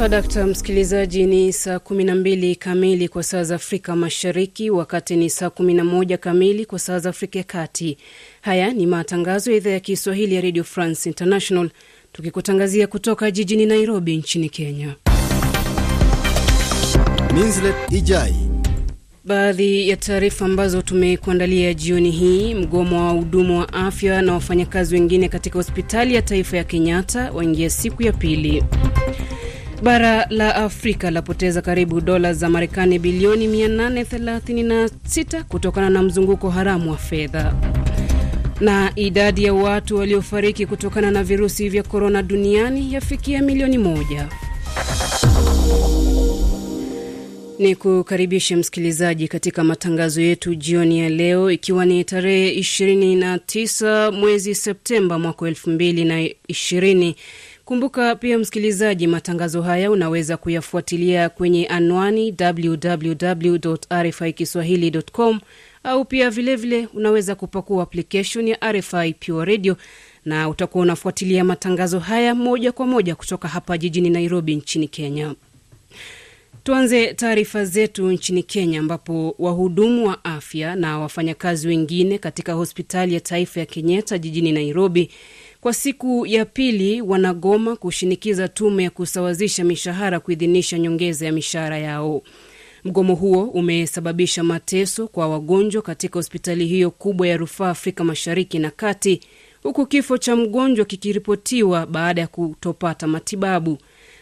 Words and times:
Swadakta 0.00 0.46
msikilizaji, 0.46 1.26
ni 1.26 1.52
saa 1.52 1.76
12 1.76 2.54
kamili 2.56 3.08
kwa 3.08 3.22
saa 3.22 3.44
za 3.44 3.54
Afrika 3.54 3.96
Mashariki, 3.96 4.70
wakati 4.70 5.16
ni 5.16 5.30
saa 5.30 5.46
11 5.46 6.16
kamili 6.18 6.66
kwa 6.66 6.78
saa 6.78 6.98
za 6.98 7.08
Afrika 7.10 7.38
ya 7.38 7.44
Kati. 7.44 7.96
Haya 8.40 8.72
ni 8.72 8.86
matangazo 8.86 9.50
ya 9.50 9.56
idhaa 9.56 9.70
ya 9.70 9.80
Kiswahili 9.80 10.34
ya 10.34 10.40
Radio 10.40 10.64
France 10.64 11.08
International, 11.08 11.70
tukikutangazia 12.12 12.86
kutoka 12.86 13.30
jijini 13.30 13.66
Nairobi 13.66 14.16
nchini 14.16 14.48
Kenya. 14.48 14.94
Minslet 17.34 17.74
Ijai. 17.90 18.34
Baadhi 19.24 19.88
ya 19.88 19.96
taarifa 19.96 20.44
ambazo 20.44 20.82
tumekuandalia 20.82 21.74
jioni 21.74 22.10
hii: 22.10 22.54
mgomo 22.54 22.96
wa 22.98 23.04
wahudumu 23.06 23.58
wa 23.58 23.72
afya 23.72 24.22
na 24.22 24.32
wafanyakazi 24.32 24.94
wengine 24.94 25.28
katika 25.28 25.58
hospitali 25.58 26.14
ya 26.14 26.22
taifa 26.22 26.56
ya 26.56 26.64
Kenyatta 26.64 27.32
waingia 27.32 27.70
siku 27.70 28.02
ya 28.02 28.12
pili. 28.12 28.64
Bara 29.82 30.26
la 30.30 30.54
Afrika 30.56 31.10
lapoteza 31.10 31.62
karibu 31.62 32.00
dola 32.00 32.32
za 32.32 32.48
Marekani 32.50 32.98
bilioni 32.98 33.46
836 33.68 35.42
kutokana 35.42 35.90
na 35.90 36.02
mzunguko 36.02 36.50
haramu 36.50 36.90
wa 36.90 36.96
fedha. 36.96 37.54
Na 38.60 38.92
idadi 38.96 39.44
ya 39.44 39.54
watu 39.54 39.96
waliofariki 39.96 40.66
kutokana 40.66 41.10
na 41.10 41.24
virusi 41.24 41.68
vya 41.68 41.82
korona 41.82 42.22
duniani 42.22 42.94
yafikia 42.94 43.42
milioni 43.42 43.78
moja. 43.78 44.28
Ni 47.58 47.76
kukaribishe 47.76 48.56
msikilizaji 48.56 49.28
katika 49.28 49.64
matangazo 49.64 50.20
yetu 50.22 50.54
jioni 50.54 50.98
ya 51.00 51.08
leo, 51.08 51.50
ikiwa 51.50 51.84
ni 51.86 52.04
tarehe 52.04 52.60
29 52.60 54.12
mwezi 54.12 54.54
Septemba 54.54 55.18
mwaka 55.18 55.46
2020. 55.46 57.14
Kumbuka 57.70 58.16
pia 58.16 58.38
msikilizaji, 58.38 59.06
matangazo 59.06 59.62
haya 59.62 59.90
unaweza 59.90 60.36
kuyafuatilia 60.36 61.28
kwenye 61.28 61.66
anwani 61.66 62.34
www 62.40 63.74
RFI 64.02 64.32
Kiswahili.com 64.32 65.40
au 65.84 66.04
pia 66.04 66.30
vilevile 66.30 66.76
vile 66.80 66.88
unaweza 66.94 67.34
kupakua 67.34 67.82
application 67.82 68.48
ya 68.48 68.72
RFI 68.72 69.14
Pure 69.14 69.44
Radio 69.52 69.76
na 70.24 70.48
utakuwa 70.48 70.82
unafuatilia 70.82 71.44
matangazo 71.44 71.98
haya 71.98 72.34
moja 72.34 72.72
kwa 72.72 72.86
moja 72.86 73.14
kutoka 73.14 73.48
hapa 73.48 73.78
jijini 73.78 74.10
Nairobi 74.10 74.56
nchini 74.56 74.88
Kenya. 74.88 75.34
Tuanze 76.64 77.14
taarifa 77.14 77.64
zetu 77.64 78.10
nchini 78.10 78.42
Kenya, 78.42 78.80
ambapo 78.80 79.34
wahudumu 79.38 80.06
wa 80.08 80.24
afya 80.24 80.76
na 80.76 80.98
wafanyakazi 80.98 81.68
wengine 81.68 82.18
katika 82.18 82.52
hospitali 82.52 83.14
ya 83.14 83.20
taifa 83.20 83.60
ya 83.60 83.66
Kenyatta 83.66 84.18
jijini 84.18 84.52
Nairobi 84.52 85.10
kwa 85.60 85.72
siku 85.74 86.26
ya 86.26 86.44
pili 86.44 87.00
wanagoma 87.02 87.76
kushinikiza 87.76 88.48
tume 88.48 88.82
ya 88.84 88.90
kusawazisha 88.90 89.64
mishahara 89.64 90.20
kuidhinisha 90.20 90.78
nyongeza 90.78 91.26
ya 91.26 91.32
mishahara 91.32 91.78
yao. 91.78 92.22
Mgomo 92.84 93.14
huo 93.14 93.44
umesababisha 93.44 94.42
mateso 94.42 95.08
kwa 95.08 95.28
wagonjwa 95.28 95.82
katika 95.82 96.18
hospitali 96.18 96.66
hiyo 96.66 96.90
kubwa 96.90 97.28
ya 97.28 97.36
rufaa 97.36 97.70
Afrika 97.70 98.04
Mashariki 98.04 98.58
na 98.58 98.70
Kati, 98.70 99.20
huku 99.62 99.86
kifo 99.86 100.18
cha 100.18 100.36
mgonjwa 100.36 100.84
kikiripotiwa 100.84 101.86
baada 101.86 102.20
ya 102.20 102.26
kutopata 102.26 103.06
matibabu. 103.06 103.78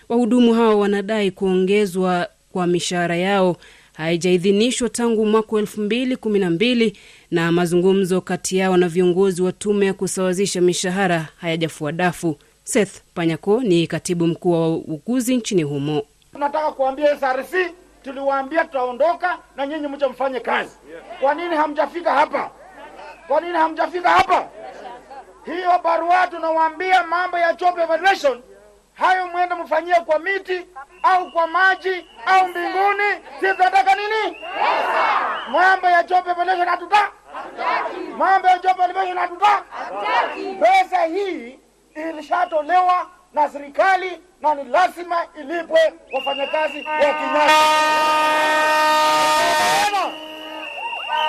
Wahudumu 0.09 0.55
hao 0.55 0.79
wanadai 0.81 1.31
kuongezwa 1.31 2.29
kwa 2.53 2.67
mishahara 2.67 3.17
yao 3.17 3.57
haijaidhinishwa 3.99 4.89
tangu 4.89 5.27
mwaka 5.27 5.49
wa 5.53 5.61
elfu 5.61 5.81
mbili 5.81 6.17
kumi 6.17 6.39
na 6.39 6.51
mbili 6.51 6.97
na 7.31 7.53
mazungumzo 7.53 8.21
kati 8.21 8.57
yao 8.59 8.77
na 8.77 8.89
viongozi 8.89 9.43
wa 9.43 9.53
tume 9.53 9.87
ya 9.87 9.95
kusawazisha 9.95 10.61
mishahara 10.61 11.27
hayajafua 11.41 11.93
dafu. 11.93 12.37
Seth 12.65 13.01
Panyako 13.15 13.61
ni 13.63 13.87
katibu 13.87 14.27
mkuu 14.27 14.51
wa 14.53 14.69
uuguzi 14.69 15.37
nchini 15.37 15.63
humo. 15.63 16.03
Tunataka 16.33 16.73
kuambia 16.73 17.17
SRC, 17.21 17.55
tuliwaambia 18.05 18.65
tutaondoka 18.65 19.39
na 19.57 19.67
nyinyi 19.67 19.89
mje 19.89 20.07
mfanye 20.07 20.41
kazi. 20.41 20.71
Kwa 21.21 21.35
nini 21.35 21.57
hamjafika 21.57 22.13
hapa? 22.15 22.51
Kwa 23.29 23.41
nini 23.41 23.53
hamjafika 23.55 24.11
hapa? 24.11 24.49
Hiyo 25.45 25.71
barua 25.85 26.27
tunawaambia 26.27 27.07
mambo 27.07 27.39
ya 27.39 27.53
job 27.55 27.79
evaluation 27.79 28.41
hayo 28.99 29.27
mwende 29.27 29.55
mfanyie 29.55 29.95
kwa 29.95 30.19
miti 30.19 30.67
au 31.03 31.31
kwa 31.33 31.47
maji 31.47 32.07
au 32.27 32.49
mbinguni. 32.49 33.25
Sisi 33.41 33.55
nini? 33.97 34.37
Mambo 35.51 35.87
ya 35.87 36.03
job 36.03 36.27
Revelation 36.27 36.69
hatuta, 36.69 37.11
mambo 38.17 38.49
ya 38.49 38.59
job 38.59 38.79
Revelation 38.81 39.19
hatuta. 39.19 39.63
Pesa 40.61 41.03
hii 41.05 41.59
ilishatolewa 41.95 43.07
na 43.33 43.49
serikali 43.49 44.21
na 44.41 44.55
ni 44.55 44.65
lazima 44.65 45.27
ilipwe 45.41 45.93
wafanyakazi 46.13 46.79
wa 46.87 46.99
Kenyatta. 46.99 47.55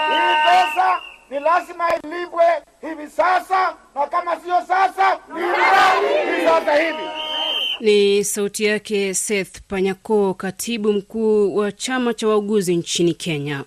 Hii 0.09 0.35
pesa 0.49 0.99
ni 1.29 1.39
lazima 1.39 1.89
ilipwe 2.03 2.45
hivi 2.81 3.07
sasa, 3.09 3.73
na 3.95 4.07
kama 4.07 4.35
sio 4.35 4.61
sasa 4.61 5.19
ni 5.33 6.45
sasa 6.45 6.75
hivi. 6.75 7.09
Ni 7.79 8.23
sauti 8.23 8.63
yake 8.63 9.13
Seth 9.13 9.61
Panyako, 9.67 10.33
katibu 10.33 10.93
mkuu 10.93 11.55
wa 11.55 11.71
chama 11.71 12.13
cha 12.13 12.27
wauguzi 12.27 12.75
nchini 12.75 13.13
Kenya. 13.13 13.63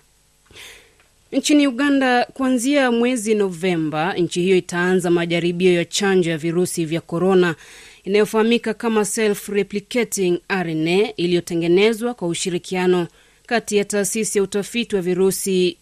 Nchini 1.31 1.67
Uganda, 1.67 2.25
kuanzia 2.33 2.91
mwezi 2.91 3.35
Novemba, 3.35 4.13
nchi 4.13 4.41
hiyo 4.41 4.57
itaanza 4.57 5.09
majaribio 5.09 5.73
ya 5.73 5.85
chanjo 5.85 6.29
ya 6.31 6.37
virusi 6.37 6.85
vya 6.85 7.01
korona 7.01 7.55
inayofahamika 8.03 8.73
kama 8.73 9.05
self 9.05 9.49
replicating 9.49 10.39
RNA 10.49 11.15
iliyotengenezwa 11.15 12.13
kwa 12.13 12.27
ushirikiano 12.27 13.07
kati 13.45 13.77
ya 13.77 13.85
taasisi 13.85 14.37
ya 14.37 14.43
utafiti 14.43 14.95
wa 14.95 15.01
virusi 15.01 15.77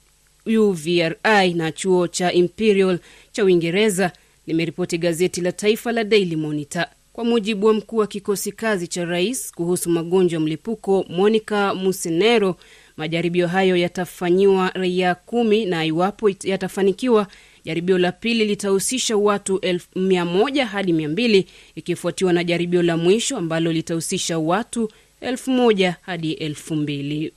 UVRI 0.46 1.54
na 1.54 1.72
chuo 1.72 2.08
cha 2.08 2.34
Imperial 2.34 3.00
cha 3.32 3.44
Uingereza, 3.46 4.12
limeripoti 4.48 4.98
gazeti 4.98 5.42
la 5.42 5.52
taifa 5.52 5.92
la 5.92 6.04
Daily 6.04 6.36
Monitor. 6.36 6.86
Kwa 7.14 7.24
mujibu 7.26 7.68
wa 7.68 7.74
mkuu 7.74 7.98
wa 7.98 8.08
kikosi 8.08 8.52
kazi 8.52 8.88
cha 8.88 9.06
rais 9.06 9.52
kuhusu 9.52 9.90
magonjwa 9.90 10.38
ya 10.38 10.40
mlipuko 10.40 11.06
Monica 11.10 11.74
Musenero, 11.76 12.56
majaribio 12.98 13.48
hayo 13.48 13.76
yatafanyiwa 13.76 14.70
raia 14.74 15.16
kumi 15.16 15.66
na 15.66 15.86
iwapo 15.86 16.30
yatafanikiwa, 16.44 17.28
jaribio 17.66 17.98
la 17.98 18.12
pili 18.12 18.46
litahusisha 18.46 19.18
watu 19.18 19.60
elfu 19.60 20.00
mia 20.00 20.26
moja 20.26 20.66
hadi 20.66 20.94
mia 20.94 21.10
mbili 21.10 21.46
ikifuatiwa 21.76 22.34
na 22.34 22.44
jaribio 22.44 22.82
la 22.84 22.98
mwisho 22.98 23.38
ambalo 23.38 23.72
litahusisha 23.72 24.40
watu 24.40 24.92
elfu 25.22 25.52
moja 25.52 25.96
hadi 26.02 26.32
elfu 26.34 26.76
mbili. 26.76 27.34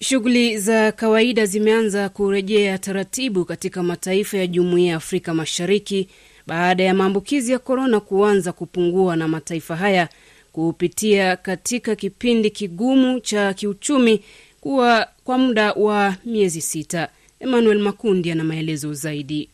Shughuli 0.00 0.58
za 0.58 0.92
kawaida 0.92 1.46
zimeanza 1.46 2.08
kurejea 2.08 2.78
taratibu 2.78 3.44
katika 3.44 3.82
mataifa 3.82 4.36
ya 4.38 4.46
jumuiya 4.46 4.90
ya 4.90 4.96
Afrika 4.96 5.34
Mashariki 5.34 6.08
baada 6.48 6.82
ya 6.84 6.94
maambukizi 6.94 7.52
ya 7.52 7.58
korona 7.58 8.00
kuanza 8.00 8.52
kupungua 8.52 9.16
na 9.16 9.28
mataifa 9.28 9.76
haya 9.76 10.08
kupitia 10.52 11.36
katika 11.36 11.96
kipindi 11.96 12.50
kigumu 12.50 13.20
cha 13.20 13.54
kiuchumi 13.54 14.20
kuwa 14.60 15.06
kwa 15.24 15.38
muda 15.38 15.72
wa 15.72 16.14
miezi 16.24 16.60
sita. 16.60 17.08
Emmanuel 17.40 17.78
Makundi 17.78 18.30
ana 18.30 18.44
maelezo 18.44 18.94
zaidi. 18.94 19.48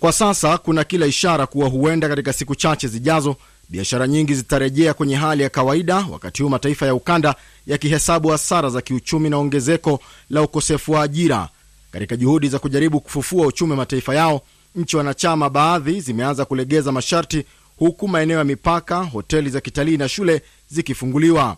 Kwa 0.00 0.12
sasa 0.12 0.58
kuna 0.58 0.84
kila 0.84 1.06
ishara 1.06 1.46
kuwa 1.46 1.68
huenda 1.68 2.08
katika 2.08 2.32
siku 2.32 2.54
chache 2.54 2.88
zijazo 2.88 3.36
biashara 3.68 4.06
nyingi 4.08 4.34
zitarejea 4.34 4.94
kwenye 4.94 5.16
hali 5.16 5.42
ya 5.42 5.48
kawaida, 5.50 6.06
wakati 6.10 6.42
huu 6.42 6.48
mataifa 6.48 6.86
ya 6.86 6.94
ukanda 6.94 7.34
yakihesabu 7.66 8.28
hasara 8.28 8.70
za 8.70 8.80
kiuchumi 8.80 9.30
na 9.30 9.38
ongezeko 9.38 10.00
la 10.30 10.42
ukosefu 10.42 10.92
wa 10.92 11.02
ajira. 11.02 11.48
Katika 11.92 12.16
juhudi 12.16 12.48
za 12.48 12.58
kujaribu 12.58 13.00
kufufua 13.00 13.46
uchumi 13.46 13.70
wa 13.70 13.76
mataifa 13.76 14.14
yao, 14.14 14.40
nchi 14.74 14.96
wanachama 14.96 15.50
baadhi 15.50 16.00
zimeanza 16.00 16.44
kulegeza 16.44 16.92
masharti, 16.92 17.44
huku 17.78 18.08
maeneo 18.08 18.38
ya 18.38 18.44
mipaka, 18.44 18.96
hoteli 19.04 19.50
za 19.50 19.60
kitalii 19.60 19.96
na 19.96 20.08
shule 20.08 20.42
zikifunguliwa. 20.68 21.56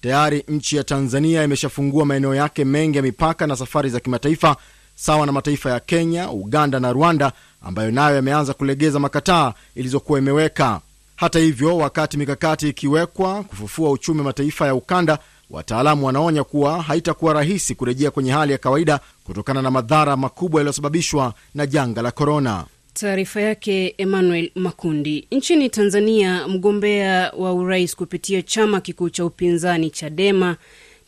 Tayari 0.00 0.44
nchi 0.48 0.76
ya 0.76 0.84
Tanzania 0.84 1.44
imeshafungua 1.44 2.04
maeneo 2.06 2.34
yake 2.34 2.64
mengi 2.64 2.96
ya 2.96 3.02
mipaka 3.02 3.46
na 3.46 3.56
safari 3.56 3.90
za 3.90 4.00
kimataifa, 4.00 4.56
sawa 4.94 5.26
na 5.26 5.32
mataifa 5.32 5.70
ya 5.70 5.80
Kenya, 5.80 6.30
Uganda 6.30 6.80
na 6.80 6.92
Rwanda 6.92 7.32
ambayo 7.62 7.90
nayo 7.90 8.16
yameanza 8.16 8.54
kulegeza 8.54 8.98
makataa 8.98 9.54
ilizokuwa 9.74 10.18
imeweka. 10.18 10.80
Hata 11.16 11.38
hivyo, 11.38 11.76
wakati 11.76 12.16
mikakati 12.16 12.68
ikiwekwa 12.68 13.42
kufufua 13.44 13.90
uchumi 13.90 14.18
wa 14.18 14.24
mataifa 14.24 14.66
ya 14.66 14.74
ukanda, 14.74 15.18
wataalamu 15.50 16.06
wanaonya 16.06 16.44
kuwa 16.44 16.82
haitakuwa 16.82 17.32
rahisi 17.34 17.74
kurejea 17.74 18.10
kwenye 18.10 18.30
hali 18.32 18.52
ya 18.52 18.58
kawaida 18.58 19.00
kutokana 19.24 19.62
na 19.62 19.70
madhara 19.70 20.16
makubwa 20.16 20.60
yaliyosababishwa 20.60 21.34
na 21.54 21.66
janga 21.66 22.02
la 22.02 22.10
korona. 22.10 22.64
Taarifa 22.94 23.40
yake 23.40 23.94
Emmanuel 23.98 24.50
Makundi. 24.54 25.26
Nchini 25.30 25.68
Tanzania, 25.70 26.48
mgombea 26.48 27.32
wa 27.38 27.52
urais 27.54 27.96
kupitia 27.96 28.42
chama 28.42 28.80
kikuu 28.80 29.10
cha 29.10 29.24
upinzani 29.24 29.90
Chadema 29.90 30.56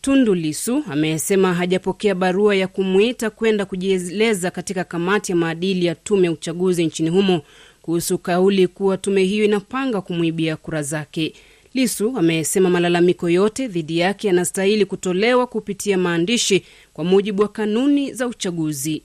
Tundu 0.01 0.35
Lisu 0.35 0.85
amesema 0.91 1.55
hajapokea 1.55 2.15
barua 2.15 2.55
ya 2.57 2.69
kumwita 2.69 3.31
kwenda 3.31 3.65
kujieleza 3.65 4.51
katika 4.51 4.85
kamati 4.85 5.33
ya 5.33 5.37
maadili 5.37 5.87
ya 5.87 5.95
tume 5.95 6.27
ya 6.27 6.33
uchaguzi 6.33 6.87
nchini 6.87 7.11
humo 7.11 7.43
kuhusu 7.83 8.19
kauli 8.19 8.67
kuwa 8.69 8.97
tume 8.97 9.25
hiyo 9.25 9.45
inapanga 9.45 10.01
kumwibia 10.01 10.57
kura 10.57 10.83
zake. 10.83 11.33
Lisu 11.75 12.15
amesema 12.19 12.71
malalamiko 12.71 13.29
yote 13.29 13.69
dhidi 13.69 13.99
yake 13.99 14.27
yanastahili 14.27 14.87
kutolewa 14.87 15.47
kupitia 15.47 15.99
maandishi 15.99 16.65
kwa 16.93 17.05
mujibu 17.05 17.43
wa 17.43 17.49
kanuni 17.49 18.13
za 18.15 18.27
uchaguzi. 18.27 19.03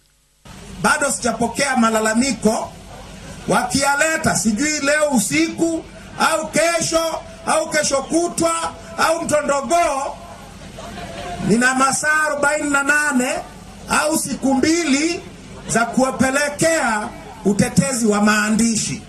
Bado 0.82 1.12
sijapokea 1.12 1.78
malalamiko, 1.78 2.72
wakiyaleta 3.48 4.36
sijui 4.36 4.80
leo 4.80 5.10
usiku 5.18 5.84
au 6.20 6.48
kesho 6.52 7.04
au 7.46 7.70
kesho 7.70 7.98
kutwa 8.04 8.76
au 8.98 9.22
mtondogoo, 9.26 10.16
nina 11.48 11.76
masaa 11.76 12.24
arobaini 12.28 12.70
na 12.70 12.84
nane 12.84 13.30
au 13.90 14.18
siku 14.18 14.54
mbili 14.54 15.20
za 15.68 15.86
kuwapelekea 15.86 17.10
utetezi 17.46 18.06
wa 18.06 18.22
maandishi. 18.22 19.02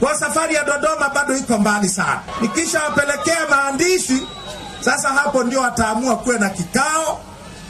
Kwa 0.00 0.14
safari 0.14 0.54
ya 0.54 0.64
Dodoma 0.64 1.08
bado 1.14 1.36
iko 1.36 1.58
mbali 1.58 1.88
sana. 1.88 2.20
Nikishawapelekea 2.42 3.48
maandishi 3.50 4.18
sasa, 4.80 5.08
hapo 5.08 5.44
ndio 5.44 5.60
wataamua 5.60 6.16
kuwe 6.16 6.38
na 6.38 6.50
kikao 6.50 7.20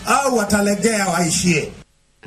au 0.07 0.37
watalegea 0.37 1.07
waishie. 1.09 1.73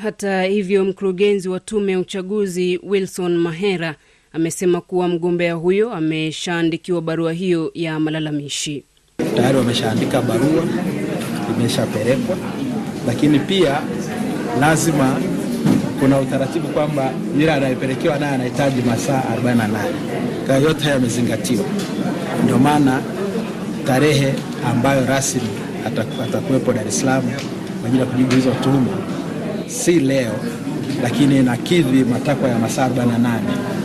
Hata 0.04 0.44
hivyo, 0.44 0.86
mkurugenzi 0.86 1.50
wa 1.50 1.60
tume 1.60 1.92
ya 1.92 2.00
uchaguzi 2.00 2.80
Wilson 2.84 3.38
Mahera 3.38 3.96
amesema 4.34 4.82
kuwa 4.82 5.08
mgombea 5.08 5.54
huyo 5.54 5.94
ameshaandikiwa 5.94 7.02
barua 7.02 7.34
hiyo 7.34 7.72
ya 7.74 8.00
malalamishi. 8.00 8.84
Tayari 9.36 9.58
wameshaandika 9.58 10.22
barua, 10.22 10.64
imeshapelekwa, 11.58 12.38
lakini 13.08 13.40
pia 13.40 13.82
lazima 14.60 15.20
kuna 16.00 16.20
utaratibu 16.20 16.68
kwamba 16.68 17.12
yule 17.40 17.52
anayepelekewa 17.54 18.20
naye 18.20 18.36
anahitaji 18.36 18.82
masaa 18.82 19.24
48. 19.44 19.68
Kwa 20.48 20.56
yote 20.56 20.84
haya 20.84 20.96
yamezingatiwa, 20.96 21.66
ndio 22.44 22.58
maana 22.58 23.02
tarehe 23.88 24.34
ambayo 24.66 25.06
rasmi 25.06 25.42
atakuwepo 26.24 26.74
Dar 26.74 26.88
es 26.88 27.00
Salaam 27.00 27.24
kwa 27.82 27.88
ajili 27.88 28.00
ya 28.00 28.06
kujibu 28.06 28.36
hizo 28.36 28.52
tuhuma 28.52 28.88
si 29.68 30.00
leo, 30.00 30.34
lakini 31.04 31.38
inakidhi 31.40 32.04
matakwa 32.04 32.50
ya 32.50 32.60
masaa 32.60 32.88
48 32.90 33.40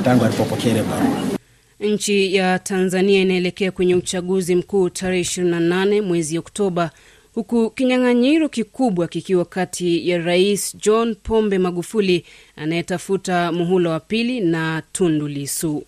tangu 0.05 0.25
alipopokea 0.25 0.73
ile 0.73 0.82
barua. 0.82 1.38
Nchi 1.81 2.35
ya 2.35 2.58
Tanzania 2.58 3.20
inaelekea 3.23 3.70
kwenye 3.70 3.94
uchaguzi 3.94 4.55
mkuu 4.55 4.91
tarehe 4.91 5.23
28 5.23 6.00
mwezi 6.03 6.38
Oktoba, 6.38 6.91
huku 7.34 7.70
kinyang'anyiro 7.70 8.49
kikubwa 8.49 9.08
kikiwa 9.08 9.44
kati 9.44 10.08
ya 10.08 10.19
Rais 10.19 10.76
John 10.76 11.14
Pombe 11.14 11.58
Magufuli 11.58 12.25
anayetafuta 12.56 13.52
muhula 13.52 13.90
wa 13.90 14.00
pili 14.00 14.40
na 14.40 14.82
Tundu 14.93 15.29
Lissu. 15.29 15.84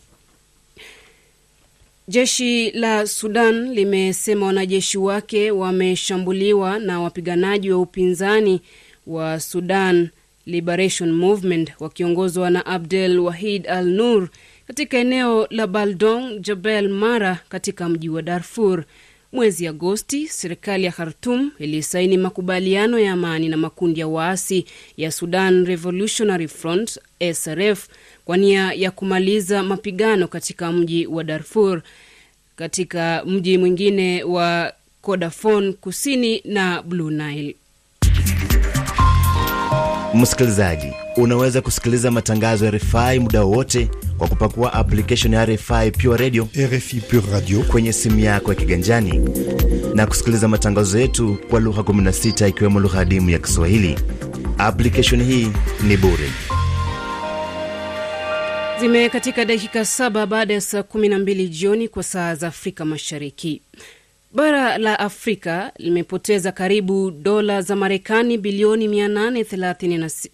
Jeshi 2.09 2.71
la 2.71 3.07
Sudan 3.07 3.73
limesema 3.75 4.47
wanajeshi 4.47 4.99
wake 4.99 5.51
wameshambuliwa 5.51 6.79
na 6.79 7.01
wapiganaji 7.01 7.71
wa 7.71 7.79
upinzani 7.79 8.61
wa 9.07 9.41
Sudan 9.41 10.09
Liberation 10.47 11.13
Movement 11.13 11.71
wakiongozwa 11.81 12.51
na 12.51 12.67
Abdel 12.67 13.19
Wahid 13.19 13.69
Al 13.69 13.87
Nur 13.87 14.29
katika 14.67 14.99
eneo 14.99 15.47
la 15.51 15.67
Baldong 15.67 16.41
Jabel 16.41 16.89
Mara 16.89 17.39
katika 17.49 17.89
mji 17.89 18.09
wa 18.09 18.23
Darfur. 18.23 18.85
Mwezi 19.35 19.67
Agosti, 19.69 20.29
serikali 20.29 20.85
ya 20.85 20.93
Khartum 20.93 21.51
ilisaini 21.59 22.17
makubaliano 22.17 22.99
ya 22.99 23.13
amani 23.13 23.49
na 23.49 23.57
makundi 23.57 24.01
ya 24.01 24.07
waasi 24.09 24.65
ya 24.97 25.13
Sudan 25.13 25.67
Revolutionary 25.67 26.49
Front 26.49 26.99
SRF 27.35 27.89
kwa 28.25 28.37
nia 28.37 28.73
ya 28.73 28.91
kumaliza 28.91 29.63
mapigano 29.63 30.29
katika 30.29 30.73
mji 30.73 31.07
wa 31.07 31.25
Darfur, 31.25 31.83
katika 32.57 33.23
mji 33.27 33.59
mwingine 33.59 34.23
wa 34.25 34.73
Kodafon 35.03 35.73
kusini 35.73 36.43
na 36.45 36.83
Blue 36.83 37.11
Nile. 37.15 37.57
Msikilizaji, 40.15 40.93
unaweza 41.17 41.61
kusikiliza 41.61 42.11
matangazo 42.11 42.65
ya 42.65 42.71
RFI 42.71 43.19
muda 43.21 43.43
wowote 43.45 43.89
kwa 44.19 44.29
kupakua 44.29 44.73
application 44.73 45.33
ya 45.33 45.45
RFI 45.47 45.91
Pure 45.91 46.17
Radio, 46.17 46.49
RFI 46.57 47.01
Pure 47.01 47.33
Radio 47.33 47.61
kwenye 47.63 47.93
simu 47.93 48.19
yako 48.21 48.51
ya 48.53 48.59
kiganjani 48.61 49.21
na 49.95 50.07
kusikiliza 50.07 50.49
matangazo 50.49 50.99
yetu 50.99 51.39
kwa 51.51 51.61
lugha 51.61 51.81
16 51.83 52.49
ikiwemo 52.49 52.81
lugha 52.81 53.01
adimu 53.01 53.31
ya 53.31 53.39
Kiswahili. 53.39 53.99
Application 54.59 55.23
hii 55.25 55.49
ni 55.87 55.97
bure. 55.97 56.31
Zimekatika 58.81 59.45
dakika 59.45 59.85
saba 59.85 60.27
baada 60.27 60.55
ya 60.55 60.61
saa 60.61 60.81
12 60.81 61.49
jioni 61.49 61.89
kwa 61.89 62.03
saa 62.03 62.35
za 62.35 62.47
Afrika 62.49 62.85
Mashariki. 62.85 63.63
Bara 64.35 64.79
la 64.79 64.99
Afrika 64.99 65.73
limepoteza 65.79 66.53
karibu 66.53 67.11
dola 67.11 67.63
za 67.63 67.77
Marekani 67.77 68.39
bilioni 68.39 68.89
836 68.89 70.29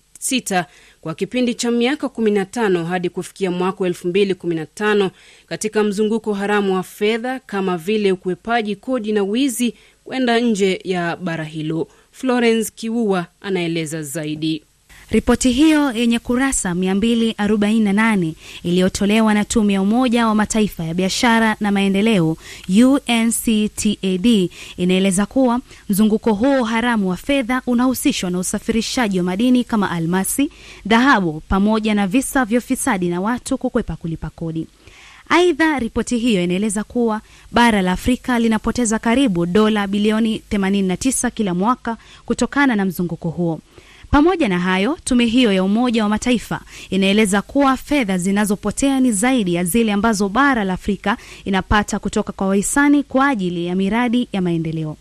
kwa 1.01 1.15
kipindi 1.15 1.55
cha 1.55 1.71
miaka 1.71 2.07
15 2.07 2.85
hadi 2.85 3.09
kufikia 3.11 3.51
mwaka 3.51 3.85
2015 3.85 5.11
katika 5.47 5.85
mzunguko 5.85 6.33
haramu 6.35 6.75
wa 6.75 6.83
fedha 6.83 7.41
kama 7.41 7.77
vile 7.79 8.13
ukwepaji 8.13 8.77
kodi 8.77 9.13
na 9.13 9.23
wizi 9.23 9.75
kwenda 10.05 10.41
nje 10.41 10.81
ya 10.85 11.17
bara 11.17 11.45
hilo. 11.45 11.89
Florence 12.13 12.73
Kiua 12.75 13.27
anaeleza 13.41 14.03
zaidi. 14.03 14.63
Ripoti 15.11 15.51
hiyo 15.53 15.93
yenye 15.93 16.19
kurasa 16.19 16.71
248 16.75 18.33
iliyotolewa 18.63 19.35
na 19.35 19.45
tume 19.45 19.73
ya 19.73 19.83
Umoja 19.83 20.27
wa 20.27 20.35
Mataifa 20.35 20.85
ya 20.85 20.95
biashara 20.95 21.57
na 21.61 21.73
maendeleo 21.73 22.37
UNCTAD 22.85 24.51
inaeleza 24.77 25.27
kuwa 25.27 25.61
mzunguko 25.89 26.33
huo 26.33 26.65
haramu 26.65 27.09
wa 27.11 27.17
fedha 27.17 27.63
unahusishwa 27.67 28.31
na 28.31 28.39
usafirishaji 28.39 29.19
wa 29.19 29.25
madini 29.25 29.65
kama 29.65 29.91
almasi, 29.91 30.51
dhahabu 30.87 31.43
pamoja 31.49 31.95
na 31.95 32.07
visa 32.07 32.45
vya 32.45 32.59
ufisadi 32.59 33.09
na 33.09 33.21
watu 33.21 33.59
kukwepa 33.59 33.97
kulipa 33.97 34.31
kodi. 34.31 34.67
Aidha, 35.29 35.79
ripoti 35.79 36.19
hiyo 36.19 36.43
inaeleza 36.45 36.85
kuwa 36.85 37.21
bara 37.53 37.83
la 37.83 37.93
Afrika 37.93 38.39
linapoteza 38.39 38.99
karibu 38.99 39.47
dola 39.47 39.87
bilioni 39.87 40.43
89 40.53 41.31
kila 41.31 41.55
mwaka 41.55 41.97
kutokana 42.27 42.77
na 42.77 42.85
mzunguko 42.85 43.31
huo. 43.31 43.61
Pamoja 44.11 44.49
na 44.49 44.59
hayo, 44.61 44.99
tume 45.05 45.25
hiyo 45.27 45.53
ya 45.53 45.65
Umoja 45.65 46.03
wa 46.03 46.09
Mataifa 46.09 46.61
inaeleza 46.91 47.43
kuwa 47.43 47.77
fedha 47.77 48.19
zinazopotea 48.19 49.01
ni 49.01 49.13
zaidi 49.13 49.55
ya 49.55 49.65
zile 49.65 49.93
ambazo 49.93 50.29
bara 50.29 50.65
la 50.65 50.73
Afrika 50.73 51.17
inapata 51.45 51.99
kutoka 51.99 52.33
kwa 52.33 52.47
wahisani 52.49 53.03
kwa 53.03 53.29
ajili 53.29 53.67
ya 53.67 53.75
miradi 53.75 54.29
ya 54.33 54.41
maendeleo. 54.43 54.97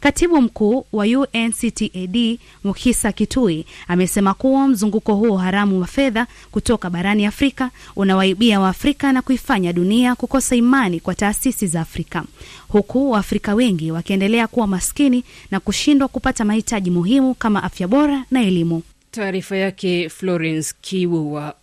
Katibu 0.00 0.40
mkuu 0.42 0.86
wa 0.92 1.04
UNCTAD 1.04 2.38
Mukisa 2.64 3.12
Kitui 3.12 3.66
amesema 3.88 4.34
kuwa 4.34 4.68
mzunguko 4.68 5.14
huo 5.14 5.36
haramu 5.36 5.80
wa 5.80 5.86
fedha 5.86 6.26
kutoka 6.50 6.90
barani 6.90 7.26
Afrika 7.26 7.70
unawaibia 7.96 8.60
Waafrika 8.60 9.12
na 9.12 9.22
kuifanya 9.22 9.72
dunia 9.72 10.14
kukosa 10.14 10.56
imani 10.56 11.00
kwa 11.00 11.14
taasisi 11.14 11.66
za 11.66 11.80
Afrika, 11.80 12.24
huku 12.68 13.10
Waafrika 13.10 13.54
wengi 13.54 13.92
wakiendelea 13.92 14.46
kuwa 14.46 14.66
maskini 14.66 15.24
na 15.50 15.60
kushindwa 15.60 16.08
kupata 16.08 16.44
mahitaji 16.44 16.90
muhimu 16.90 17.34
kama 17.34 17.62
afya 17.62 17.88
bora 17.88 18.24
na 18.30 18.42
elimu. 18.42 18.82
Taarifa 19.10 19.56
yake 19.56 20.08
Florence 20.08 20.74
Kiwuwa. 20.80 21.54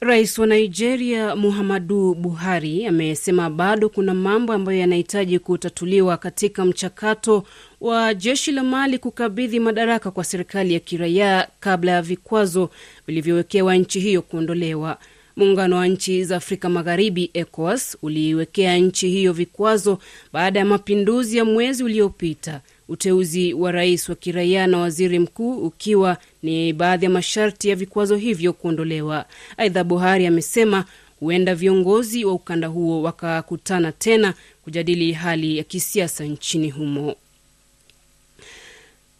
Rais 0.00 0.38
wa 0.38 0.46
Nigeria 0.46 1.36
Muhammadu 1.36 2.14
Buhari 2.14 2.86
amesema 2.86 3.50
bado 3.50 3.88
kuna 3.88 4.14
mambo 4.14 4.52
ambayo 4.52 4.78
yanahitaji 4.78 5.38
kutatuliwa 5.38 6.16
katika 6.16 6.64
mchakato 6.64 7.44
wa 7.80 8.14
jeshi 8.14 8.52
la 8.52 8.64
Mali 8.64 8.98
kukabidhi 8.98 9.60
madaraka 9.60 10.10
kwa 10.10 10.24
serikali 10.24 10.74
ya 10.74 10.80
kiraia 10.80 11.48
kabla 11.60 11.92
ya 11.92 12.02
vikwazo 12.02 12.70
vilivyowekewa 13.06 13.74
nchi 13.76 14.00
hiyo 14.00 14.22
kuondolewa. 14.22 14.98
Muungano 15.38 15.76
wa 15.76 15.86
nchi 15.86 16.24
za 16.24 16.36
Afrika 16.36 16.68
Magharibi, 16.68 17.30
ECOWAS, 17.34 17.96
uliiwekea 18.02 18.76
nchi 18.78 19.08
hiyo 19.08 19.32
vikwazo 19.32 19.98
baada 20.32 20.58
ya 20.58 20.64
mapinduzi 20.64 21.36
ya 21.38 21.44
mwezi 21.44 21.84
uliopita. 21.84 22.60
Uteuzi 22.88 23.52
wa 23.54 23.72
rais 23.72 24.08
wa 24.08 24.14
kiraia 24.14 24.66
na 24.66 24.78
waziri 24.78 25.18
mkuu 25.18 25.52
ukiwa 25.56 26.16
ni 26.42 26.72
baadhi 26.72 27.04
ya 27.04 27.10
masharti 27.10 27.68
ya 27.68 27.76
vikwazo 27.76 28.16
hivyo 28.16 28.52
kuondolewa. 28.52 29.24
Aidha, 29.56 29.84
Buhari 29.84 30.26
amesema 30.26 30.84
huenda 31.20 31.54
viongozi 31.54 32.24
wa 32.24 32.32
ukanda 32.32 32.68
huo 32.68 33.02
wakakutana 33.02 33.92
tena 33.92 34.34
kujadili 34.64 35.12
hali 35.12 35.58
ya 35.58 35.64
kisiasa 35.64 36.24
nchini 36.24 36.70
humo. 36.70 37.16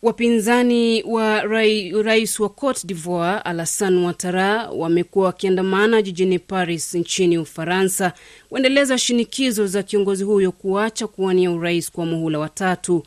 Wapinzani 0.02 1.02
wa 1.02 1.40
rai, 1.42 2.02
rais 2.02 2.40
wa 2.40 2.48
Cote 2.48 2.86
d'Ivoire 2.86 3.40
Alassane 3.44 3.96
Ouattara 4.04 4.70
wamekuwa 4.70 5.26
wakiandamana 5.26 6.02
jijini 6.02 6.38
Paris 6.38 6.94
nchini 6.94 7.38
Ufaransa 7.38 8.12
kuendeleza 8.48 8.98
shinikizo 8.98 9.66
za 9.66 9.82
kiongozi 9.82 10.24
huyo 10.24 10.52
kuacha 10.52 11.06
kuwania 11.06 11.50
urais 11.50 11.90
kwa 11.92 12.06
muhula 12.06 12.38
wa 12.38 12.48
tatu. 12.48 13.02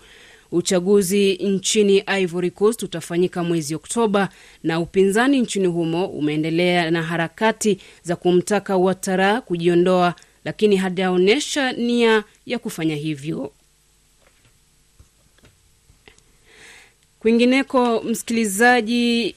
Uchaguzi 0.51 1.33
nchini 1.33 2.03
Ivory 2.19 2.51
Coast 2.51 2.83
utafanyika 2.83 3.43
mwezi 3.43 3.75
Oktoba 3.75 4.29
na 4.63 4.79
upinzani 4.79 5.39
nchini 5.41 5.67
humo 5.67 6.05
umeendelea 6.07 6.91
na 6.91 7.03
harakati 7.03 7.77
za 8.03 8.15
kumtaka 8.15 8.75
Ouattara 8.75 9.41
kujiondoa 9.41 10.15
lakini 10.45 10.75
hajaonyesha 10.75 11.71
nia 11.71 12.23
ya 12.45 12.59
kufanya 12.59 12.95
hivyo. 12.95 13.51
Kwingineko, 17.21 18.01
msikilizaji, 18.01 19.35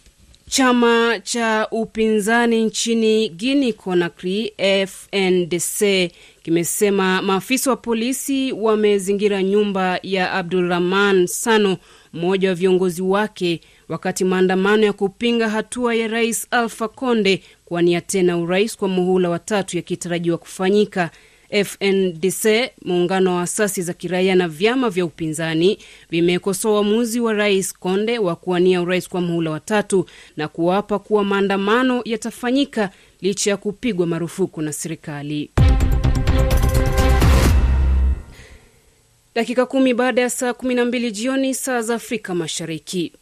chama 0.49 1.21
cha 1.23 1.69
upinzani 1.71 2.65
nchini 2.65 3.29
Guinea 3.29 3.73
Conakry 3.73 4.53
FNDC 4.87 6.11
kimesema 6.43 7.23
maafisa 7.23 7.71
wa 7.71 7.77
polisi 7.77 8.53
wamezingira 8.53 9.43
nyumba 9.43 9.99
ya 10.03 10.33
Abdulrahman 10.33 11.27
Sano, 11.27 11.77
mmoja 12.13 12.49
wa 12.49 12.55
viongozi 12.55 13.03
wake, 13.03 13.61
wakati 13.89 14.25
maandamano 14.25 14.87
ya 14.87 14.93
kupinga 14.93 15.49
hatua 15.49 15.95
ya 15.95 16.09
rais 16.09 16.47
Alpha 16.51 16.89
Conde 16.89 17.43
kuwania 17.65 18.01
tena 18.01 18.39
urais 18.39 18.77
kwa 18.77 18.89
muhula 18.89 19.29
wa 19.31 19.39
tatu 19.39 19.77
yakitarajiwa 19.77 20.39
kufanyika. 20.39 21.11
FNDC, 21.65 22.71
muungano 22.85 23.37
wa 23.37 23.43
asasi 23.43 23.83
za 23.83 23.93
kiraia 23.93 24.35
na 24.35 24.49
vyama 24.49 24.91
vya 24.91 25.05
upinzani, 25.05 25.79
vimekosoa 26.11 26.73
uamuzi 26.73 27.21
wa 27.21 27.33
rais 27.33 27.75
Konde 27.79 28.19
wa 28.19 28.37
kuwania 28.37 28.83
urais 28.83 29.09
kwa 29.09 29.21
muhula 29.21 29.51
wa 29.51 29.61
tatu 29.61 30.07
na 30.37 30.49
kuwapa 30.49 30.99
kuwa 30.99 31.25
maandamano 31.25 32.03
yatafanyika 32.05 32.91
licha 33.21 33.51
ya 33.51 33.57
kupigwa 33.57 34.07
marufuku 34.07 34.63
na 34.63 34.73
serikali. 34.73 35.51
Dakika 39.35 39.67
kumi 39.67 39.95
baada 39.95 40.21
ya 40.23 40.31
saa 40.31 40.53
kumi 40.53 40.75
na 40.75 40.85
mbili 40.85 41.11
jioni 41.13 41.55
saa 41.55 41.83
za 41.83 41.95
Afrika 41.95 42.35
Mashariki. 42.35 43.13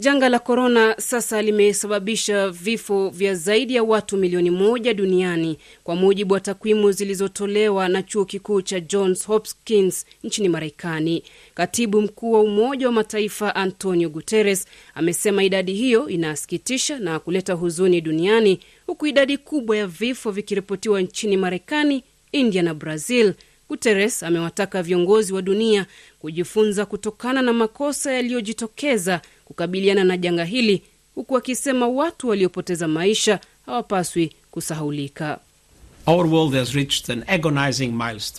Janga 0.00 0.28
la 0.28 0.38
korona 0.38 0.94
sasa 0.98 1.42
limesababisha 1.42 2.50
vifo 2.50 3.08
vya 3.10 3.34
zaidi 3.34 3.74
ya 3.74 3.82
watu 3.82 4.16
milioni 4.16 4.50
moja 4.50 4.94
duniani 4.94 5.58
kwa 5.84 5.96
mujibu 5.96 6.34
wa 6.34 6.40
takwimu 6.40 6.92
zilizotolewa 6.92 7.88
na 7.88 8.02
chuo 8.02 8.24
kikuu 8.24 8.62
cha 8.62 8.80
Johns 8.80 9.26
Hopkins 9.26 10.06
nchini 10.24 10.48
Marekani. 10.48 11.22
Katibu 11.54 12.02
mkuu 12.02 12.32
wa 12.32 12.40
Umoja 12.40 12.86
wa 12.86 12.92
Mataifa 12.92 13.54
Antonio 13.54 14.08
Guterres 14.08 14.66
amesema 14.94 15.44
idadi 15.44 15.74
hiyo 15.74 16.08
inasikitisha 16.08 16.98
na 16.98 17.18
kuleta 17.18 17.52
huzuni 17.54 18.00
duniani, 18.00 18.60
huku 18.86 19.06
idadi 19.06 19.38
kubwa 19.38 19.76
ya 19.76 19.86
vifo 19.86 20.30
vikiripotiwa 20.30 21.00
nchini 21.00 21.36
Marekani, 21.36 22.04
India 22.32 22.62
na 22.62 22.74
Brazil. 22.74 23.34
Guterres 23.68 24.22
amewataka 24.22 24.82
viongozi 24.82 25.32
wa 25.32 25.42
dunia 25.42 25.86
kujifunza 26.18 26.86
kutokana 26.86 27.42
na 27.42 27.52
makosa 27.52 28.12
yaliyojitokeza 28.12 29.20
kukabiliana 29.48 30.04
na 30.04 30.16
janga 30.16 30.44
hili, 30.44 30.82
huku 31.14 31.36
akisema 31.36 31.88
watu 31.88 32.28
waliopoteza 32.28 32.88
maisha 32.88 33.40
hawapaswi 33.66 34.32
kusahaulika. 34.50 35.38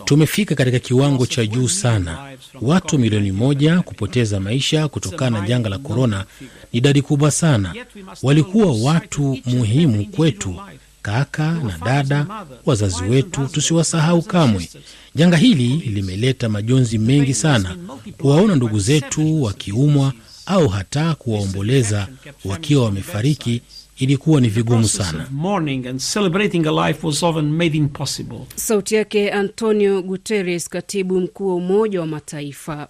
Tumefika 0.06 0.56
katika 0.56 0.80
kiwango 0.80 1.25
cha 1.25 1.46
juu 1.46 1.68
sana. 1.68 2.38
Watu 2.62 3.00
milioni 3.00 3.32
moja 3.32 3.82
kupoteza 3.82 4.39
maisha 4.39 4.88
kutokana 4.88 5.42
na 5.42 5.48
janga 5.48 5.70
la 5.70 5.78
korona 5.78 6.25
ni 6.42 6.48
idadi 6.78 7.01
kubwa 7.01 7.32
sana. 7.32 7.75
Walikuwa 8.24 8.74
watu 8.92 9.38
muhimu 9.46 10.06
kwetu, 10.06 10.56
kaka 11.01 11.51
na 11.54 11.78
dada, 11.86 12.46
wazazi 12.66 13.04
wetu, 13.04 13.48
tusiwasahau 13.48 14.22
kamwe. 14.22 14.70
Janga 15.16 15.38
hili 15.38 15.68
limeleta 15.68 16.50
majonzi 16.50 16.98
mengi 16.98 17.34
sana. 17.34 17.78
Kuwaona 18.18 18.56
ndugu 18.56 18.80
zetu 18.80 19.44
wakiumwa 19.44 20.13
au 20.50 20.68
hata 20.68 21.15
kuwaomboleza 21.15 22.08
wakiwa 22.46 22.86
wamefariki 22.86 23.62
ilikuwa 23.98 24.41
ni 24.41 24.48
vigumu 24.50 24.88
sana. 24.88 25.27
Sauti 28.56 28.96
yake 28.96 29.32
Antonio 29.32 30.01
Guterres, 30.01 30.70
katibu 30.70 31.20
mkuu 31.22 31.48
wa 31.50 31.56
Umoja 31.56 32.00
wa 32.01 32.08
Mataifa. 32.08 32.88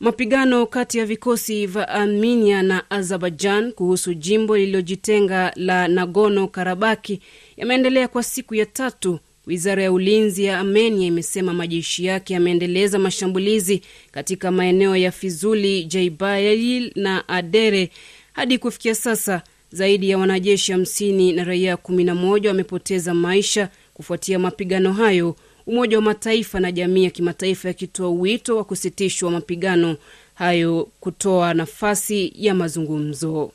Mapigano 0.00 0.66
kati 0.66 0.98
ya 0.98 1.06
vikosi 1.06 1.66
vya 1.66 1.88
Armenia 1.88 2.62
na 2.62 2.90
Azerbaijan 2.90 3.72
kuhusu 3.72 4.14
jimbo 4.14 4.56
lililojitenga 4.56 5.52
la 5.56 5.88
Nagorno 5.88 6.48
Karabaki 6.48 7.20
yameendelea 7.56 8.08
kwa 8.08 8.22
siku 8.22 8.54
ya 8.54 8.66
tatu. 8.66 9.18
Wizara 9.50 9.82
ya 9.82 9.92
ulinzi 9.92 10.44
ya 10.44 10.58
Armenia 10.58 11.06
imesema 11.06 11.52
majeshi 11.54 12.04
yake 12.04 12.34
yameendeleza 12.34 12.98
mashambulizi 12.98 13.82
katika 14.12 14.50
maeneo 14.50 14.96
ya 14.96 15.12
Fizuli, 15.12 15.84
Jaibail 15.84 16.92
na 16.94 17.28
Adere. 17.28 17.90
Hadi 18.32 18.58
kufikia 18.58 18.94
sasa 18.94 19.42
zaidi 19.72 20.10
ya 20.10 20.18
wanajeshi 20.18 20.72
hamsini 20.72 21.32
na 21.32 21.44
raia 21.44 21.76
kumi 21.76 22.04
na 22.04 22.14
moja 22.14 22.48
wamepoteza 22.50 23.14
maisha 23.14 23.68
kufuatia 23.94 24.38
mapigano 24.38 24.92
hayo, 24.92 25.36
Umoja 25.66 25.96
wa 25.96 26.02
Mataifa 26.02 26.60
na 26.60 26.72
jamii 26.72 27.04
ya 27.04 27.10
kimataifa 27.10 27.68
yakitoa 27.68 28.10
wito 28.10 28.56
wa 28.56 28.64
kusitishwa 28.64 29.30
mapigano 29.30 29.96
hayo 30.34 30.88
kutoa 31.00 31.54
nafasi 31.54 32.32
ya 32.36 32.54
mazungumzo. 32.54 33.52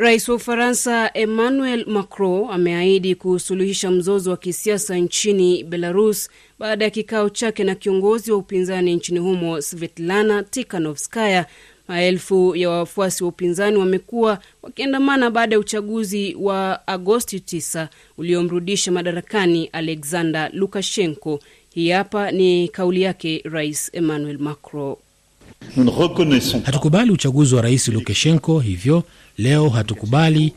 Rais 0.00 0.28
wa 0.28 0.34
Ufaransa 0.34 1.10
Emmanuel 1.14 1.84
Macron 1.86 2.50
ameahidi 2.50 3.14
kusuluhisha 3.14 3.90
mzozo 3.90 4.30
wa 4.30 4.36
kisiasa 4.36 4.96
nchini 4.96 5.64
Belarus 5.64 6.30
baada 6.58 6.84
ya 6.84 6.90
kikao 6.90 7.30
chake 7.30 7.64
na 7.64 7.74
kiongozi 7.74 8.32
wa 8.32 8.38
upinzani 8.38 8.94
nchini 8.94 9.18
humo 9.18 9.60
Svetlana 9.60 10.42
Tikhanovskaya. 10.42 11.46
Maelfu 11.88 12.56
ya 12.56 12.70
wafuasi 12.70 13.24
wa 13.24 13.28
upinzani 13.28 13.76
wamekuwa 13.76 14.38
wakiandamana 14.62 15.30
baada 15.30 15.54
ya 15.54 15.60
uchaguzi 15.60 16.36
wa 16.40 16.86
Agosti 16.88 17.38
9 17.38 17.86
uliomrudisha 18.18 18.92
madarakani 18.92 19.66
Alexander 19.66 20.50
Lukashenko. 20.52 21.40
Hii 21.74 21.90
hapa 21.90 22.30
ni 22.30 22.68
kauli 22.68 23.02
yake 23.02 23.42
Rais 23.44 23.90
Emmanuel 23.92 24.38
Macron. 24.38 24.96
Hatukubali 26.64 27.10
uchaguzi 27.10 27.54
wa 27.54 27.62
rais 27.62 27.88
Lukashenko, 27.88 28.60
hivyo 28.60 29.02
leo 29.38 29.68
hatukubali 29.68 30.52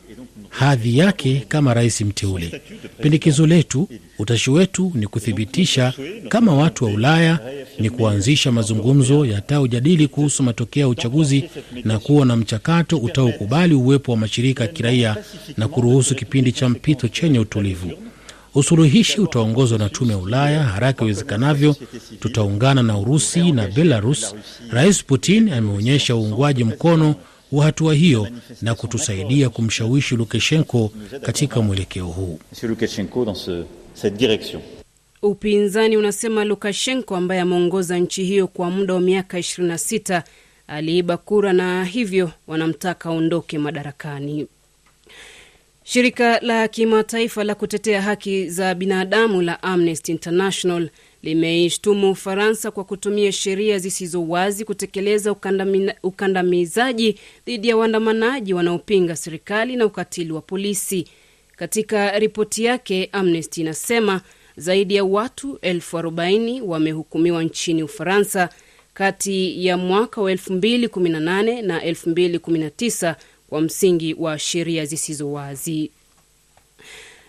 hadhi 0.48 0.98
yake 0.98 1.44
kama 1.48 1.74
rais 1.74 2.00
mteule. 2.00 2.60
Pendekezo 3.02 3.46
letu, 3.46 3.88
utashi 4.18 4.50
wetu 4.50 4.92
ni 4.94 5.06
kuthibitisha 5.06 5.92
kama 6.28 6.54
watu 6.54 6.84
wa 6.84 6.90
Ulaya 6.90 7.38
ni 7.78 7.90
kuanzisha 7.90 8.52
mazungumzo 8.52 9.26
yataojadili 9.26 10.08
kuhusu 10.08 10.42
matokeo 10.42 10.80
ya 10.80 10.88
uchaguzi 10.88 11.44
na 11.84 11.98
kuwa 11.98 12.26
na 12.26 12.36
mchakato 12.36 12.96
utaokubali 12.98 13.74
uwepo 13.74 14.12
wa 14.12 14.18
mashirika 14.18 14.64
ya 14.64 14.68
kiraia 14.68 15.16
na 15.56 15.68
kuruhusu 15.68 16.14
kipindi 16.14 16.52
cha 16.52 16.68
mpito 16.68 17.08
chenye 17.08 17.38
utulivu. 17.38 17.90
Usuluhishi 18.54 19.20
utaongozwa 19.20 19.78
na 19.78 19.88
tume 19.88 20.12
ya 20.12 20.18
Ulaya 20.18 20.62
haraka 20.62 21.04
iwezekanavyo. 21.04 21.76
Tutaungana 22.20 22.82
na 22.82 22.98
Urusi 22.98 23.52
na 23.52 23.66
Belarus. 23.68 24.34
Rais 24.70 25.04
Putin 25.04 25.52
ameonyesha 25.52 26.16
uungwaji 26.16 26.64
mkono 26.64 27.14
wa 27.52 27.64
hatua 27.64 27.94
hiyo 27.94 28.28
na 28.62 28.74
kutusaidia 28.74 29.48
kumshawishi 29.48 30.16
Lukashenko 30.16 30.90
katika 31.22 31.62
mwelekeo 31.62 32.06
huu. 32.06 32.38
Upinzani 35.22 35.96
unasema 35.96 36.44
Lukashenko 36.44 37.16
ambaye 37.16 37.40
ameongoza 37.40 37.98
nchi 37.98 38.24
hiyo 38.24 38.46
kwa 38.46 38.70
muda 38.70 38.94
wa 38.94 39.00
miaka 39.00 39.38
26 39.38 40.22
aliiba 40.68 41.16
kura 41.16 41.52
na 41.52 41.84
hivyo 41.84 42.30
wanamtaka 42.46 43.08
aondoke 43.08 43.58
madarakani. 43.58 44.46
Shirika 45.86 46.40
la 46.40 46.68
kimataifa 46.68 47.44
la 47.44 47.54
kutetea 47.54 48.02
haki 48.02 48.48
za 48.50 48.74
binadamu 48.74 49.42
la 49.42 49.62
Amnesty 49.62 50.12
International 50.12 50.90
limeishtumu 51.22 52.10
Ufaransa 52.10 52.70
kwa 52.70 52.84
kutumia 52.84 53.32
sheria 53.32 53.78
zisizo 53.78 54.28
wazi 54.28 54.64
kutekeleza 54.64 55.32
ukandami, 55.32 55.92
ukandamizaji 56.02 57.18
dhidi 57.46 57.68
ya 57.68 57.76
waandamanaji 57.76 58.54
wanaopinga 58.54 59.16
serikali 59.16 59.76
na 59.76 59.86
ukatili 59.86 60.32
wa 60.32 60.40
polisi. 60.40 61.06
Katika 61.56 62.18
ripoti 62.18 62.64
yake, 62.64 63.08
Amnesty 63.12 63.60
inasema 63.60 64.20
zaidi 64.56 64.94
ya 64.94 65.04
watu 65.04 65.58
elfu 65.62 65.98
arobaini 65.98 66.60
wamehukumiwa 66.62 67.42
nchini 67.44 67.82
Ufaransa 67.82 68.48
kati 68.94 69.66
ya 69.66 69.76
mwaka 69.76 70.20
wa 70.20 70.32
2018 70.32 71.62
na 71.62 71.80
2019 71.80 73.14
kwa 73.54 73.60
msingi 73.60 74.14
wa 74.18 74.38
sheria 74.38 74.86
zisizo 74.86 75.32
wazi. 75.32 75.90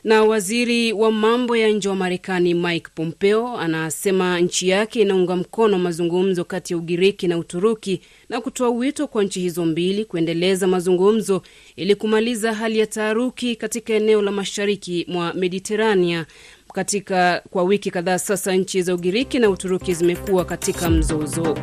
Na 0.03 0.24
waziri 0.24 0.94
wa 0.94 1.12
mambo 1.12 1.58
ya 1.58 1.70
nje 1.70 1.89
wa 1.89 1.96
Marekani 1.96 2.53
Mike 2.53 2.88
Pompeo 2.96 3.58
anasema 3.58 4.39
nchi 4.39 4.70
yake 4.70 5.01
inaunga 5.01 5.36
mkono 5.36 5.79
mazungumzo 5.79 6.44
kati 6.44 6.74
ya 6.74 6.77
Ugiriki 6.77 7.27
na 7.27 7.38
Uturuki 7.38 8.01
na 8.29 8.41
kutoa 8.41 8.70
wito 8.70 9.08
kwa 9.08 9.24
nchi 9.24 9.39
hizo 9.39 9.65
mbili 9.65 10.05
kuendeleza 10.05 10.67
mazungumzo 10.67 11.41
ili 11.75 11.96
kumaliza 11.96 12.53
hali 12.53 12.79
ya 12.79 12.88
taharuki 12.88 13.55
katika 13.55 13.94
eneo 13.94 14.22
la 14.22 14.32
mashariki 14.32 15.05
mwa 15.10 15.34
Mediterania. 15.34 16.25
Katika 16.74 17.44
kwa 17.50 17.63
wiki 17.63 17.91
kadhaa 17.91 18.20
sasa, 18.20 18.55
nchi 18.55 18.82
za 18.82 18.96
Ugiriki 18.96 19.39
na 19.39 19.50
Uturuki 19.50 19.94
zimekuwa 19.94 20.46
katika 20.46 20.89
mzozo. 20.89 21.58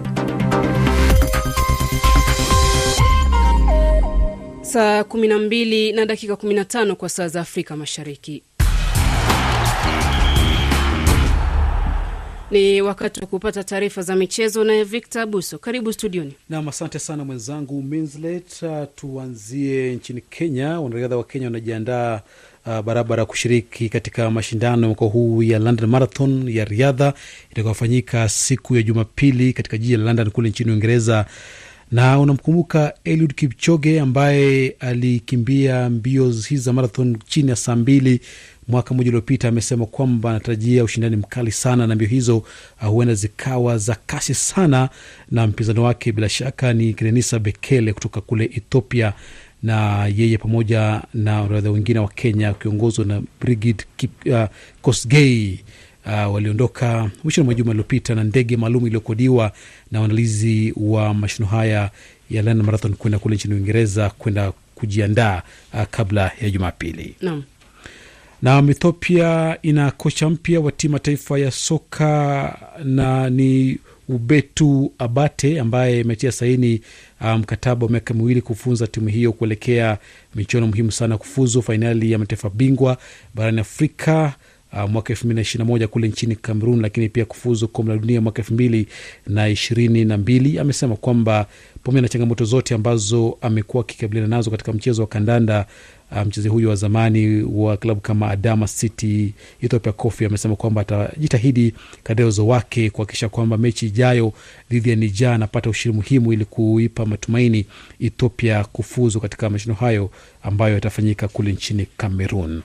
Saa 4.72 5.00
12 5.02 5.94
na 5.94 6.06
dakika 6.06 6.32
15 6.34 6.94
kwa 6.94 7.08
saa 7.08 7.28
za 7.28 7.40
Afrika 7.40 7.76
Mashariki. 7.76 8.42
Ni 12.50 12.82
wakati 12.82 13.20
wa 13.20 13.26
kupata 13.26 13.64
taarifa 13.64 14.02
za 14.02 14.16
michezo 14.16 14.64
naye 14.64 14.84
Victor 14.84 15.22
Abuso. 15.22 15.58
Karibu 15.58 15.92
studioni. 15.92 16.32
Nam, 16.48 16.68
asante 16.68 16.98
sana 16.98 17.24
mwenzangu 17.24 17.82
Minslet. 17.82 18.62
Uh, 18.62 18.84
tuanzie 18.96 19.94
nchini 19.94 20.20
Kenya. 20.20 20.80
Wanariadha 20.80 21.16
wa 21.16 21.24
Kenya 21.24 21.46
wanajiandaa 21.46 22.20
uh, 22.66 22.80
barabara 22.80 23.24
kushiriki 23.24 23.88
katika 23.88 24.30
mashindano 24.30 24.86
mwaka 24.86 25.04
huu 25.04 25.42
ya 25.42 25.58
London 25.58 25.90
Marathon 25.90 26.48
ya 26.48 26.64
riadha 26.64 27.14
itakayofanyika 27.50 28.28
siku 28.28 28.76
ya 28.76 28.82
Jumapili 28.82 29.52
katika 29.52 29.78
jiji 29.78 29.96
la 29.96 30.04
London 30.04 30.30
kule 30.30 30.48
nchini 30.48 30.70
Uingereza 30.70 31.26
na 31.92 32.18
unamkumbuka 32.20 32.94
Eliud 33.04 33.34
Kipchoge 33.34 34.00
ambaye 34.00 34.76
alikimbia 34.80 35.90
mbio 35.90 36.24
hizi 36.30 36.56
za 36.56 36.72
marathon 36.72 37.18
chini 37.26 37.50
ya 37.50 37.56
saa 37.56 37.76
mbili 37.76 38.20
mwaka 38.68 38.94
mmoja 38.94 39.08
uliopita. 39.10 39.48
Amesema 39.48 39.86
kwamba 39.86 40.30
anatarajia 40.30 40.84
ushindani 40.84 41.16
mkali 41.16 41.50
sana 41.52 41.86
na 41.86 41.94
mbio 41.94 42.08
hizo 42.08 42.36
uh, 42.36 42.88
huenda 42.88 43.14
zikawa 43.14 43.78
za 43.78 43.96
kasi 44.06 44.34
sana, 44.34 44.88
na 45.30 45.46
mpinzani 45.46 45.80
wake 45.80 46.12
bila 46.12 46.28
shaka 46.28 46.72
ni 46.72 46.94
Kenenisa 46.94 47.38
Bekele 47.38 47.92
kutoka 47.92 48.20
kule 48.20 48.44
Ethiopia, 48.44 49.12
na 49.62 50.06
yeye 50.06 50.38
pamoja 50.38 51.02
na 51.14 51.34
wanariadha 51.40 51.70
wengine 51.70 51.98
wa 51.98 52.08
Kenya 52.08 52.48
wakiongozwa 52.48 53.04
na 53.04 53.22
Brigid 53.40 53.82
uh, 54.26 54.44
Kosgei 54.82 55.60
Uh, 56.06 56.34
waliondoka 56.34 57.10
mwishoni 57.24 57.44
mwa 57.44 57.54
juma 57.54 57.70
iliyopita 57.70 58.14
na 58.14 58.24
ndege 58.24 58.56
maalum 58.56 58.86
iliyokodiwa 58.86 59.52
na 59.90 59.98
waandalizi 60.00 60.74
wa 60.76 61.14
mashindano 61.14 61.50
haya 61.56 61.90
ya 62.30 62.42
London 62.42 62.66
Marathon 62.66 62.94
kwenda 62.94 63.18
kule 63.18 63.34
nchini 63.34 63.54
Uingereza 63.54 64.10
kwenda 64.10 64.52
kujiandaa 64.74 65.42
uh, 65.74 65.82
kabla 65.90 66.32
ya 66.42 66.50
Jumapili. 66.50 67.14
Na 68.42 68.58
Ethiopia 68.70 69.58
ina 69.62 69.90
kocha 69.90 70.30
mpya 70.30 70.60
wa 70.60 70.72
timu 70.72 70.94
ya 70.94 71.00
taifa 71.00 71.38
ya 71.38 71.50
soka 71.50 72.58
na 72.84 73.30
ni 73.30 73.78
Ubetu 74.08 74.92
Abate 74.98 75.60
ambaye 75.60 76.00
imetia 76.00 76.32
saini 76.32 76.80
mkataba 77.38 77.76
um, 77.76 77.82
wa 77.82 77.90
miaka 77.90 78.14
miwili 78.14 78.40
kufunza 78.42 78.86
timu 78.86 79.08
hiyo 79.08 79.32
kuelekea 79.32 79.98
michuano 80.34 80.66
muhimu 80.66 80.92
sana 80.92 81.18
kufuzu 81.18 81.62
fainali 81.62 82.12
ya 82.12 82.18
mataifa 82.18 82.50
bingwa 82.50 82.96
barani 83.34 83.60
Afrika 83.60 84.34
Uh, 84.72 84.90
mwaka 84.90 85.12
elfu 85.12 85.24
mbili 85.26 85.34
na 85.36 85.40
ishirini 85.42 85.64
na 85.68 85.72
moja 85.72 85.88
kule 85.88 86.08
nchini 86.08 86.36
Cameroon, 86.36 86.80
lakini 86.80 87.08
pia 87.08 87.24
kufuzu 87.24 87.68
kombe 87.68 87.92
la 87.92 87.98
dunia 87.98 88.20
mwaka 88.20 88.38
elfu 88.42 88.54
mbili 88.54 88.86
na 89.26 89.48
ishirini 89.48 90.04
na 90.04 90.18
mbili. 90.18 90.58
Amesema 90.58 90.96
kwamba 90.96 91.46
pamoja 91.84 92.02
na 92.02 92.08
changamoto 92.08 92.44
zote 92.44 92.74
ambazo 92.74 93.38
amekuwa 93.40 93.80
akikabiliana 93.80 94.36
nazo 94.36 94.50
katika 94.50 94.72
mchezo 94.72 95.02
wa 95.02 95.08
kandanda, 95.08 95.66
uh, 96.12 96.18
mchezaji 96.22 96.48
huyo 96.48 96.68
wa 96.68 96.74
zamani 96.76 97.42
wa 97.42 97.76
klabu 97.76 98.00
kama 98.00 98.28
Adama 98.30 98.66
City, 98.68 99.34
Ethiopia 99.62 99.92
Coffee, 99.92 100.26
amesema 100.26 100.56
kwamba 100.56 100.80
atajitahidi 100.80 101.74
kadri 102.02 102.24
uwezo 102.24 102.46
wake 102.46 102.90
kuhakikisha 102.90 103.28
kwamba 103.28 103.58
mechi 103.58 103.86
ijayo 103.86 104.32
dhidi 104.70 104.90
ya 104.90 104.96
Nija 104.96 105.34
anapata 105.34 105.70
ushindi 105.70 105.96
muhimu 105.96 106.32
ili 106.32 106.44
kuipa 106.44 107.06
matumaini 107.06 107.66
Ethiopia 108.00 108.64
kufuzu 108.64 109.20
katika 109.20 109.50
mashindano 109.50 109.80
hayo 109.80 110.10
ambayo 110.42 110.74
yatafanyika 110.74 111.28
kule 111.28 111.52
nchini 111.52 111.86
Cameroon. 111.96 112.62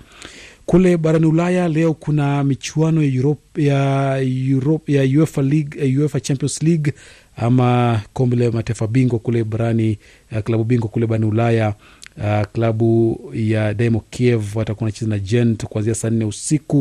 Kule 0.67 0.97
barani 0.97 1.25
Ulaya 1.25 1.67
leo 1.67 1.93
kuna 1.93 2.43
michuano 2.43 3.03
ya 3.03 3.13
Europe, 3.13 3.63
ya, 3.65 4.17
Europe, 4.49 4.93
ya 4.93 5.19
UEFA 5.19 5.41
League, 5.41 5.97
UEFA 5.99 6.19
Champions 6.19 6.61
League 6.63 6.93
ama 7.37 8.01
kombe 8.13 8.35
la 8.35 8.51
mataifa 8.51 8.87
bingwa 8.87 9.19
kule 9.19 9.43
barani 9.43 9.97
uh, 10.31 10.39
klabu 10.39 10.63
bingwa 10.63 10.89
kule 10.89 11.07
barani 11.07 11.25
Ulaya. 11.25 11.73
Uh, 12.17 12.41
klabu 12.53 13.19
ya 13.33 13.73
Dynamo 13.73 14.03
Kiev 14.09 14.55
watakuwa 14.57 14.85
wanacheza 14.85 15.09
na 15.09 15.19
Gent 15.19 15.65
kuanzia 15.65 15.95
saa 15.95 16.09
nne 16.09 16.25
usiku 16.25 16.79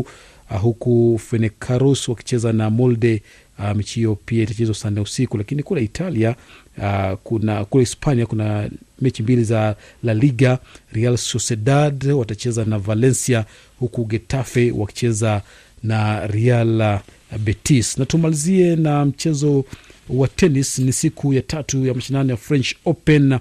uh, 0.50 0.60
huku 0.60 1.20
Fenerbahce 1.30 2.10
wakicheza 2.10 2.52
na 2.52 2.70
Molde. 2.70 3.22
Uh, 3.58 3.72
mechi 3.76 3.94
hiyo 3.94 4.14
pia 4.26 4.42
itachezwa 4.42 4.74
saa 4.74 4.90
usiku, 4.90 5.36
lakini 5.38 5.62
kule 5.62 5.84
Italia 5.84 6.36
uh, 6.78 7.12
kuna 7.24 7.64
kule 7.64 7.84
Hispania 7.84 8.26
kuna 8.26 8.70
mechi 9.00 9.22
mbili 9.22 9.44
za 9.44 9.76
La 10.02 10.14
Liga. 10.14 10.58
Real 10.92 11.16
Sociedad 11.16 12.06
watacheza 12.06 12.64
na 12.64 12.78
Valencia 12.78 13.44
huku 13.78 14.04
Getafe 14.04 14.70
wakicheza 14.70 15.42
na 15.82 16.26
Real 16.26 17.00
Betis. 17.44 17.98
Na 17.98 18.06
tumalizie 18.06 18.76
na 18.76 19.04
mchezo 19.04 19.64
wa 20.08 20.28
tenis. 20.28 20.78
Ni 20.78 20.92
siku 20.92 21.32
ya 21.32 21.42
tatu 21.42 21.86
ya 21.86 21.94
mashindano 21.94 22.30
ya 22.30 22.36
French 22.36 22.74
Open. 22.84 23.32
Uh, 23.32 23.38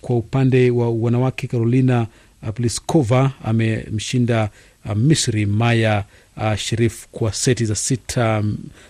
kwa 0.00 0.16
upande 0.16 0.70
wa 0.70 0.90
wanawake 0.90 1.46
Carolina 1.46 2.06
Pliskova 2.54 3.32
amemshinda 3.44 4.50
uh, 4.84 4.94
Misri 4.96 5.46
Maya 5.46 6.04
uh, 6.38 6.54
Sherif 6.56 7.06
kwa 7.12 7.32
seti 7.32 7.64
za 7.64 7.74
sita 7.74 8.44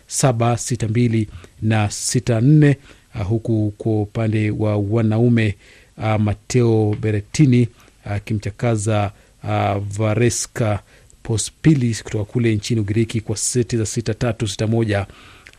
saba 0.07 0.57
sita 0.57 0.89
mbili 0.89 1.29
na 1.63 1.91
sita 1.91 2.41
nne 2.41 2.77
uh, 3.15 3.23
huku 3.27 3.75
kwa 3.79 4.03
upande 4.03 4.51
wa 4.51 4.77
wanaume 4.77 5.55
uh, 5.99 6.15
Mateo 6.17 6.97
Beretini 7.01 7.69
akimchakaza 8.05 9.11
uh, 9.45 9.51
uh, 9.51 9.77
Vareska 9.97 10.81
Pospilis 11.23 12.03
kutoka 12.03 12.25
kule 12.25 12.55
nchini 12.55 12.81
Ugiriki 12.81 13.21
kwa 13.21 13.37
seti 13.37 13.77
za 13.77 13.87
sita 13.87 14.15
tatu 14.15 14.49
sita 14.49 14.67
moja 14.67 15.07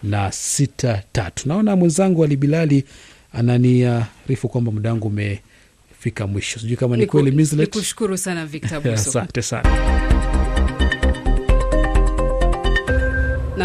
na 0.03 0.31
sita 0.31 1.03
tatu. 1.11 1.47
Naona 1.49 1.75
mwenzangu 1.75 2.23
Ali 2.23 2.35
Bilali 2.35 2.83
ananiarifu 3.33 4.47
uh, 4.47 4.51
kwamba 4.51 4.71
muda 4.71 4.89
wangu 4.89 5.07
umefika 5.07 6.27
mwisho. 6.27 6.59
Sijui 6.59 6.77
kama 6.77 6.97
ni 6.97 7.05
kweli. 7.05 7.31
Nikushukuru 7.55 8.17
sana 8.17 8.45
Victor 8.45 8.81
Buso. 8.81 8.91
Asante 9.09 9.41
sana. 9.41 10.58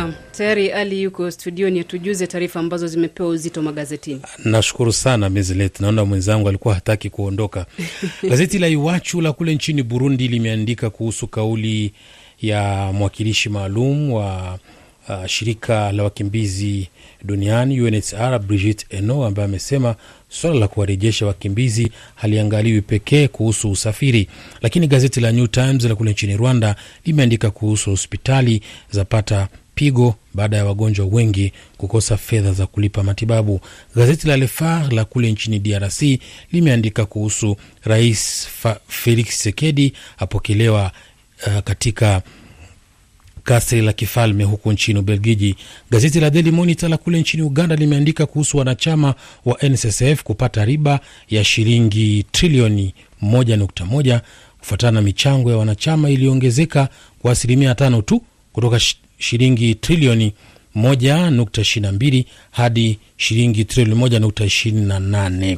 Naam, 0.05 0.14
tayari 0.33 0.71
Ali 0.73 1.03
yuko 1.03 1.31
studioni 1.31 1.81
atujuze 1.81 2.27
taarifa 2.27 2.61
ambazo 2.61 2.87
zimepewa 2.87 3.29
uzito 3.29 3.62
magazetini. 3.62 4.21
Nashukuru 4.45 4.93
sana 4.93 5.31
Mezlet, 5.31 5.81
naona 5.81 6.05
mwenzangu 6.05 6.49
alikuwa 6.49 6.75
hataki 6.75 7.11
kuondoka. 7.11 7.67
Gazeti 8.31 8.59
la 8.59 8.69
Iwachu 8.69 9.21
la 9.21 9.33
kule 9.33 9.55
nchini 9.55 9.83
Burundi 9.83 10.29
limeandika 10.29 10.90
kuhusu 10.90 11.27
kauli 11.27 11.93
ya 12.43 12.93
mwakilishi 12.93 13.49
maalum 13.49 14.12
wa 14.12 14.59
uh, 15.09 15.27
shirika 15.27 15.93
la 15.93 16.03
wakimbizi 16.03 16.88
duniani 17.23 17.81
UNHCR 17.81 18.38
Brigitte 18.38 18.87
Eno 18.97 19.25
ambaye 19.25 19.49
amesema 19.49 19.97
swala 20.29 20.61
la 20.61 20.69
kuwarejesha 20.69 21.27
wakimbizi 21.27 21.90
haliangaliwi 22.14 22.81
pekee 22.83 23.29
kuhusu 23.29 23.71
usafiri. 23.71 24.29
Lakini 24.62 24.87
gazeti 24.87 25.21
la 25.21 25.33
New 25.33 25.47
Times 25.47 25.85
la 25.85 25.95
kule 25.95 26.11
nchini 26.11 26.37
Rwanda 26.37 26.77
limeandika 27.05 27.51
kuhusu 27.51 27.90
hospitali 27.90 28.62
zapata 28.90 29.49
pigo 29.74 30.14
baada 30.34 30.56
ya 30.56 30.64
wagonjwa 30.64 31.06
wengi 31.06 31.52
kukosa 31.78 32.16
fedha 32.16 32.52
za 32.52 32.66
kulipa 32.66 33.02
matibabu. 33.02 33.60
Gazeti 33.96 34.28
la 34.28 34.37
Le 34.37 34.46
Phare 34.46 34.94
la 34.94 35.04
kule 35.04 35.32
nchini 35.32 35.58
DRC 35.58 36.02
limeandika 36.52 37.06
kuhusu 37.06 37.56
Rais 37.84 38.48
Felix 38.88 39.26
Tshisekedi 39.28 39.92
apokelewa 40.18 40.92
uh, 41.46 41.58
katika 41.58 42.22
kasri 43.44 43.82
la 43.82 43.92
kifalme 43.92 44.44
huko 44.44 44.72
nchini 44.72 44.98
Ubelgiji. 44.98 45.56
Gazeti 45.90 46.20
la 46.20 46.30
Daily 46.30 46.50
Monitor 46.50 46.90
la 46.90 46.96
kule 46.96 47.20
nchini 47.20 47.42
Uganda 47.42 47.76
limeandika 47.76 48.26
kuhusu 48.26 48.56
wanachama 48.58 49.14
wa 49.44 49.58
NSSF 49.68 50.22
kupata 50.22 50.64
riba 50.64 51.00
ya 51.30 51.44
shilingi 51.44 52.24
trilioni 52.32 52.94
1.1 53.22 54.20
kufuatana 54.58 54.92
na 54.92 55.00
michango 55.02 55.50
ya 55.50 55.56
wanachama 55.56 56.10
iliyoongezeka 56.10 56.88
kwa 57.22 57.32
asilimia 57.32 57.74
tano 57.74 58.02
tu 58.02 58.22
kutoka 58.52 58.80
shilingi 59.24 59.74
trilioni 59.74 60.32
1.22 60.76 62.24
hadi 62.50 62.98
shilingi 63.16 63.64
trilioni 63.64 64.00
1.28 64.00 65.56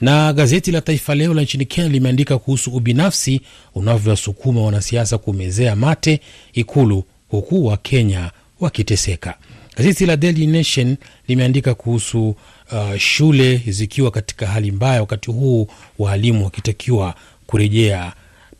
na 0.00 0.32
gazeti 0.32 0.70
la 0.72 0.80
Taifa 0.80 1.14
Leo 1.14 1.34
la 1.34 1.42
nchini 1.42 1.64
Kenya 1.64 1.88
limeandika 1.88 2.38
kuhusu 2.38 2.70
ubinafsi 2.70 3.40
unavyowasukuma 3.74 4.62
wanasiasa 4.62 5.18
kumezea 5.18 5.76
mate 5.76 6.20
Ikulu, 6.52 7.04
huku 7.28 7.66
Wakenya 7.66 8.30
wakiteseka. 8.60 9.34
Gazeti 9.76 10.06
la 10.06 10.16
Daily 10.16 10.46
Nation 10.46 10.96
limeandika 11.28 11.74
kuhusu 11.74 12.28
uh, 12.28 12.96
shule 12.98 13.56
zikiwa 13.66 14.10
katika 14.10 14.46
hali 14.46 14.70
mbaya, 14.70 15.00
wakati 15.00 15.30
huu 15.30 15.68
waalimu 15.98 16.44
wakitakiwa 16.44 17.14
kurejea 17.46 18.12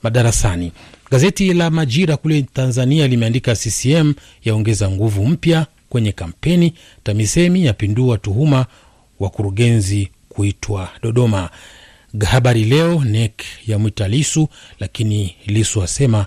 madarasani. 0.02 0.72
Gazeti 1.10 1.54
la 1.54 1.70
Majira 1.70 2.16
kule 2.16 2.42
Tanzania 2.42 3.08
limeandika 3.08 3.54
CCM 3.54 4.14
yaongeza 4.44 4.90
nguvu 4.90 5.26
mpya 5.26 5.66
kwenye 5.88 6.12
kampeni, 6.12 6.74
TAMISEMI 7.04 7.64
yapindua 7.66 8.18
tuhuma 8.18 8.66
wakurugenzi 9.20 10.08
kuitwa 10.28 10.88
Dodoma. 11.02 11.50
Habari 12.26 12.64
Leo, 12.64 13.04
nek 13.04 13.42
ya 13.66 13.78
mwita 13.78 14.08
Lisu, 14.08 14.48
lakini 14.80 15.34
Lisu 15.46 15.82
asema 15.82 16.26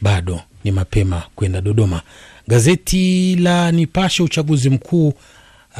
bado 0.00 0.40
ni 0.64 0.70
mapema 0.72 1.22
kwenda 1.34 1.60
Dodoma. 1.60 2.02
Gazeti 2.48 3.36
la 3.36 3.72
Nipashe, 3.72 4.22
uchaguzi 4.22 4.70
mkuu 4.70 5.12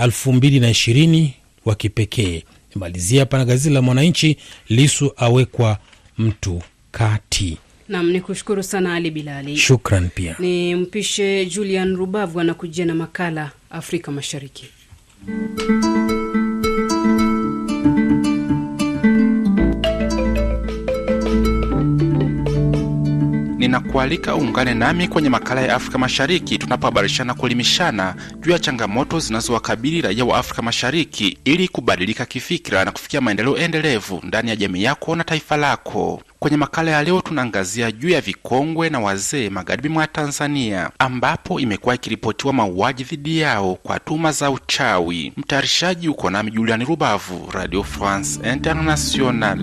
elfu 0.03 0.33
mbili 0.33 0.61
na 0.61 0.71
ishirini 0.71 1.35
wa 1.65 1.75
kipekee. 1.75 2.43
Nimalizia 2.75 3.21
hapa 3.21 3.39
na 3.39 3.45
gazeti 3.45 3.75
la 3.75 3.83
Mwananchi, 3.83 4.37
Lisu 4.69 5.13
awekwa 5.17 5.79
mtu 6.19 6.63
kati. 6.99 7.59
Nam 7.89 8.11
ni 8.11 8.21
kushukuru 8.21 8.63
sana 8.63 8.95
Ali 8.95 9.11
Bilali. 9.11 9.57
Shukran 9.57 10.09
pia. 10.15 10.37
Ni 10.39 10.75
mpishe 10.75 11.47
Julian 11.47 11.97
Rubavu 11.97 12.41
anakujia 12.41 12.85
na 12.87 12.95
makala 12.95 13.51
Afrika 13.71 14.13
Mashariki. 14.13 14.71
Ninakualika 23.69 24.35
uungane 24.37 24.75
nami 24.75 25.09
kwenye 25.09 25.29
makala 25.29 25.61
ya 25.61 25.75
Afrika 25.75 25.99
Mashariki 25.99 26.59
tunapohabarishana 26.59 27.35
kuelimishana 27.35 28.15
juu 28.41 28.51
ya 28.51 28.59
changamoto 28.59 29.19
zinazowakabili 29.21 30.01
raia 30.03 30.25
wa 30.25 30.39
Afrika 30.39 30.63
Mashariki 30.63 31.39
ili 31.45 31.69
kubadilika 31.69 32.27
kifikira 32.27 32.85
na 32.85 32.91
kufikia 32.93 33.21
maendeleo 33.21 33.57
endelevu 33.57 34.21
ndani 34.23 34.51
ya 34.51 34.57
jamii 34.57 34.83
yako 34.83 35.17
na 35.17 35.25
taifa 35.25 35.57
lako. 35.57 36.23
Kwenye 36.39 36.57
makala 36.57 36.91
ya 36.91 37.03
leo 37.05 37.21
tunaangazia 37.21 37.93
juu 37.93 38.09
ya 38.09 38.21
vikongwe 38.21 38.91
na 38.91 39.01
wazee 39.01 39.51
magharibi 39.51 39.89
mwa 39.89 40.07
Tanzania, 40.07 40.91
ambapo 40.99 41.61
imekuwa 41.61 41.95
ikiripotiwa 41.95 42.53
mauaji 42.53 43.05
dhidi 43.05 43.39
yao 43.39 43.75
kwa 43.75 44.01
tuma 44.01 44.33
za 44.33 44.51
uchawi. 44.51 45.33
Mtayarishaji 45.37 46.09
uko 46.09 46.31
nami 46.31 46.51
Juliani 46.51 46.85
Rubavu, 46.85 47.49
Radio 47.53 47.83
France 47.83 48.41
International. 48.53 49.59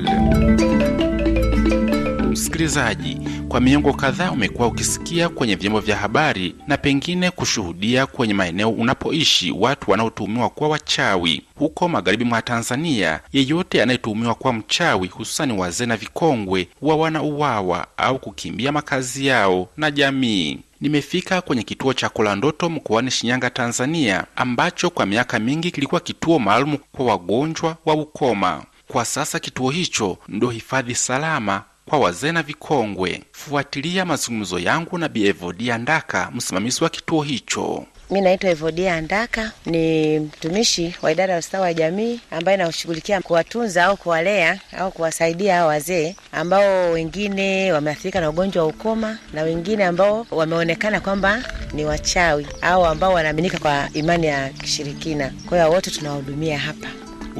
Msikilizaji, 2.31 3.17
kwa 3.47 3.59
miongo 3.61 3.93
kadhaa 3.93 4.31
umekuwa 4.31 4.67
ukisikia 4.67 5.29
kwenye 5.29 5.55
vyombo 5.55 5.79
vya 5.79 5.97
habari 5.97 6.55
na 6.67 6.77
pengine 6.77 7.31
kushuhudia 7.31 8.05
kwenye 8.05 8.33
maeneo 8.33 8.69
unapoishi 8.69 9.51
watu 9.51 9.91
wanaotuhumiwa 9.91 10.49
kuwa 10.49 10.69
wachawi. 10.69 11.41
Huko 11.55 11.87
magharibi 11.89 12.23
mwa 12.25 12.41
Tanzania, 12.41 13.19
yeyote 13.33 13.81
anayetuhumiwa 13.83 14.35
kuwa 14.35 14.53
mchawi, 14.53 15.07
hususani 15.07 15.53
wazee 15.53 15.85
na 15.85 15.97
vikongwe, 15.97 16.67
huwa 16.79 16.95
wanauawa 16.95 17.87
au 17.97 18.19
kukimbia 18.19 18.71
makazi 18.71 19.25
yao 19.25 19.69
na 19.77 19.91
jamii. 19.91 20.59
Nimefika 20.81 21.41
kwenye 21.41 21.63
kituo 21.63 21.93
cha 21.93 22.09
Kolandoto 22.09 22.69
mkoani 22.69 23.11
Shinyanga, 23.11 23.49
Tanzania, 23.49 24.25
ambacho 24.35 24.89
kwa 24.89 25.05
miaka 25.05 25.39
mingi 25.39 25.71
kilikuwa 25.71 26.01
kituo 26.01 26.39
maalum 26.39 26.77
kwa 26.91 27.05
wagonjwa 27.05 27.77
wa 27.85 27.93
ukoma. 27.93 28.63
Kwa 28.87 29.05
sasa 29.05 29.39
kituo 29.39 29.69
hicho 29.69 30.17
ndo 30.27 30.49
hifadhi 30.49 30.95
salama 30.95 31.63
kwa 31.91 31.99
wazee 31.99 32.31
na 32.31 32.43
vikongwe. 32.43 33.21
Fuatilia 33.31 34.05
mazungumzo 34.05 34.59
yangu 34.59 34.97
na 34.97 35.09
Bi 35.09 35.27
Evodia 35.27 35.77
Ndaka, 35.77 36.31
msimamizi 36.33 36.83
wa 36.83 36.89
kituo 36.89 37.21
hicho. 37.23 37.85
Mi 38.11 38.21
naitwa 38.21 38.49
Evodia 38.49 38.95
Andaka, 38.95 39.51
ni 39.65 40.19
mtumishi 40.19 40.95
wa 41.01 41.11
idara 41.11 41.33
ya 41.33 41.39
ustawi 41.39 41.63
wa 41.63 41.73
jamii 41.73 42.19
ambaye 42.31 42.57
inashughulikia 42.57 43.21
kuwatunza 43.21 43.85
au 43.85 43.97
kuwalea 43.97 44.59
au 44.77 44.91
kuwasaidia 44.91 45.55
hao 45.55 45.67
wazee 45.67 46.15
ambao 46.31 46.91
wengine 46.91 47.71
wameathirika 47.73 48.21
na 48.21 48.29
ugonjwa 48.29 48.63
wa 48.63 48.69
ukoma 48.69 49.17
na 49.33 49.41
wengine 49.43 49.85
ambao 49.85 50.27
wameonekana 50.31 50.99
kwamba 50.99 51.43
ni 51.73 51.85
wachawi 51.85 52.47
au 52.61 52.85
ambao 52.85 53.13
wanaaminika 53.13 53.59
kwa 53.59 53.89
imani 53.93 54.27
ya 54.27 54.49
kishirikina. 54.49 55.31
Kwa 55.49 55.57
hiyo 55.57 55.71
wote 55.71 55.91
tunawahudumia 55.91 56.59
hapa. 56.59 56.87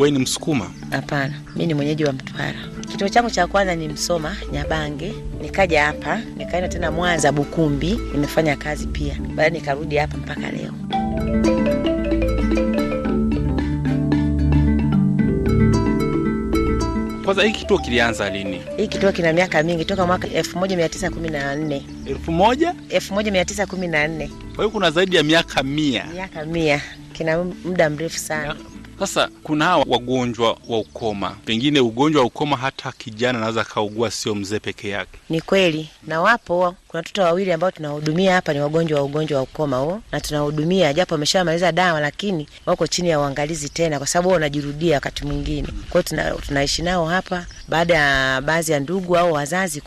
Wewe 0.01 0.11
ni 0.11 0.19
Msukuma? 0.19 0.71
Hapana, 0.91 1.33
mi 1.55 1.67
ni 1.67 1.73
mwenyeji 1.73 2.03
wa 2.05 2.13
Mtwara. 2.13 2.59
Kituo 2.91 3.09
changu 3.09 3.29
cha 3.29 3.47
kwanza 3.47 3.75
ni 3.75 3.87
Msoma 3.87 4.35
Nyabange, 4.51 5.13
nikaja 5.41 5.83
hapa 5.85 6.21
nikaenda 6.37 6.67
tena 6.69 6.91
Mwanza 6.91 7.31
Bukumbi, 7.31 7.99
nimefanya 8.11 8.55
kazi 8.55 8.87
pia, 8.87 9.15
baadaye 9.27 9.49
nikarudi 9.49 9.97
hapa 9.97 10.17
mpaka 10.17 10.51
leo. 10.51 10.73
Kwanza, 17.25 17.43
hii 17.43 17.51
kituo 17.51 17.77
kilianza 17.79 18.29
lini? 18.29 18.61
Hii 18.77 18.87
kituo 18.87 19.11
kina 19.11 19.33
miaka 19.33 19.63
mingi, 19.63 19.85
toka 19.85 20.05
mwaka 20.05 20.27
1914 20.27 21.81
elfu 22.07 22.31
moja 22.31 22.73
1914, 22.89 24.27
kwa 24.27 24.55
hiyo 24.55 24.69
kuna 24.69 24.91
zaidi 24.91 25.15
ya 25.15 25.23
miaka 25.23 25.63
mia. 25.63 26.05
miaka 26.13 26.45
mia, 26.45 26.81
kina 27.13 27.43
muda 27.65 27.89
mrefu 27.89 28.17
sana. 28.19 28.55
Sasa 29.01 29.29
kuna 29.43 29.65
hawa 29.65 29.85
wagonjwa 29.89 30.57
wa 30.67 30.79
ukoma, 30.79 31.29
pengine 31.45 31.79
ugonjwa 31.79 32.21
wa 32.21 32.27
ukoma 32.27 32.57
hata 32.57 32.91
kijana 32.91 33.37
anaweza 33.37 33.61
akaugua, 33.61 34.11
sio 34.11 34.35
mzee 34.35 34.59
peke 34.59 34.89
yake. 34.89 35.19
Ni 35.29 35.41
kweli, 35.41 35.89
na 36.07 36.21
wapo 36.21 36.75
kuna 36.87 36.99
watoto 36.99 37.21
wawili 37.21 37.51
ambao 37.51 37.71
tunawahudumia 37.71 38.33
hapa, 38.33 38.53
ni 38.53 38.59
wagonjwa 38.61 38.99
wa 38.99 39.05
ugonjwa 39.05 39.37
wa 39.37 39.43
ukoma 39.43 39.77
huo, 39.77 40.01
na 40.11 40.21
tunawahudumia 40.21 40.93
japo 40.93 41.13
wameshamaliza 41.15 41.71
dawa, 41.71 41.99
lakini 41.99 42.47
wako 42.65 42.87
chini 42.87 43.09
ya 43.09 43.19
uangalizi 43.19 43.69
tena, 43.69 43.97
kwa 43.97 44.07
sababu 44.07 44.29
wanajirudia 44.29 44.95
wakati 44.95 45.25
mwingine. 45.25 45.67
Kwa 45.89 46.01
hiyo 46.01 46.03
tuna, 46.03 46.31
tunaishi 46.31 46.81
nao 46.81 47.05
hapa 47.05 47.45
baada 47.67 47.93
ya 47.93 48.41
baadhi 48.41 48.71
ya 48.71 48.79
ndugu 48.79 49.17
au 49.17 49.33
wazazi 49.33 49.81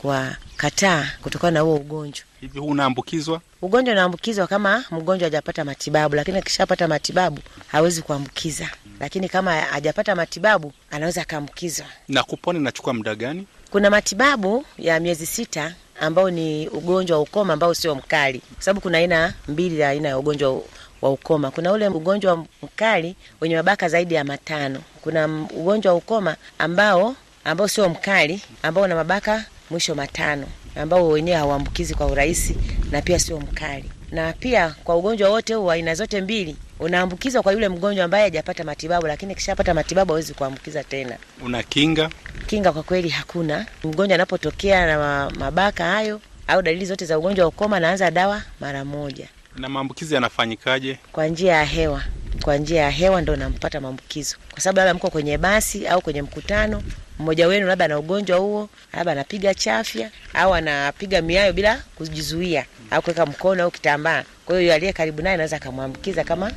kuwakataa 0.70 1.08
kutokana 1.22 1.50
na 1.50 1.60
huo 1.60 1.74
ugonjwa. 1.76 2.24
Hivi 2.40 2.58
huu 2.58 2.66
unaambukizwa? 2.66 3.40
Ugonjwa 3.62 3.92
unaambukizwa 3.92 4.46
kama 4.46 4.84
mgonjwa 4.90 5.26
hajapata 5.26 5.64
matibabu, 5.64 6.16
lakini 6.16 6.38
akishapata 6.38 6.88
matibabu 6.88 7.38
hawezi 7.66 8.02
kuambukiza, 8.02 8.68
lakini 9.00 9.28
kama 9.28 9.52
hajapata 9.60 10.14
matibabu 10.14 10.72
anaweza 10.90 11.22
akaambukizwa. 11.22 11.86
Na 12.08 12.22
kupona 12.22 12.58
inachukua 12.58 12.94
muda 12.94 13.14
gani? 13.14 13.46
Kuna 13.70 13.90
matibabu 13.90 14.64
ya 14.78 15.00
miezi 15.00 15.26
sita 15.26 15.74
ambao 16.00 16.30
ni 16.30 16.68
ugonjwa 16.68 17.16
wa 17.16 17.22
ukoma 17.22 17.52
ambao 17.52 17.74
sio 17.74 17.94
mkali, 17.94 18.38
kwa 18.54 18.62
sababu 18.62 18.80
kuna 18.80 18.98
aina 18.98 19.34
mbili 19.48 19.80
ya 19.80 19.88
aina 19.88 20.08
ya 20.08 20.18
ugonjwa 20.18 20.60
wa 21.02 21.10
ukoma. 21.10 21.50
Kuna 21.50 21.72
ule 21.72 21.88
ugonjwa 21.88 22.46
mkali 22.62 23.16
wenye 23.40 23.56
mabaka 23.56 23.88
zaidi 23.88 24.14
ya 24.14 24.24
matano. 24.24 24.80
Kuna 25.00 25.26
ugonjwa 25.56 25.92
wa 25.92 25.98
ukoma 25.98 26.36
ambao 26.58 27.16
ambao 27.44 27.68
sio 27.68 27.88
mkali, 27.88 28.42
ambao 28.62 28.84
una 28.84 28.94
mabaka 28.94 29.44
mwisho 29.70 29.94
matano, 29.94 30.46
ambao 30.76 31.08
wenyewe 31.08 31.36
hauambukizi 31.36 31.94
kwa 31.94 32.06
urahisi 32.06 32.56
na 32.90 33.02
pia 33.02 33.18
sio 33.18 33.40
mkali. 33.40 33.90
Na 34.10 34.32
pia 34.32 34.74
kwa 34.84 34.96
ugonjwa 34.96 35.30
wote 35.30 35.54
huu 35.54 35.70
aina 35.70 35.94
zote 35.94 36.20
mbili 36.20 36.56
unaambukizwa 36.80 37.42
kwa 37.42 37.52
yule 37.52 37.68
mgonjwa 37.68 38.04
ambaye 38.04 38.24
hajapata 38.24 38.64
matibabu, 38.64 39.06
lakini 39.06 39.34
kishapata 39.34 39.74
matibabu 39.74 40.12
hawezi 40.12 40.34
kuambukiza 40.34 40.84
tena. 40.84 41.16
Una 41.44 41.62
kinga? 41.62 42.10
Kinga 42.46 42.72
kwa 42.72 42.82
kweli 42.82 43.08
hakuna. 43.08 43.66
Mgonjwa 43.84 44.14
anapotokea 44.14 44.86
na 44.86 45.30
mabaka 45.38 45.84
hayo 45.84 46.20
au 46.48 46.62
dalili 46.62 46.86
zote 46.86 47.04
za 47.04 47.18
ugonjwa 47.18 47.44
wa 47.44 47.48
ukoma, 47.48 47.76
anaanza 47.76 48.10
dawa 48.10 48.42
mara 48.60 48.84
moja. 48.84 49.28
Na 49.56 49.68
maambukizi 49.68 50.14
yanafanyikaje? 50.14 50.98
Kwa 51.12 51.26
njia 51.26 51.54
ya 51.54 51.64
hewa. 51.64 52.02
Kwa 52.42 52.56
njia 52.56 52.82
ya 52.82 52.90
hewa 52.90 53.20
ndo 53.20 53.36
nampata 53.36 53.80
maambukizo, 53.80 54.36
kwa 54.50 54.60
sababu 54.60 54.78
labda 54.78 54.94
mko 54.94 55.10
kwenye 55.10 55.38
basi 55.38 55.86
au 55.88 56.00
kwenye 56.00 56.22
mkutano, 56.22 56.82
mmoja 57.18 57.46
wenu 57.48 57.66
labda 57.66 57.84
ana 57.84 57.98
ugonjwa 57.98 58.38
huo, 58.38 58.68
labda 58.92 59.12
anapiga 59.12 59.54
chafya 59.54 60.10
au 60.34 60.54
anapiga 60.54 61.22
miayo 61.22 61.52
bila 61.52 61.82
kujizuia 61.94 62.64
au 62.90 63.02
kuweka 63.02 63.26
mkono 63.26 63.62
au 63.64 63.70
kitambaa. 63.70 64.22
Kwa 64.46 64.60
hiyo 64.60 64.74
aliye 64.74 64.92
karibu 64.92 65.22
naye 65.22 65.34
anaweza 65.34 65.56
akamwambukiza, 65.56 66.24
kama 66.24 66.52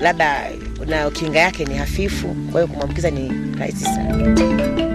labda 0.00 0.50
na 0.86 1.10
kinga 1.10 1.38
yake 1.40 1.64
ni 1.64 1.74
hafifu, 1.74 2.28
kwa 2.28 2.60
hiyo 2.60 2.66
kumwambukiza 2.66 3.10
ni 3.10 3.32
rahisi 3.58 3.84
sana. 3.84 4.91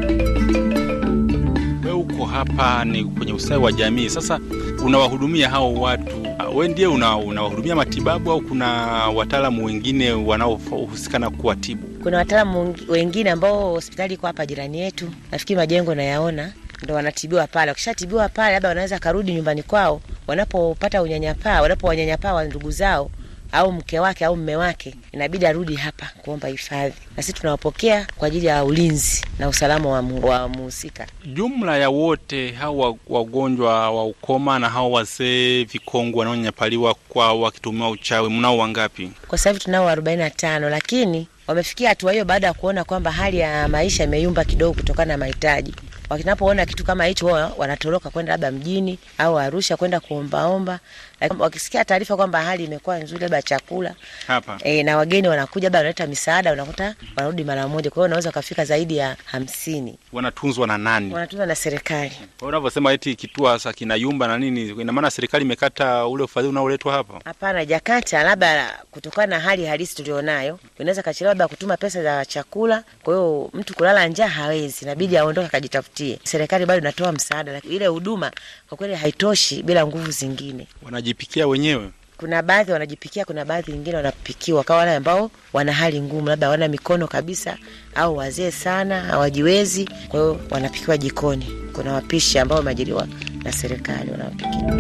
Uko 2.18 2.26
hapa 2.26 2.86
ni 2.86 3.04
kwenye 3.06 3.34
ustawi 3.34 3.64
wa 3.64 3.72
jamii, 3.72 4.10
sasa 4.10 4.40
unawahudumia 4.86 5.50
hao 5.50 5.74
watu, 5.74 6.28
we 6.56 6.68
ndiye 6.68 6.88
unawahudumia 6.88 7.74
una 7.74 7.76
matibabu 7.76 8.32
au 8.32 8.42
kuna 8.42 8.68
wataalamu 9.16 9.66
wengine 9.66 10.12
wanaohusika 10.12 11.20
na 11.20 11.30
kuwatibu? 11.30 11.88
Kuna 12.04 12.18
wataalamu 12.18 12.76
wengine 12.90 13.30
ambao 13.32 13.72
hospitali 13.72 14.14
iko 14.14 14.28
hapa 14.28 14.46
jirani 14.46 14.80
yetu, 14.80 15.10
nafikiri 15.32 15.58
majengo 15.58 15.96
nayaona, 15.96 16.54
ndo 16.84 16.94
wanatibiwa 16.94 17.48
pale. 17.48 17.72
Wakishatibiwa 17.72 18.30
pale, 18.30 18.54
labda 18.54 18.70
wanaweza 18.70 19.00
karudi 19.00 19.34
nyumbani 19.34 19.64
kwao, 19.64 20.02
wanapopata 20.28 21.02
unyanyapaa, 21.02 21.62
wanapowanyanyapaa 21.62 22.34
wa 22.34 22.44
ndugu 22.44 22.72
zao 22.72 23.10
au 23.52 23.72
mke 23.72 24.00
wake 24.00 24.26
au 24.26 24.36
mme 24.36 24.56
wake, 24.56 24.96
inabidi 25.12 25.46
arudi 25.46 25.76
hapa 25.76 26.10
kuomba 26.22 26.48
hifadhi, 26.48 26.94
na 27.18 27.24
sisi 27.24 27.34
tunawapokea 27.34 28.08
kwa 28.18 28.28
ajili 28.28 28.46
ya 28.46 28.64
ulinzi 28.64 29.26
na 29.40 29.48
usalama 29.48 29.90
wa 29.90 30.48
muhusika. 30.48 31.08
Jumla 31.26 31.78
ya 31.78 31.90
wote 31.90 32.52
hao 32.52 32.98
wagonjwa 33.08 33.92
wa 33.92 34.06
ukoma 34.06 34.60
na 34.60 34.70
hao 34.70 34.92
wazee 34.92 35.64
vikongwe 35.64 36.20
wanaonyanyapaliwa 36.20 36.96
kwa 37.10 37.34
wakitumiwa 37.34 37.90
uchawi, 37.90 38.30
mnao 38.30 38.58
wangapi 38.58 39.12
kwa 39.28 39.38
sasa 39.38 39.50
hivi? 39.50 39.64
Tunao 39.64 39.90
arobaini 39.90 40.22
na 40.24 40.30
tano, 40.30 40.70
lakini 40.70 41.28
wamefikia 41.48 41.90
hatua 41.90 42.12
hiyo 42.12 42.26
baada 42.26 42.48
ya 42.48 42.54
kuona 42.54 42.84
kwamba 42.84 43.12
hali 43.12 43.38
ya 43.40 43.68
maisha 43.68 44.04
imeyumba 44.04 44.46
kidogo 44.46 44.74
kutokana 44.74 45.14
na 45.14 45.18
mahitaji. 45.18 45.74
Wakinapoona 46.10 46.66
kitu 46.66 46.84
kama 46.84 47.06
hicho, 47.06 47.26
wanatoroka 47.58 48.10
kwenda 48.10 48.32
labda 48.32 48.52
mjini 48.52 49.00
au 49.18 49.40
Arusha 49.40 49.78
kwenda 49.78 50.00
kuombaomba, 50.00 50.80
lakini 51.22 51.42
wakisikia 51.42 51.86
taarifa 51.86 52.16
kwamba 52.16 52.42
hali 52.44 52.64
imekuwa 52.64 52.98
nzuri, 53.00 53.22
labda 53.22 53.42
chakula 53.42 53.96
hapa 54.28 54.58
e, 54.64 54.84
na 54.84 54.98
wageni 54.98 55.28
wanakuja, 55.28 55.66
labda 55.66 55.80
wanaleta 55.80 56.08
misaada, 56.08 56.54
unakuta 56.54 56.96
wanarudi 57.16 57.44
mara 57.44 57.68
moja. 57.68 57.90
Kwa 57.90 57.96
hiyo 57.96 58.02
wanaweza 58.04 58.30
wakafika 58.30 58.66
zaidi 58.66 58.98
ya 58.98 59.16
hamsini. 59.26 59.98
Wanatunzwa 60.14 60.68
na 60.68 60.78
nani? 60.78 61.14
Wanatunzwa 61.14 61.46
na 61.46 61.56
serikali. 61.56 62.12
Unavyosema 62.42 62.94
eti 62.94 63.16
kituo 63.16 63.48
sasa 63.58 63.74
kinayumba 63.74 64.28
na 64.28 64.38
nini, 64.38 64.70
ina 64.70 64.92
maana 64.94 65.12
serikali 65.12 65.46
imekata 65.46 66.08
ule 66.08 66.24
ufadhili 66.24 66.50
unaoletwa 66.50 66.94
hapa? 66.94 67.20
Hapana, 67.26 67.66
jakata, 67.66 68.24
labda 68.24 68.80
kutokana 68.92 69.28
na 69.38 69.40
hali 69.44 69.66
halisi 69.66 69.96
tulionayo, 69.96 70.60
inaweza 70.80 71.04
kachelewa 71.04 71.32
labda 71.32 71.48
kutuma 71.48 71.78
pesa 71.78 72.04
za 72.04 72.26
chakula. 72.26 72.84
Kwa 73.04 73.14
hiyo 73.14 73.50
mtu 73.54 73.74
kulala 73.76 74.08
njaa 74.08 74.28
hawezi, 74.28 74.78
inabidi 74.86 75.18
aondoke 75.18 75.48
akajitafutie. 75.48 76.20
Serikali 76.24 76.66
bado 76.66 76.80
inatoa 76.82 77.12
msaada, 77.12 77.52
lakini 77.52 77.76
ile 77.76 77.88
huduma 77.88 78.32
kwa 78.70 78.78
kweli 78.78 78.96
haitoshi 78.96 79.64
bila 79.64 79.86
nguvu 79.88 80.12
zingine. 80.12 80.68
Wanajipikia 81.08 81.48
wenyewe. 81.48 81.90
Kuna 82.18 82.42
baadhi 82.42 82.72
wanajipikia, 82.72 83.26
kuna 83.26 83.46
baadhi 83.46 83.72
wengine 83.72 83.96
wanapikiwa, 83.96 84.64
kwa 84.64 84.76
wale 84.76 84.96
ambao 84.96 85.32
wana 85.54 85.74
hali 85.74 86.02
ngumu, 86.02 86.28
labda 86.28 86.48
hawana 86.48 86.68
mikono 86.68 87.08
kabisa 87.08 87.58
au 87.96 88.18
wazee 88.18 88.52
sana 88.52 89.02
hawajiwezi, 89.02 89.90
kwa 90.10 90.20
hiyo 90.20 90.40
wanapikiwa 90.50 90.98
jikoni. 90.98 91.46
Kuna 91.74 91.94
wapishi 91.94 92.40
ambao 92.40 92.58
wameajiriwa 92.58 93.08
na 93.44 93.52
serikali 93.52 94.12
wanawapikia. 94.12 94.74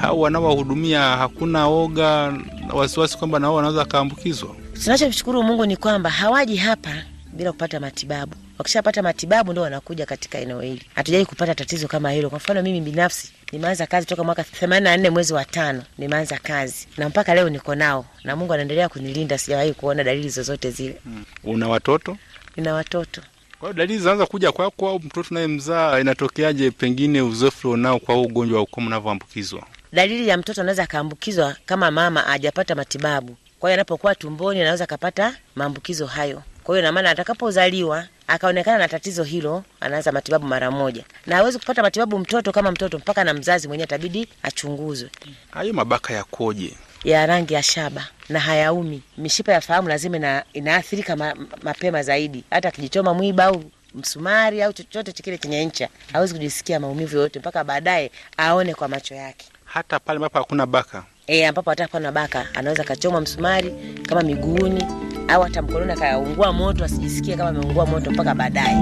Hao 0.00 0.20
wanaowahudumia 0.20 1.00
hakuna 1.02 1.66
oga 1.66 2.32
wasiwasi 2.72 3.18
kwamba 3.18 3.38
nao 3.38 3.54
wanaweza 3.54 3.80
wakaambukizwa. 3.80 4.56
Tunachomshukuru 4.84 5.42
Mungu 5.42 5.66
ni 5.66 5.76
kwamba 5.76 6.10
hawaji 6.10 6.56
hapa 6.56 6.90
bila 7.32 7.52
kupata 7.52 7.80
matibabu. 7.80 8.32
Wakishapata 8.60 9.02
matibabu 9.02 9.52
ndo 9.52 9.62
wanakuja 9.62 10.06
katika 10.06 10.38
eneo 10.38 10.60
hili. 10.60 10.82
Hatujai 10.94 11.26
kupata 11.26 11.54
tatizo 11.54 11.88
kama 11.88 12.10
hilo. 12.10 12.30
Kwa 12.30 12.38
mfano 12.38 12.62
mimi 12.62 12.80
binafsi 12.80 13.32
nimeanza 13.52 13.86
kazi 13.86 14.06
toka 14.06 14.24
mwaka 14.24 14.44
themanini 14.44 14.84
na 14.84 14.96
nne 14.96 15.10
mwezi 15.10 15.32
wa 15.34 15.44
tano 15.44 15.82
nimeanza 15.98 16.38
kazi 16.38 16.88
na 16.96 17.08
mpaka 17.08 17.34
leo 17.34 17.48
niko 17.48 17.74
nao, 17.74 18.06
na 18.24 18.36
Mungu 18.36 18.52
anaendelea 18.52 18.88
kunilinda, 18.88 19.38
sijawahi 19.38 19.72
kuona 19.72 20.04
dalili 20.04 20.28
zozote 20.28 20.70
zile. 20.70 21.00
Una 21.44 21.68
watoto? 21.68 22.16
Nina 22.56 22.74
watoto. 22.74 23.20
Kwa 23.58 23.68
hiyo 23.68 23.72
dalili 23.72 23.98
zinaanza 23.98 24.26
kuja 24.26 24.52
kwako 24.52 24.88
au 24.88 24.98
mtoto 25.00 25.34
naye 25.34 25.46
mzaa, 25.46 26.00
inatokeaje? 26.00 26.70
Pengine 26.70 27.22
uzoefu 27.22 27.70
unao 27.70 27.98
kwa 27.98 28.14
huu 28.14 28.22
ugonjwa 28.22 28.56
wa 28.56 28.62
ukoma 28.62 28.86
unavyoambukizwa? 28.86 29.66
Dalili 29.92 30.28
ya 30.28 30.36
mtoto 30.36 30.60
anaweza 30.60 30.82
akaambukizwa 30.82 31.56
kama 31.66 31.90
mama 31.90 32.20
hajapata 32.20 32.74
matibabu. 32.74 33.36
Kwa 33.58 33.70
hiyo 33.70 33.74
anapokuwa 33.74 34.14
tumboni 34.14 34.60
anaweza 34.60 34.84
akapata 34.84 35.34
maambukizo 35.56 36.06
hayo. 36.06 36.42
Kwa 36.64 36.74
hiyo 36.74 36.78
ina 36.78 36.92
maana 36.92 37.10
atakapozaliwa 37.10 38.06
akaonekana 38.26 38.78
na 38.78 38.88
tatizo 38.88 39.24
hilo, 39.24 39.64
anaanza 39.80 40.12
matibabu 40.12 40.46
mara 40.46 40.70
moja, 40.70 41.04
na 41.26 41.36
hawezi 41.36 41.58
kupata 41.58 41.82
matibabu 41.82 42.18
mtoto 42.18 42.52
kama 42.52 42.70
mtoto 42.72 42.98
mpaka 42.98 43.24
na 43.24 43.34
mzazi 43.34 43.68
mwenyewe 43.68 43.84
atabidi 43.84 44.28
achunguzwe. 44.42 45.10
Hayo 45.50 45.72
mabaka 45.72 46.14
yakoje? 46.14 46.74
ya 47.04 47.26
rangi 47.26 47.54
ya 47.54 47.62
shaba 47.62 48.08
na 48.28 48.40
hayaumi. 48.40 49.02
Mishipa 49.18 49.52
ya 49.52 49.60
fahamu 49.60 49.88
lazima 49.88 50.16
ina, 50.16 50.44
inaathirika 50.52 51.16
ma, 51.16 51.34
mapema 51.62 52.02
zaidi. 52.02 52.44
Hata 52.50 52.68
akijichoma 52.68 53.14
mwiba 53.14 53.44
au 53.44 53.64
msumari 53.94 54.62
au 54.62 54.72
chochote 54.72 55.12
kile 55.12 55.38
chenye 55.38 55.64
ncha 55.64 55.88
hawezi 56.12 56.34
kujisikia 56.34 56.80
maumivu 56.80 57.16
yoyote 57.16 57.38
mpaka 57.38 57.64
baadaye 57.64 58.10
aone 58.36 58.74
kwa 58.74 58.88
macho 58.88 59.14
yake. 59.14 59.46
Hata 59.64 59.98
pale 59.98 60.16
ambapo 60.16 60.38
hakuna 60.38 60.66
baka 60.66 61.04
E, 61.26 61.46
ambapo 61.46 61.70
hata 61.70 62.12
baka 62.12 62.46
anaweza 62.54 62.84
kachoma 62.84 63.20
msumari 63.20 63.74
kama 64.08 64.22
miguuni 64.22 64.84
au 65.30 65.42
hata 65.42 65.62
mkononi 65.62 65.92
akaungua 65.92 66.52
moto, 66.52 66.84
asijisikie 66.84 67.36
kama 67.36 67.48
ameungua 67.50 67.86
moto 67.86 68.10
mpaka 68.10 68.34
baadaye. 68.34 68.76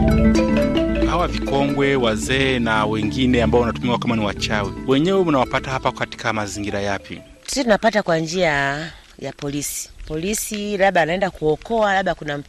hawa 1.07 1.29
vikongwe, 1.29 1.97
wazee 1.97 2.59
na 2.59 2.87
wengine 2.87 3.43
ambao 3.43 3.61
wanatumiwa 3.61 3.99
kama 3.99 4.17
ni 4.17 4.25
wachawi, 4.25 4.73
wenyewe 4.87 5.25
mnawapata 5.25 5.71
hapa 5.71 5.93
katika 5.93 6.33
mazingira 6.33 6.81
yapi? 6.81 7.21
Sisi 7.47 7.63
tunapata 7.63 8.03
kwa 8.03 8.19
njia 8.19 8.51
ya 9.19 9.33
polisi. 9.37 9.91
Polisi 10.09 10.77
labda 10.77 11.03
anaenda 11.03 11.31
kuokoa, 11.31 11.95
labda 11.95 12.15
kuna 12.15 12.43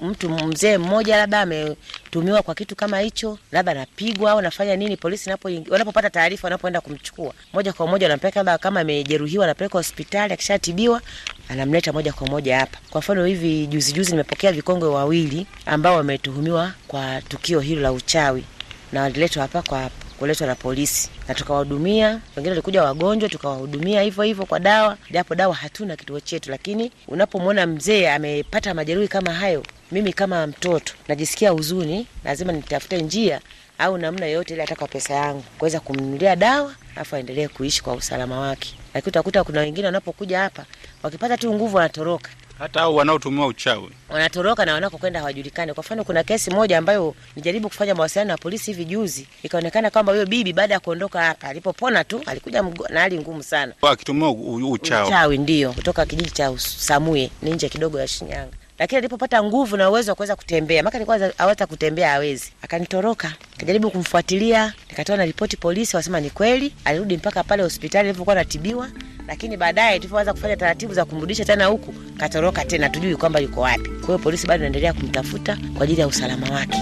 mtu 0.00 0.30
mzee 0.30 0.78
mmoja 0.78 1.16
labda 1.16 1.40
ametumiwa 1.40 2.42
kwa 2.42 2.54
kitu 2.54 2.76
kama 2.76 2.98
hicho, 3.00 3.38
labda 3.52 3.72
anapigwa 3.72 4.30
au 4.30 4.38
anafanya 4.38 4.76
nini. 4.76 4.96
Polisi 4.96 5.30
napo 5.30 5.48
wanapopata 5.70 6.10
taarifa, 6.10 6.46
wanapoenda 6.46 6.80
kumchukua 6.80 7.34
moja 7.52 7.72
kwa 7.72 7.86
moja, 7.86 8.06
wanampeleka 8.06 8.40
labda 8.40 8.58
kama 8.58 8.80
amejeruhiwa, 8.80 9.44
anapeleka 9.44 9.78
hospitali, 9.78 10.34
akishatibiwa 10.34 11.00
anamleta 11.48 11.92
moja 11.92 12.12
kwa 12.12 12.26
moja 12.26 12.58
hapa. 12.58 12.78
Kwa 12.90 12.98
mfano 12.98 13.24
hivi 13.24 13.66
juzi 13.66 13.92
juzi 13.92 14.10
nimepokea 14.10 14.52
vikongwe 14.52 14.88
wawili 14.88 15.46
ambao 15.66 15.96
wametuhumiwa 15.96 16.72
kwa 16.88 17.22
tukio 17.22 17.60
hilo 17.60 17.80
la 17.82 17.92
uchawi 17.92 18.44
na 18.92 19.02
waliletwa 19.02 19.42
hapa 19.42 19.62
kwa 19.62 19.90
kuletwa 20.24 20.46
na 20.46 20.54
polisi 20.54 21.10
na 21.28 21.34
tukawahudumia. 21.34 22.08
Wengine 22.36 22.48
walikuja 22.50 22.82
wagonjwa, 22.82 23.28
tukawahudumia 23.28 24.02
hivyo 24.02 24.24
hivyo 24.24 24.46
kwa 24.46 24.60
dawa, 24.60 24.96
japo 25.10 25.34
dawa 25.34 25.54
hatuna 25.54 25.96
kituo 25.96 26.20
chetu. 26.20 26.50
Lakini 26.50 26.92
unapomwona 27.08 27.66
mzee 27.66 28.08
amepata 28.10 28.74
majeruhi 28.74 29.08
kama 29.08 29.32
hayo, 29.34 29.62
mimi 29.92 30.12
kama 30.12 30.46
mtoto 30.46 30.94
najisikia 31.08 31.50
huzuni, 31.50 32.06
lazima 32.24 32.52
nitafute 32.52 33.02
njia 33.02 33.40
au 33.78 33.98
namna 33.98 34.26
yoyote 34.26 34.54
ile, 34.54 34.62
hata 34.62 34.76
kwa 34.76 34.88
pesa 34.88 35.14
yangu 35.14 35.44
kuweza 35.58 35.80
kumnunulia 35.80 36.36
dawa, 36.36 36.74
alafu 36.96 37.16
aendelee 37.16 37.48
kuishi 37.48 37.82
kwa 37.82 37.94
usalama 37.94 38.40
wake. 38.40 38.74
Lakini 38.94 39.08
utakuta 39.10 39.44
kuna 39.44 39.60
wengine 39.60 39.86
wanapokuja 39.86 40.38
hapa 40.40 40.64
wakipata 41.02 41.36
tu 41.36 41.54
nguvu 41.54 41.76
wanatoroka 41.76 42.30
Hata 42.58 42.80
hao 42.80 42.94
wanaotumiwa 42.94 43.46
uchawi. 43.46 43.90
Wanatoroka 44.08 44.64
na 44.64 44.74
wanakokwenda 44.74 45.18
hawajulikani. 45.20 45.74
Kwa 45.74 45.80
mfano, 45.82 46.04
kuna 46.04 46.22
kesi 46.24 46.50
moja 46.50 46.78
ambayo 46.78 47.14
nijaribu 47.36 47.68
kufanya 47.68 47.94
mawasiliano 47.94 48.28
na 48.30 48.36
polisi 48.38 48.72
hivi 48.72 48.84
juzi, 48.84 49.26
ikaonekana 49.42 49.90
kwamba 49.90 50.12
huyo 50.12 50.26
bibi 50.26 50.52
baada 50.52 50.74
ya 50.74 50.80
kuondoka 50.80 51.22
hapa, 51.22 51.48
alipopona 51.48 52.04
tu 52.04 52.22
alikuja 52.26 52.62
mgo- 52.62 52.92
na 52.92 53.00
hali 53.00 53.18
ngumu 53.18 53.42
sana, 53.42 53.72
akitumiwa 53.82 54.30
uchawi. 54.70 55.06
uchawi 55.08 55.38
ndio, 55.38 55.72
kutoka 55.72 56.06
kijiji 56.06 56.30
cha 56.30 56.58
Samue, 56.58 57.30
ni 57.42 57.50
nje 57.50 57.68
kidogo 57.68 58.00
ya 58.00 58.08
Shinyanga 58.08 58.52
lakini 58.78 58.98
alipopata 58.98 59.42
nguvu 59.42 59.76
na 59.76 59.90
uwezo 59.90 60.10
wa 60.12 60.14
kuweza 60.14 60.36
kutembea, 60.36 60.82
maka 60.82 60.96
alikuwa 60.96 61.38
aweza 61.38 61.66
kutembea, 61.66 62.10
hawezi, 62.10 62.52
akanitoroka. 62.62 63.32
Nikajaribu 63.52 63.90
kumfuatilia, 63.90 64.72
nikatoa 64.90 65.16
na 65.16 65.24
ripoti 65.24 65.56
polisi, 65.56 65.96
wasema 65.96 66.20
ni 66.20 66.30
kweli. 66.30 66.74
Alirudi 66.84 67.16
mpaka 67.16 67.44
pale 67.44 67.62
hospitali 67.62 68.08
alipokuwa 68.08 68.36
anatibiwa, 68.36 68.88
lakini 69.28 69.56
baadaye 69.56 69.98
tulivyoanza 69.98 70.32
kufanya 70.32 70.56
taratibu 70.56 70.94
za 70.94 71.04
kumrudisha 71.04 71.44
tena 71.44 71.66
huku, 71.66 71.94
katoroka 72.18 72.64
tena, 72.64 72.88
tujui 72.88 73.16
kwamba 73.16 73.40
yuko 73.40 73.60
wapi. 73.60 73.88
Kwa 73.90 74.06
hiyo 74.06 74.18
polisi 74.18 74.46
bado 74.46 74.58
inaendelea 74.60 74.92
kumtafuta 74.92 75.58
kwa 75.74 75.84
ajili 75.84 76.00
ya 76.00 76.06
usalama 76.06 76.50
wake. 76.50 76.78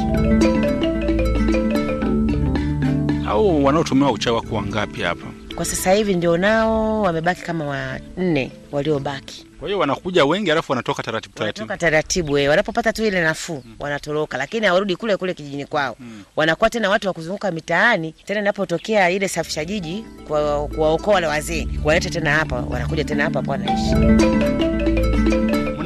au 3.29 3.65
wanaotumiwa 3.65 4.13
uchawi 4.13 4.37
wako 4.37 4.55
wangapi 4.55 5.03
hapa? 5.03 5.27
Kwa 5.57 5.65
sasa 5.65 5.93
hivi 5.93 6.15
ndio 6.15 6.37
nao 6.37 7.03
wamebaki 7.03 7.43
kama 7.43 7.65
wanne 7.65 8.51
waliobaki. 8.73 9.47
Kwa 9.61 9.69
hiyo 9.69 9.79
wanakuja 9.79 10.25
wengi, 10.25 10.51
alafu 10.53 10.73
wanatoka 10.73 11.03
taratibu 11.03 11.35
taratibu. 11.35 11.63
Wanatoka 11.63 11.79
taratibu 11.91 12.39
eh, 12.39 12.51
wanapopata 12.51 12.93
tu 12.93 13.05
ile 13.07 13.21
nafuu 13.23 13.63
wanatoroka, 13.79 14.39
lakini 14.39 14.67
hawarudi 14.67 14.97
kule 14.97 15.17
kule 15.17 15.35
kijijini 15.35 15.67
kwao. 15.67 15.97
Wanakuwa 16.37 16.71
tena 16.71 16.91
watu 16.91 17.07
wa 17.09 17.13
kuzunguka 17.15 17.51
mitaani, 17.51 18.13
tena 18.13 18.41
inapotokea 18.41 19.11
ile 19.11 19.29
safisha 19.29 19.65
jiji 19.65 20.05
kuwaokoa 20.75 21.15
wale 21.15 21.27
wazee, 21.27 21.69
waleta 21.85 22.11
tena 22.11 22.33
hapa, 22.35 22.57
wanakuja 22.71 23.05
tena 23.05 23.25
hapa 23.25 23.39
hapo 23.39 23.51
wanaishi. 23.51 23.95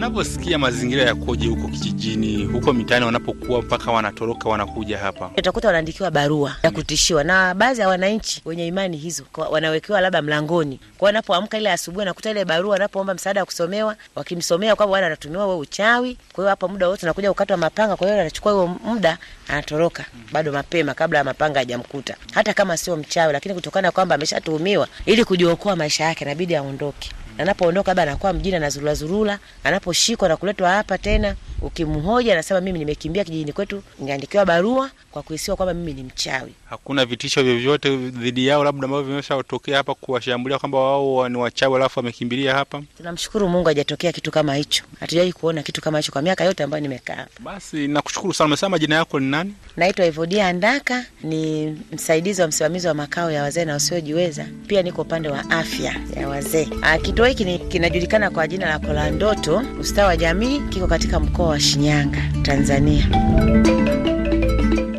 Mnavyosikia 0.07 0.59
mazingira 0.59 1.03
yakoje 1.03 1.49
huko 1.49 1.69
kijijini, 1.69 2.45
huko 2.45 2.73
mitaani, 2.73 3.05
wanapokuwa 3.05 3.63
mpaka 3.63 3.91
wanatoroka 3.93 4.49
wanakuja 4.49 4.99
hapa? 4.99 5.31
Utakuta 5.39 5.69
wanaandikiwa 5.69 6.11
barua 6.11 6.57
ya 6.63 6.71
kutishiwa, 6.71 7.25
na 7.25 7.55
baadhi 7.55 7.81
ya 7.81 7.89
wananchi 7.89 8.43
wenye 8.45 8.67
imani 8.67 8.97
hizo 8.97 9.23
wanawekewa 9.51 10.01
labda 10.01 10.23
mlangoni, 10.23 10.81
kwao, 10.99 11.07
wanapoamka 11.07 11.59
ile 11.59 11.71
asubuhi, 11.73 11.99
wanakuta 11.99 12.31
ile 12.31 12.45
barua, 12.45 12.71
wanapoomba 12.73 13.15
msaada 13.15 13.41
wa 13.41 13.47
kusomewa, 13.47 13.97
wakimsomea 14.15 14.77
kwamba 14.77 14.93
wana 14.93 15.07
anatumiwa 15.07 15.47
wewe 15.47 15.59
uchawi. 15.59 16.19
Kwa 16.33 16.43
hiyo 16.45 16.51
hapa 16.51 16.69
muda 16.69 16.89
wote 16.89 17.07
anakuja 17.07 17.29
kukatwa 17.29 17.57
mapanga, 17.57 17.97
kwa 17.97 18.07
hiyo 18.09 18.21
anachukua 18.21 18.53
huo 18.53 18.67
muda, 18.85 19.19
anatoroka 19.49 20.05
bado 20.33 20.53
mapema, 20.53 20.95
kabla 20.95 21.19
ya 21.19 21.25
mapanga 21.25 21.59
hajamkuta, 21.59 22.17
hata 22.33 22.55
kama 22.55 22.77
sio 22.77 22.97
mchawi, 22.97 23.33
lakini 23.33 23.55
kutokana 23.55 23.89
na 23.89 23.93
kwamba 23.93 24.15
ameshatuhumiwa, 24.15 24.89
ili 25.07 25.25
kujiokoa 25.25 25.77
maisha 25.77 26.05
yake, 26.05 26.25
inabidi 26.25 26.57
aondoke 26.57 27.11
anapoondoka 27.39 27.91
labda 27.91 28.03
anakuwa 28.03 28.33
mjini 28.33 28.57
anazurula 28.57 28.95
zurula, 28.95 29.39
anaposhikwa 29.65 30.29
na 30.29 30.37
kuletwa 30.37 30.71
hapa 30.71 30.99
tena, 30.99 31.37
ukimhoja 31.63 32.33
anasema 32.33 32.61
mimi 32.61 32.79
nimekimbia 32.79 33.25
kijijini 33.25 33.53
kwetu, 33.53 33.83
niandikiwa 33.99 34.45
barua 34.47 34.91
kwa 35.11 35.23
kuhisiwa 35.23 35.57
kwamba 35.57 35.75
mimi 35.75 35.93
ni 35.95 36.03
mchawi. 36.03 36.53
Hakuna 36.71 37.05
vitisho 37.07 37.43
vyovyote 37.43 37.97
dhidi 37.97 38.47
yao, 38.47 38.65
labda 38.65 38.85
ambavyo 38.85 39.07
vimeshatokea 39.07 39.77
hapa, 39.77 39.95
kuwashambulia 39.95 40.59
kwamba 40.59 40.79
wao 40.79 41.29
ni 41.29 41.37
wachawi 41.37 41.77
alafu 41.77 41.99
wamekimbilia 41.99 42.55
hapa? 42.55 42.83
Tunamshukuru 42.97 43.49
Mungu 43.49 43.69
hajatokea 43.69 44.13
kitu 44.13 44.31
kama 44.31 44.55
hicho, 44.55 44.85
hatujawahi 45.01 45.33
kuona 45.33 45.63
kitu 45.63 45.81
kama 45.81 45.99
hicho 45.99 46.13
kwa 46.13 46.23
miaka 46.23 46.45
yote 46.45 46.63
ambayo 46.63 46.81
nimekaa 46.83 47.15
hapa. 47.15 47.31
Basi 47.41 47.89
nakushukuru 47.89 48.35
sana. 48.35 48.47
Umesema 48.49 48.71
majina 48.71 48.95
yako 48.95 49.21
ni 49.21 49.27
nani? 49.31 49.55
Naitwa 49.77 50.05
Evodia 50.07 50.47
Andaka, 50.49 51.05
ni 51.23 51.67
msaidizi 51.93 52.43
wa 52.43 52.49
msimamizi 52.49 52.87
wa 52.89 52.95
makao 52.95 53.31
ya 53.31 53.43
wazee 53.43 53.65
na 53.65 53.73
wasiojiweza. 53.73 54.47
Pia 54.67 54.83
niko 54.83 55.03
upande 55.03 55.29
wa 55.29 55.51
afya 55.51 55.97
ya 56.17 56.29
wazee. 56.29 56.69
Ah, 56.83 56.99
Kituo 57.35 57.49
hiki 57.53 57.65
kinajulikana 57.69 58.31
kwa 58.31 58.49
jina 58.49 58.69
la 58.69 58.79
Kolandoto 58.79 59.63
ustawi 59.81 60.09
wa 60.09 60.17
jamii, 60.17 60.61
kiko 60.61 60.87
katika 60.87 61.21
mkoa 61.21 61.47
wa 61.49 61.61
Shinyanga, 61.61 62.23
Tanzania. 62.43 63.07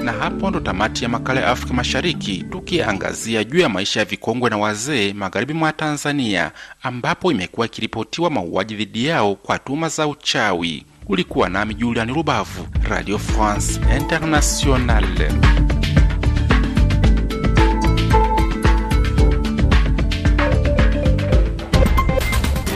Na 0.04 0.12
hapo 0.12 0.50
ndo 0.50 0.60
tamati 0.60 1.04
ya 1.04 1.10
makala 1.10 1.42
ya 1.42 1.48
Afrika 1.48 1.74
Mashariki, 1.74 2.44
tukiangazia 2.52 3.44
juu 3.44 3.60
ya 3.60 3.70
maisha 3.70 4.00
ya 4.00 4.06
vikongwe 4.06 4.50
na 4.50 4.58
wazee 4.58 5.13
magharibi 5.13 5.54
mwa 5.54 5.74
Tanzania, 5.74 6.52
ambapo 6.84 7.32
imekuwa 7.32 7.66
ikiripotiwa 7.66 8.30
mauaji 8.30 8.76
dhidi 8.76 9.06
yao 9.06 9.36
kwa 9.36 9.60
tuhuma 9.60 9.90
za 9.90 10.08
uchawi. 10.08 10.86
Ulikuwa 11.08 11.50
nami 11.50 11.74
Julian 11.74 12.13
Rubavu, 12.13 12.68
Radio 12.90 13.18
France 13.20 13.80
Internationale. 13.98 15.32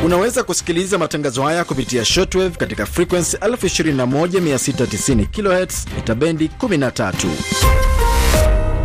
Unaweza 0.05 0.43
kusikiliza 0.43 0.97
matangazo 0.97 1.43
haya 1.43 1.63
kupitia 1.63 2.05
shortwave 2.05 2.57
katika 2.57 2.85
frequency 2.85 3.37
21690 3.37 5.25
kHz 5.65 5.85
mita 5.95 6.15
bendi 6.15 6.47
13. 6.59 7.27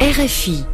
RFI. 0.01 0.65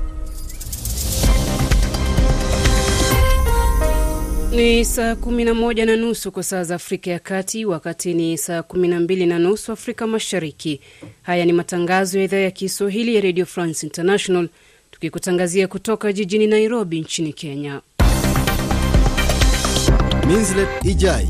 Ni 4.56 4.84
saa 4.84 5.12
11 5.14 5.84
na 5.86 5.96
nusu 5.96 6.32
kwa 6.32 6.42
saa 6.42 6.64
za 6.64 6.74
Afrika 6.74 7.10
ya 7.10 7.18
Kati, 7.18 7.64
wakati 7.64 8.14
ni 8.14 8.38
saa 8.38 8.58
12 8.60 9.26
na 9.28 9.38
nusu 9.38 9.72
Afrika 9.72 10.06
Mashariki. 10.06 10.80
Haya 11.22 11.44
ni 11.44 11.52
matangazo 11.52 12.18
ya 12.18 12.24
idhaa 12.24 12.36
ya 12.36 12.50
Kiswahili 12.50 13.14
ya 13.14 13.20
Radio 13.20 13.46
France 13.46 13.86
International, 13.86 14.48
tukikutangazia 14.90 15.68
kutoka 15.68 16.12
jijini 16.12 16.46
Nairobi 16.46 17.00
nchini 17.00 17.32
Kenya. 17.32 17.80
Minslet 20.32 20.68
Ijai. 20.84 21.28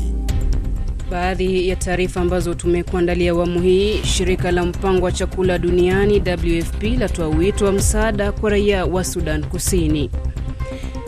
Baadhi 1.11 1.69
ya 1.69 1.75
taarifa 1.75 2.21
ambazo 2.21 2.53
tumekuandalia 2.53 3.31
awamu 3.31 3.61
hii: 3.61 4.03
shirika 4.03 4.51
la 4.51 4.65
mpango 4.65 5.05
wa 5.05 5.11
chakula 5.11 5.57
duniani 5.57 6.19
WFP 6.19 6.83
latoa 6.99 7.27
wito 7.27 7.65
wa 7.65 7.71
msaada 7.71 8.31
kwa 8.31 8.49
raia 8.49 8.85
wa 8.85 9.03
Sudan 9.03 9.43
Kusini. 9.45 10.09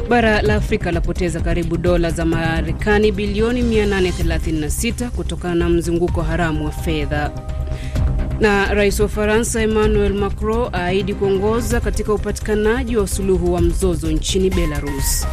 Bara 0.09 0.41
la 0.41 0.55
Afrika 0.55 0.91
lapoteza 0.91 1.39
karibu 1.41 1.77
dola 1.77 2.11
za 2.11 2.25
Marekani 2.25 3.11
bilioni 3.11 3.61
836 3.61 5.09
kutokana 5.09 5.55
na 5.55 5.69
mzunguko 5.69 6.21
haramu 6.21 6.65
wa 6.65 6.71
fedha. 6.71 7.31
Na 8.39 8.73
rais 8.73 8.99
wa 8.99 9.07
Faransa 9.07 9.61
Emmanuel 9.61 10.13
Macron 10.13 10.69
aahidi 10.73 11.13
kuongoza 11.13 11.79
katika 11.79 12.13
upatikanaji 12.13 12.97
wa 12.97 13.07
suluhu 13.07 13.53
wa 13.53 13.61
mzozo 13.61 14.11
nchini 14.11 14.49
Belarus. 14.49 15.27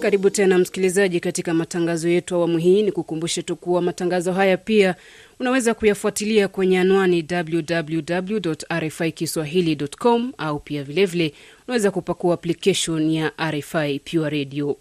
Karibu 0.00 0.30
tena 0.30 0.58
msikilizaji, 0.58 1.20
katika 1.20 1.54
matangazo 1.54 2.08
yetu 2.08 2.34
awamu 2.34 2.58
hii. 2.58 2.82
Ni 2.82 2.92
kukumbushe 2.92 3.42
tu 3.42 3.56
kuwa 3.56 3.82
matangazo 3.82 4.32
haya 4.32 4.56
pia 4.56 4.94
unaweza 5.40 5.74
kuyafuatilia 5.74 6.48
kwenye 6.48 6.78
anwani 6.80 7.24
www.rfi 7.52 9.12
kiswahili.com 9.12 10.32
au 10.38 10.58
pia 10.60 10.82
vilevile 10.84 11.32
unaweza 11.68 11.90
kupakua 11.90 12.34
application 12.34 13.10
ya 13.10 13.32
RFI 13.50 13.98
Pure 14.10 14.30
Radio. 14.30 14.76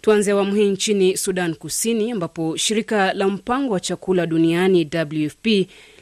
Tuanze 0.00 0.30
awamu 0.30 0.54
hii 0.54 0.68
nchini 0.70 1.16
Sudan 1.16 1.54
Kusini, 1.54 2.10
ambapo 2.12 2.56
shirika 2.56 3.12
la 3.12 3.28
mpango 3.28 3.72
wa 3.72 3.80
chakula 3.80 4.26
duniani 4.26 4.90
WFP 5.24 5.46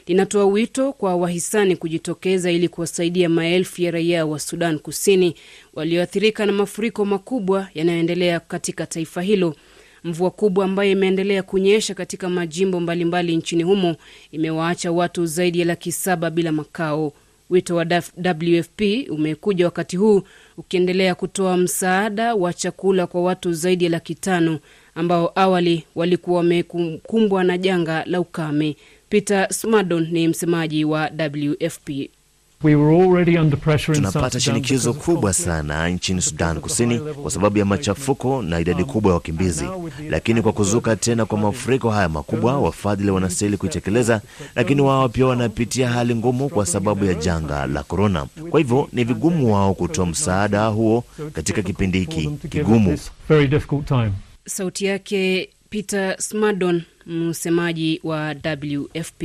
linatoa 0.07 0.45
wito 0.45 0.93
kwa 0.93 1.15
wahisani 1.15 1.75
kujitokeza 1.75 2.51
ili 2.51 2.67
kuwasaidia 2.67 3.29
maelfu 3.29 3.81
ya 3.81 3.91
raia 3.91 4.25
wa 4.25 4.39
Sudan 4.39 4.79
Kusini 4.79 5.35
walioathirika 5.73 6.45
na 6.45 6.51
mafuriko 6.51 7.05
makubwa 7.05 7.67
yanayoendelea 7.73 8.39
katika 8.39 8.85
taifa 8.85 9.21
hilo. 9.21 9.55
Mvua 10.03 10.31
kubwa 10.31 10.65
ambayo 10.65 10.91
imeendelea 10.91 11.43
kunyesha 11.43 11.93
katika 11.93 12.29
majimbo 12.29 12.79
mbalimbali 12.79 13.05
mbali 13.31 13.37
nchini 13.37 13.63
humo 13.63 13.95
imewaacha 14.31 14.91
watu 14.91 15.25
zaidi 15.25 15.59
ya 15.59 15.65
laki 15.65 15.91
saba 15.91 16.29
bila 16.29 16.51
makao. 16.51 17.13
Wito 17.49 17.75
wa 17.75 17.85
WFP 18.41 18.81
umekuja 19.09 19.65
wakati 19.65 19.97
huu 19.97 20.21
ukiendelea 20.57 21.15
kutoa 21.15 21.57
msaada 21.57 22.35
wa 22.35 22.53
chakula 22.53 23.07
kwa 23.07 23.23
watu 23.23 23.53
zaidi 23.53 23.83
ya 23.83 23.89
laki 23.89 24.15
tano 24.15 24.59
ambao 24.95 25.31
awali 25.35 25.83
walikuwa 25.95 26.37
wamekumbwa 26.37 27.43
na 27.43 27.57
janga 27.57 28.03
la 28.05 28.19
ukame. 28.19 28.75
Peter 29.09 29.47
Smadon 29.53 30.07
ni 30.11 30.27
msemaji 30.27 30.85
wa 30.85 31.09
WFP. 31.19 31.89
We 32.63 32.75
were 32.75 33.03
already 33.03 33.37
under 33.37 33.59
pressure 33.59 33.97
in 33.97 34.03
tunapata 34.03 34.39
shinikizo 34.39 34.93
kubwa 34.93 35.33
sana 35.33 35.89
nchini 35.89 36.21
Sudan 36.21 36.59
Kusini 36.59 36.99
kwa 36.99 37.31
sababu 37.31 37.57
ya 37.57 37.65
machafuko 37.65 38.41
na 38.41 38.59
idadi 38.59 38.83
kubwa 38.83 39.09
ya 39.09 39.13
wakimbizi, 39.15 39.65
lakini 40.09 40.41
kwa 40.41 40.53
kuzuka 40.53 40.95
tena 40.95 41.25
kwa 41.25 41.37
mafuriko 41.37 41.89
haya 41.89 42.09
makubwa, 42.09 42.59
wafadhili 42.59 43.11
wanastahili 43.11 43.57
kuitekeleza, 43.57 44.21
lakini 44.55 44.81
wao 44.81 45.09
pia 45.09 45.25
wanapitia 45.25 45.89
hali 45.89 46.15
ngumu 46.15 46.49
kwa 46.49 46.65
sababu 46.65 47.05
ya 47.05 47.13
janga 47.13 47.67
la 47.67 47.83
korona. 47.83 48.25
Kwa 48.49 48.59
hivyo 48.59 48.89
ni 48.93 49.03
vigumu 49.03 49.53
wao 49.53 49.73
kutoa 49.73 50.05
msaada 50.05 50.67
huo 50.67 51.03
katika 51.33 51.61
kipindi 51.61 51.99
hiki 51.99 52.29
kigumu. 52.49 52.97
Sauti 54.47 54.85
yake 54.85 55.49
Peter 55.69 56.15
Smadon, 56.21 56.83
msemaji 57.05 57.99
wa 58.03 58.35
WFP. 58.63 59.23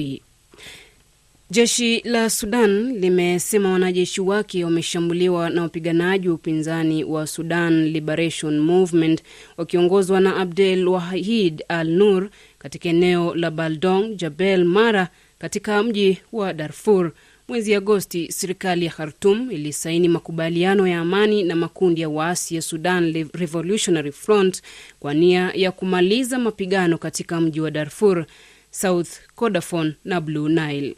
Jeshi 1.51 2.01
la 2.05 2.31
Sudan 2.31 2.93
limesema 2.99 3.73
wanajeshi 3.73 4.21
wake 4.21 4.65
wameshambuliwa 4.65 5.51
na 5.51 5.63
wapiganaji 5.63 6.29
wa 6.29 6.35
upinzani 6.35 7.05
wa 7.05 7.27
Sudan 7.27 7.85
Liberation 7.85 8.59
Movement 8.61 9.23
wakiongozwa 9.57 10.21
na 10.21 10.37
Abdel 10.37 10.89
Wahid 10.89 11.65
Al 11.69 11.89
Nur 11.89 12.29
katika 12.59 12.89
eneo 12.89 13.35
la 13.35 13.51
Baldong 13.51 14.17
Jabel 14.17 14.65
Mara 14.65 15.09
katika 15.39 15.83
mji 15.83 16.19
wa 16.33 16.53
Darfur. 16.53 17.13
Mwezi 17.51 17.75
Agosti, 17.75 18.33
serikali 18.33 18.85
ya 18.85 18.93
Khartum 18.93 19.51
ilisaini 19.51 20.09
makubaliano 20.09 20.87
ya 20.87 21.01
amani 21.01 21.43
na 21.43 21.57
makundi 21.57 22.01
ya 22.01 22.09
waasi 22.09 22.55
ya 22.55 22.63
Sudan 22.63 23.29
Revolutionary 23.33 24.13
Front 24.13 24.63
kwa 25.01 25.15
nia 25.15 25.53
ya 25.55 25.73
kumaliza 25.73 26.39
mapigano 26.39 26.99
katika 26.99 27.41
mji 27.41 27.61
wa 27.61 27.71
Darfur, 27.71 28.27
South 28.71 29.09
Kordofan 29.35 29.95
na 30.05 30.21
Blue 30.21 30.49
Nile. 30.49 30.95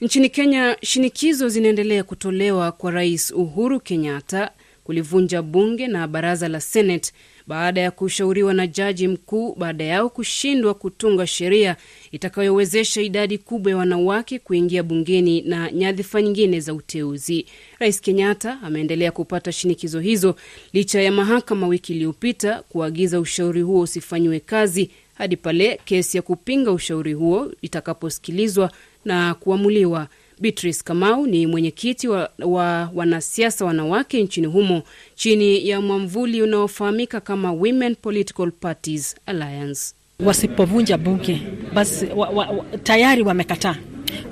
Nchini 0.00 0.28
Kenya, 0.28 0.76
shinikizo 0.82 1.48
zinaendelea 1.48 2.04
kutolewa 2.04 2.72
kwa 2.72 2.90
Rais 2.90 3.30
Uhuru 3.30 3.80
Kenyatta 3.80 4.50
kulivunja 4.84 5.42
bunge 5.42 5.86
na 5.86 6.08
baraza 6.08 6.48
la 6.48 6.60
Senate 6.60 7.12
baada 7.48 7.80
ya 7.80 7.90
kushauriwa 7.90 8.54
na 8.54 8.66
jaji 8.66 9.08
mkuu 9.08 9.54
baada 9.54 9.84
yao 9.84 10.08
kushindwa 10.08 10.74
kutunga 10.74 11.26
sheria 11.26 11.76
itakayowezesha 12.12 13.02
idadi 13.02 13.38
kubwa 13.38 13.72
ya 13.72 13.78
wanawake 13.78 14.38
kuingia 14.38 14.82
bungeni 14.82 15.42
na 15.42 15.70
nyadhifa 15.72 16.22
nyingine 16.22 16.60
za 16.60 16.74
uteuzi. 16.74 17.46
Rais 17.78 18.00
Kenyatta 18.00 18.58
ameendelea 18.62 19.12
kupata 19.12 19.52
shinikizo 19.52 20.00
hizo 20.00 20.34
licha 20.72 21.02
ya 21.02 21.12
mahakama 21.12 21.66
wiki 21.68 21.94
iliyopita 21.94 22.62
kuagiza 22.68 23.20
ushauri 23.20 23.62
huo 23.62 23.80
usifanyiwe 23.80 24.40
kazi 24.40 24.90
hadi 25.14 25.36
pale 25.36 25.80
kesi 25.84 26.16
ya 26.16 26.22
kupinga 26.22 26.72
ushauri 26.72 27.12
huo 27.12 27.52
itakaposikilizwa 27.62 28.70
na 29.04 29.34
kuamuliwa. 29.34 30.08
Beatrice 30.40 30.82
Kamau 30.84 31.26
ni 31.26 31.46
mwenyekiti 31.46 32.08
wa, 32.08 32.30
wa 32.38 32.90
wanasiasa 32.94 33.64
wanawake 33.64 34.22
nchini 34.22 34.46
humo 34.46 34.82
chini 35.14 35.68
ya 35.68 35.80
mwamvuli 35.80 36.42
unaofahamika 36.42 37.20
kama 37.20 37.52
Women 37.52 37.94
Political 37.94 38.50
Parties 38.50 39.16
Alliance. 39.26 39.94
Wasipovunja 40.24 40.98
bunge 40.98 41.40
basi 41.74 42.06
wa, 42.06 42.28
wa, 42.28 42.64
tayari 42.82 43.22
wamekataa. 43.22 43.76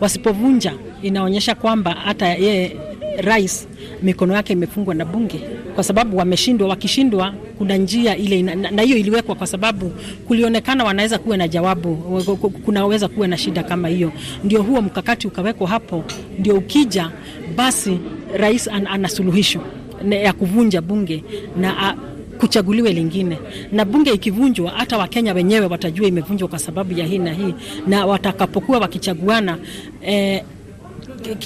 Wasipovunja 0.01 0.73
inaonyesha 1.03 1.55
kwamba 1.55 1.90
hata 1.92 2.27
yeye 2.29 2.77
rais 3.16 3.68
mikono 4.02 4.35
yake 4.35 4.52
imefungwa 4.52 4.94
na 4.94 5.05
bunge 5.05 5.40
kwa 5.74 5.85
sababu 5.85 6.16
wameshindwa. 6.16 6.68
Wakishindwa 6.68 7.35
kuna 7.59 7.76
njia 7.76 8.16
ile 8.16 8.38
ina, 8.40 8.55
na 8.55 8.83
hiyo 8.83 8.96
iliwekwa 8.96 9.35
kwa 9.35 9.46
sababu 9.46 9.92
kulionekana 10.26 10.85
wanaweza 10.85 11.18
kuwa 11.18 11.37
na 11.37 11.48
jawabu, 11.48 11.96
kunaweza 12.64 13.09
kuwa 13.09 13.29
na 13.29 13.37
shida 13.37 13.62
kama 13.62 13.88
hiyo. 13.88 14.12
Ndio 14.44 14.62
huo 14.62 14.83
mkakati 14.83 15.26
ukawekwa 15.26 15.68
hapo, 15.68 16.05
ndio 16.38 16.55
ukija 16.55 17.11
basi 17.57 17.98
rais 18.37 18.68
an, 18.68 18.87
ana 18.87 19.09
suluhisho 19.09 19.61
ya 20.11 20.33
kuvunja 20.33 20.81
bunge 20.81 21.24
na 21.61 21.88
a, 21.88 21.94
kuchaguliwe 22.38 22.92
lingine, 22.92 23.38
na 23.72 23.85
bunge 23.85 24.11
ikivunjwa, 24.12 24.70
hata 24.70 24.98
Wakenya 24.98 25.35
wenyewe 25.35 25.66
watajua 25.66 26.09
imevunjwa 26.09 26.48
kwa 26.48 26.59
sababu 26.59 26.98
ya 26.98 27.07
hii 27.07 27.18
na 27.18 27.33
hii, 27.33 27.55
na 27.87 28.07
watakapokuwa 28.07 28.79
wakichaguana 28.79 29.59
eh, 30.02 30.42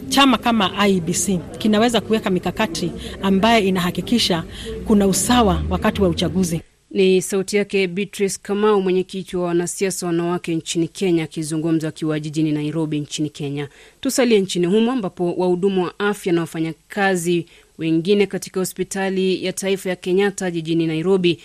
chama 0.09 0.39
kama 0.39 0.89
IBC 0.89 1.39
kinaweza 1.59 2.01
kuweka 2.01 2.31
mikakati 2.31 2.93
ambayo 3.23 3.65
inahakikisha 3.65 4.45
kuna 4.87 5.07
usawa 5.07 5.63
wakati 5.71 6.03
wa 6.03 6.09
uchaguzi. 6.09 6.61
Ni 6.91 7.23
sauti 7.23 7.57
yake 7.57 7.87
Beatrice 7.87 8.39
Kamau, 8.43 8.83
mwenyekiti 8.83 9.37
wa 9.37 9.45
wanasiasa 9.45 10.07
wanawake 10.07 10.55
nchini 10.55 10.89
Kenya, 10.89 11.25
akizungumza 11.25 11.89
akiwa 11.89 12.21
jijini 12.21 12.53
Nairobi 12.53 13.01
nchini 13.01 13.31
Kenya. 13.31 13.69
Tusalie 14.01 14.41
nchini 14.41 14.67
humo 14.67 14.93
ambapo 14.93 15.33
wahudumu 15.33 15.85
wa 15.85 15.99
afya 15.99 16.33
na 16.33 16.41
wafanyakazi 16.41 17.47
wengine 17.79 18.27
katika 18.27 18.61
hospitali 18.61 19.45
ya 19.45 19.53
taifa 19.53 19.89
ya 19.89 19.97
Kenyatta 19.97 20.51
jijini 20.51 20.87
Nairobi 20.87 21.39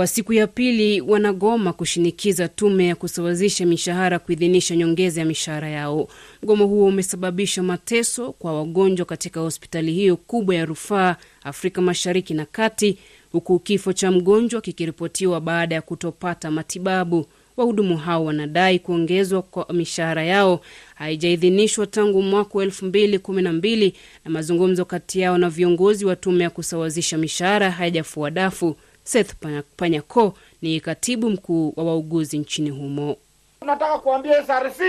kwa 0.00 0.06
siku 0.06 0.32
ya 0.32 0.46
pili 0.46 1.00
wanagoma 1.00 1.72
kushinikiza 1.72 2.48
tume 2.48 2.86
ya 2.86 2.94
kusawazisha 2.94 3.66
mishahara 3.66 4.18
kuidhinisha 4.18 4.76
nyongeza 4.76 5.20
ya 5.20 5.26
mishahara 5.26 5.68
yao. 5.68 6.08
Mgomo 6.42 6.66
huo 6.66 6.86
umesababisha 6.86 7.62
mateso 7.62 8.32
kwa 8.32 8.54
wagonjwa 8.54 9.06
katika 9.06 9.40
hospitali 9.40 9.92
hiyo 9.92 10.16
kubwa 10.16 10.54
ya 10.54 10.64
rufaa 10.64 11.16
Afrika 11.42 11.80
Mashariki 11.82 12.34
na 12.34 12.44
Kati, 12.44 12.98
huku 13.32 13.58
kifo 13.58 13.92
cha 13.92 14.10
mgonjwa 14.10 14.60
kikiripotiwa 14.60 15.40
baada 15.40 15.74
ya 15.74 15.82
kutopata 15.82 16.50
matibabu. 16.50 17.26
Wahudumu 17.56 17.96
hao 17.96 18.24
wanadai 18.24 18.78
kuongezwa 18.78 19.42
kwa 19.42 19.66
mishahara 19.72 20.24
yao 20.24 20.60
haijaidhinishwa 20.94 21.86
tangu 21.86 22.22
mwaka 22.22 22.58
wa 22.58 22.64
elfu 22.64 22.84
mbili 22.84 23.18
kumi 23.18 23.42
na 23.42 23.52
mbili 23.52 23.94
na 24.24 24.30
mazungumzo 24.30 24.84
kati 24.84 25.20
yao 25.20 25.38
na 25.38 25.50
viongozi 25.50 26.04
wa 26.04 26.16
tume 26.16 26.44
ya 26.44 26.50
kusawazisha 26.50 27.18
mishahara 27.18 27.70
hayajafua 27.70 28.30
dafu. 28.30 28.76
Seth 29.04 29.34
Panyako 29.76 30.34
ni 30.62 30.80
katibu 30.80 31.30
mkuu 31.30 31.72
wa 31.76 31.84
wauguzi 31.84 32.38
nchini 32.38 32.70
humo. 32.70 33.16
Tunataka 33.60 33.98
kuambia 33.98 34.42
SRC, 34.46 34.80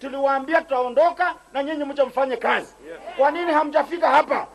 tuliwaambia 0.00 0.60
tutaondoka 0.62 1.34
na 1.52 1.62
nyinyi 1.62 1.84
mje 1.84 2.02
mfanye 2.02 2.36
kazi. 2.36 2.74
Kwa 3.16 3.30
nini 3.30 3.52
hamjafika 3.52 4.08
hapa? 4.10 4.46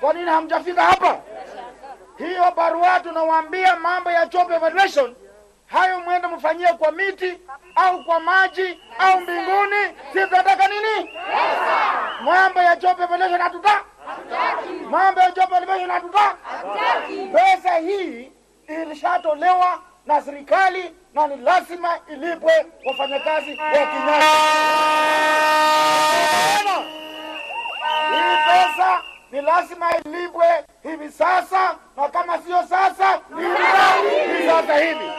Kwa 0.00 0.12
nini 0.12 0.30
hamjafika 0.30 0.82
hapa? 0.82 1.20
Hiyo 2.18 2.52
barua 2.56 3.00
tunawaambia 3.00 3.76
mambo 3.76 4.10
ya 4.10 4.26
job 4.26 4.50
evaluation 4.50 5.14
hayo 5.66 6.00
mwende 6.00 6.28
mfanyie 6.28 6.72
kwa 6.72 6.92
miti 6.92 7.38
au 7.74 8.04
kwa 8.04 8.20
maji 8.20 8.78
au 8.98 9.20
mbinguni. 9.20 9.82
Si 10.12 10.18
tunataka 10.28 10.68
nini? 10.68 11.10
Mambo 12.24 12.60
ya 12.60 12.76
job 12.76 13.00
evaluation 13.00 13.40
hatuta, 13.40 13.84
mambo 14.90 15.20
ya 15.20 15.30
job 15.30 15.52
evaluation 15.52 15.90
hatuta. 15.90 16.36
Pesa 17.32 17.76
hii 17.78 18.30
ilishatolewa 18.68 19.82
na 20.06 20.22
serikali 20.22 20.84
na 21.14 21.26
ni 21.26 21.36
lazima 21.36 21.98
ilipwe 22.12 22.52
wafanyakazi 22.86 23.50
wa 23.50 23.70
Kenyatta. 23.86 24.32
Hii 28.10 28.36
pesa 28.46 29.02
ni 29.32 29.42
lazima 29.42 29.86
ilipwe 29.96 30.46
hivi 30.82 31.12
sasa, 31.12 31.76
na 31.96 32.08
kama 32.08 32.38
sio 32.38 32.62
sasa 32.68 33.20
ni 33.36 34.46
sasa 34.46 34.78
hivi. 34.78 35.10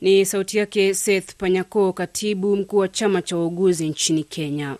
Ni 0.00 0.26
sauti 0.26 0.58
yake 0.58 0.94
Seth 0.94 1.34
Panyako, 1.36 1.92
katibu 1.92 2.56
mkuu 2.56 2.76
wa 2.76 2.88
chama 2.88 3.22
cha 3.22 3.36
wauguzi 3.36 3.88
nchini 3.88 4.24
Kenya. 4.24 4.76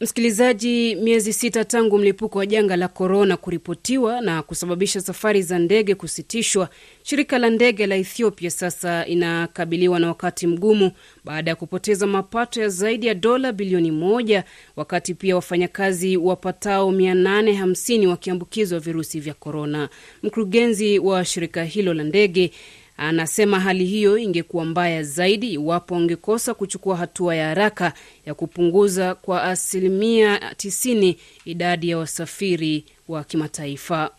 Msikilizaji, 0.00 0.94
miezi 0.94 1.32
sita 1.32 1.64
tangu 1.64 1.98
mlipuko 1.98 2.38
wa 2.38 2.46
janga 2.46 2.76
la 2.76 2.88
korona 2.88 3.36
kuripotiwa 3.36 4.20
na 4.20 4.42
kusababisha 4.42 5.00
safari 5.00 5.42
za 5.42 5.58
ndege 5.58 5.94
kusitishwa, 5.94 6.68
shirika 7.02 7.38
la 7.38 7.50
ndege 7.50 7.86
la 7.86 7.96
Ethiopia 7.96 8.50
sasa 8.50 9.06
inakabiliwa 9.06 9.98
na 10.00 10.08
wakati 10.08 10.46
mgumu 10.46 10.90
baada 11.24 11.50
ya 11.50 11.54
kupoteza 11.56 12.06
mapato 12.06 12.60
ya 12.60 12.68
zaidi 12.68 13.06
ya 13.06 13.14
dola 13.14 13.52
bilioni 13.52 13.90
moja, 13.90 14.44
wakati 14.76 15.14
pia 15.14 15.34
wafanyakazi 15.36 16.16
wapatao 16.16 16.90
850 16.92 18.06
wakiambukizwa 18.06 18.80
virusi 18.80 19.20
vya 19.20 19.34
korona. 19.34 19.88
Mkurugenzi 20.22 20.98
wa 20.98 21.24
shirika 21.24 21.64
hilo 21.64 21.94
la 21.94 22.04
ndege 22.04 22.50
anasema 22.96 23.60
hali 23.60 23.84
hiyo 23.84 24.18
ingekuwa 24.18 24.64
mbaya 24.64 25.02
zaidi 25.02 25.52
iwapo 25.52 25.94
wangekosa 25.94 26.54
kuchukua 26.54 26.96
hatua 26.96 27.34
ya 27.36 27.48
haraka 27.48 27.92
ya 28.26 28.34
kupunguza 28.34 29.14
kwa 29.14 29.42
asilimia 29.42 30.36
90 30.38 31.14
idadi 31.44 31.88
ya 31.88 31.98
wasafiri 31.98 32.84
wa 33.08 33.24
kimataifa. 33.24 34.10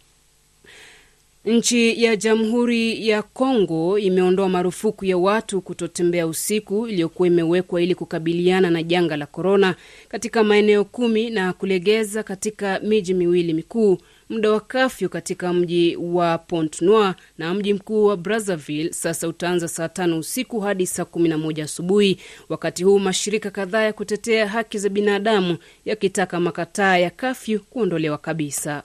Nchi 1.46 2.04
ya 2.04 2.16
Jamhuri 2.16 3.08
ya 3.08 3.22
Kongo 3.22 4.00
imeondoa 4.00 4.50
marufuku 4.50 5.06
ya 5.06 5.18
watu 5.18 5.62
kutotembea 5.62 6.28
usiku 6.28 6.88
iliyokuwa 6.88 7.28
imewekwa 7.28 7.82
ili 7.82 7.96
kukabiliana 7.96 8.70
na 8.72 8.84
janga 8.84 9.18
la 9.18 9.26
korona 9.26 9.76
katika 10.10 10.44
maeneo 10.44 10.86
kumi 10.86 11.30
na 11.30 11.54
kulegeza 11.54 12.24
katika 12.24 12.80
miji 12.80 13.14
miwili 13.14 13.54
mikuu 13.54 13.98
muda 14.30 14.52
wa 14.52 14.60
kafyu 14.60 15.10
katika 15.10 15.54
mji 15.54 15.96
wa 15.96 16.38
Pont-Noir 16.38 17.16
na 17.38 17.54
mji 17.54 17.74
mkuu 17.74 18.06
wa 18.06 18.18
Brazzaville 18.18 18.94
sasa 18.94 19.28
utaanza 19.28 19.68
saa 19.68 19.90
tano 19.90 20.20
usiku 20.20 20.60
hadi 20.60 20.88
saa 20.88 21.06
kumi 21.06 21.30
na 21.30 21.38
moja 21.38 21.64
asubuhi. 21.64 22.20
Wakati 22.50 22.84
huu 22.84 23.00
mashirika 23.00 23.52
kadhaa 23.52 23.82
ya 23.84 23.94
kutetea 23.94 24.48
haki 24.48 24.78
za 24.80 24.90
binadamu 24.90 25.58
yakitaka 25.86 26.40
makataa 26.40 26.98
ya 26.98 27.10
kafyu 27.10 27.60
kuondolewa 27.60 28.18
kabisa. 28.18 28.84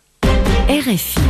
RFI. 0.70 1.20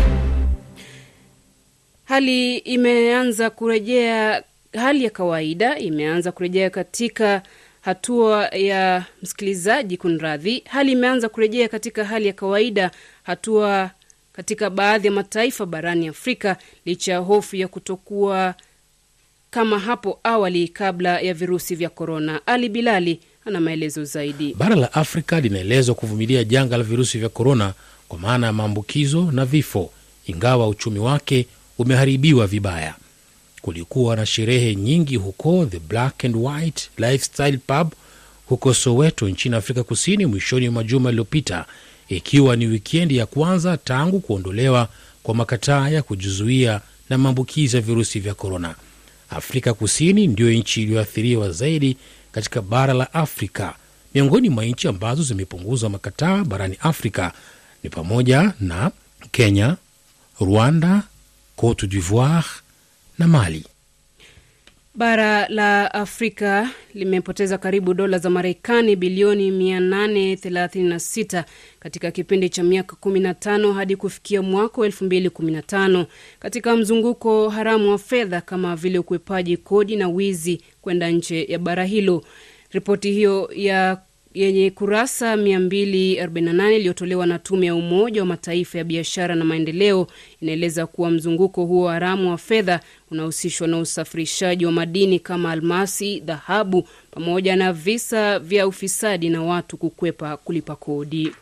Hali 2.05 2.57
imeanza 2.59 3.51
kurejea, 3.51 4.43
hali 4.73 5.05
ya 5.05 5.11
kawaida 5.11 5.79
imeanza 5.79 6.33
kurejea 6.33 6.71
katika 6.71 7.43
hatua 7.81 8.47
ya 8.49 9.05
msikilizaji, 9.23 9.97
kunradhi, 9.97 10.65
hali 10.69 10.93
imeanza 10.93 11.29
kurejea 11.29 11.69
katika 11.69 12.05
hali 12.05 12.27
ya 12.27 12.33
kawaida 12.33 12.91
hatua 13.23 13.91
katika 14.33 14.71
baadhi 14.71 15.07
ya 15.07 15.13
mataifa 15.13 15.67
barani 15.67 16.09
Afrika 16.09 16.57
licha 16.85 17.13
ya 17.13 17.19
hofu 17.19 17.57
ya 17.57 17.69
kutokuwa 17.69 18.55
kama 19.51 19.79
hapo 19.79 20.21
awali 20.25 20.69
kabla 20.69 21.21
ya 21.21 21.35
virusi 21.35 21.75
vya 21.75 21.89
korona. 21.89 22.41
Ali 22.47 22.69
Bilali 22.69 23.21
ana 23.47 23.61
maelezo 23.61 24.05
zaidi. 24.05 24.55
Bara 24.55 24.77
la 24.77 24.93
Afrika 24.93 25.41
linaelezwa 25.41 25.95
kuvumilia 25.95 26.45
janga 26.45 26.77
la 26.77 26.85
virusi 26.85 27.19
vya 27.19 27.29
korona 27.29 27.75
kwa 28.09 28.19
maana 28.19 28.47
ya 28.47 28.53
maambukizo 28.53 29.31
na 29.33 29.45
vifo, 29.45 29.91
ingawa 30.27 30.69
uchumi 30.69 30.99
wake 30.99 31.47
umeharibiwa 31.79 32.47
vibaya. 32.47 32.95
Kulikuwa 33.63 34.17
na 34.17 34.27
sherehe 34.27 34.75
nyingi 34.75 35.17
huko 35.17 35.67
the 35.67 35.79
Black 35.79 36.25
and 36.25 36.37
White 36.37 36.91
Lifestyle 36.99 37.59
Pub 37.67 37.93
huko 38.47 38.75
Soweto 38.75 39.29
nchini 39.29 39.57
Afrika 39.57 39.83
Kusini 39.85 40.27
mwishoni 40.27 40.69
mwa 40.69 40.85
juma 40.85 41.11
lililopita, 41.11 41.65
ikiwa 42.17 42.57
ni 42.57 42.67
wikendi 42.67 43.17
ya 43.17 43.27
kwanza 43.27 43.77
tangu 43.77 44.21
kuondolewa 44.21 44.89
kwa 45.23 45.35
makataa 45.35 45.89
ya 45.89 46.03
kujizuia 46.03 46.81
na 47.11 47.19
maambukizi 47.19 47.77
ya 47.77 47.83
virusi 47.83 48.21
vya 48.21 48.35
korona. 48.35 48.75
Afrika 49.31 49.75
Kusini 49.75 50.27
ndiyo 50.27 50.53
nchi 50.53 50.83
iliyoathiriwa 50.83 51.51
zaidi 51.51 51.97
katika 52.33 52.63
bara 52.63 52.95
la 52.95 53.15
Afrika. 53.15 53.75
Miongoni 54.15 54.49
mwa 54.49 54.65
nchi 54.65 54.89
ambazo 54.89 55.23
zimepunguza 55.23 55.89
makataa 55.89 56.45
barani 56.45 56.77
Afrika 56.81 57.33
ni 57.83 57.91
pamoja 57.91 58.53
na 58.61 58.91
Kenya, 59.31 59.77
Rwanda, 60.41 61.03
Cote 61.57 61.87
d'Ivoire 61.87 62.47
na 63.19 63.29
Mali. 63.29 63.65
Bara 64.95 65.49
la 65.49 65.95
Afrika 65.95 66.71
limepoteza 66.95 67.59
karibu 67.59 67.95
dola 67.95 68.19
za 68.19 68.31
Marekani 68.31 68.97
bilioni 68.97 69.51
836 69.51 71.45
katika 71.81 72.11
kipindi 72.11 72.49
cha 72.49 72.63
miaka 72.65 72.97
15 73.01 73.73
hadi 73.73 73.97
kufikia 73.97 74.43
mwaka 74.43 74.81
wa 74.81 74.89
2015 74.89 76.07
katika 76.39 76.77
mzunguko 76.77 77.49
haramu 77.49 77.91
wa 77.91 77.99
fedha 77.99 78.41
kama 78.41 78.77
vile 78.77 78.99
ukwepaji 78.99 79.57
kodi 79.57 79.97
na 79.97 80.09
wizi 80.09 80.61
kwenda 80.83 81.11
nje 81.11 81.45
ya 81.45 81.59
bara 81.59 81.85
hilo. 81.85 82.25
Ripoti 82.71 83.13
hiyo 83.13 83.51
ya 83.55 84.01
yenye 84.35 84.71
kurasa 84.71 85.37
248 85.37 86.73
iliyotolewa 86.77 87.27
na 87.27 87.39
tume 87.39 87.67
ya 87.67 87.75
Umoja 87.75 88.21
wa 88.21 88.27
Mataifa 88.27 88.79
ya 88.79 88.85
biashara 88.85 89.35
na 89.35 89.45
maendeleo 89.45 90.07
inaeleza 90.43 90.87
kuwa 90.87 91.11
mzunguko 91.11 91.65
huo 91.65 91.89
haramu 91.89 92.31
wa 92.31 92.39
fedha 92.39 92.81
unahusishwa 93.11 93.69
na 93.69 93.79
usafirishaji 93.79 94.67
wa 94.67 94.73
madini 94.73 95.19
kama 95.19 95.51
almasi, 95.53 96.21
dhahabu 96.21 96.89
pamoja 97.11 97.57
na 97.57 97.73
visa 97.73 98.39
vya 98.39 98.67
ufisadi 98.67 99.29
na 99.29 99.43
watu 99.43 99.77
kukwepa 99.77 100.37
kulipa 100.37 100.77
kodi. 100.77 101.33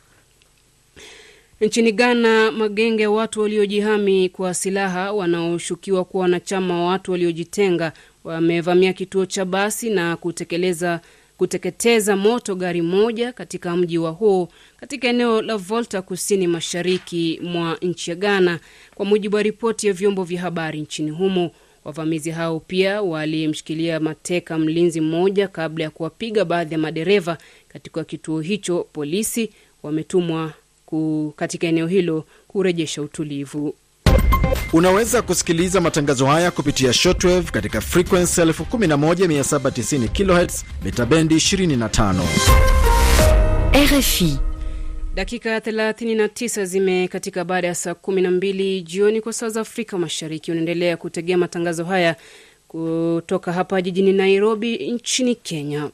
Nchini 1.61 1.93
Ghana, 1.93 2.53
magenge 2.53 3.03
ya 3.03 3.11
watu 3.11 3.41
waliojihami 3.41 4.29
kwa 4.29 4.55
silaha 4.55 5.13
wanaoshukiwa 5.13 6.05
kuwa 6.05 6.23
wanachama 6.23 6.75
wa 6.85 6.87
watu 6.91 7.13
waliojitenga 7.13 7.93
wamevamia 8.25 8.93
kituo 8.93 9.27
cha 9.27 9.45
basi 9.45 9.91
na 9.91 10.17
kutekeleza 10.17 11.01
kuteketeza 11.45 12.17
moto 12.17 12.55
gari 12.55 12.83
moja 12.83 13.33
katika 13.33 13.77
mji 13.77 13.99
wa 13.99 14.11
huo 14.11 14.49
katika 14.77 15.09
eneo 15.09 15.43
la 15.43 15.57
Volta 15.57 16.03
kusini 16.03 16.47
mashariki 16.47 17.41
mwa 17.43 17.79
nchi 17.83 18.11
ya 18.11 18.17
Ghana, 18.17 18.61
kwa 18.95 19.07
mujibu 19.07 19.37
wa 19.37 19.43
ripoti 19.43 19.87
ya 19.87 19.93
vyombo 19.93 20.25
vya 20.25 20.41
habari 20.41 20.81
nchini 20.81 21.11
humo. 21.11 21.51
Wavamizi 21.85 22.31
hao 22.31 22.61
pia 22.61 23.03
walimshikilia 23.03 24.01
mateka 24.01 24.59
mlinzi 24.59 25.01
mmoja 25.01 25.49
kabla 25.49 25.85
ya 25.85 25.91
kuwapiga 25.91 26.45
baadhi 26.45 26.75
ya 26.75 26.79
madereva 26.79 27.39
katika 27.69 28.05
kituo 28.05 28.41
hicho. 28.41 28.87
Polisi 28.93 29.51
wametumwa 29.83 30.53
katika 31.37 31.67
eneo 31.67 31.87
hilo 31.87 32.25
kurejesha 32.49 33.03
utulivu. 33.03 33.75
Unaweza 34.73 35.23
kusikiliza 35.23 35.81
matangazo 35.81 36.27
haya 36.27 36.51
kupitia 36.51 36.93
shortwave 36.93 37.51
katika 37.51 37.81
frequency 37.81 38.41
11790 38.41 40.09
kHz 40.09 40.65
mita 40.85 41.07
bendi 41.07 41.35
25. 41.35 42.15
RFI. 43.75 44.39
Dakika 45.15 45.59
39 45.59 46.65
zimekatika 46.65 47.45
baada 47.45 47.67
ya 47.69 47.75
saa 47.75 47.91
12 47.93 48.83
jioni 48.83 49.21
kwa 49.21 49.33
saa 49.33 49.49
za 49.49 49.61
Afrika 49.61 49.99
Mashariki. 49.99 50.51
Unaendelea 50.51 50.97
kutegea 50.97 51.39
matangazo 51.39 51.85
haya 51.85 52.17
kutoka 52.69 53.53
hapa 53.53 53.83
jijini 53.83 54.13
Nairobi 54.13 54.77
nchini 54.93 55.35
Kenya. 55.35 55.89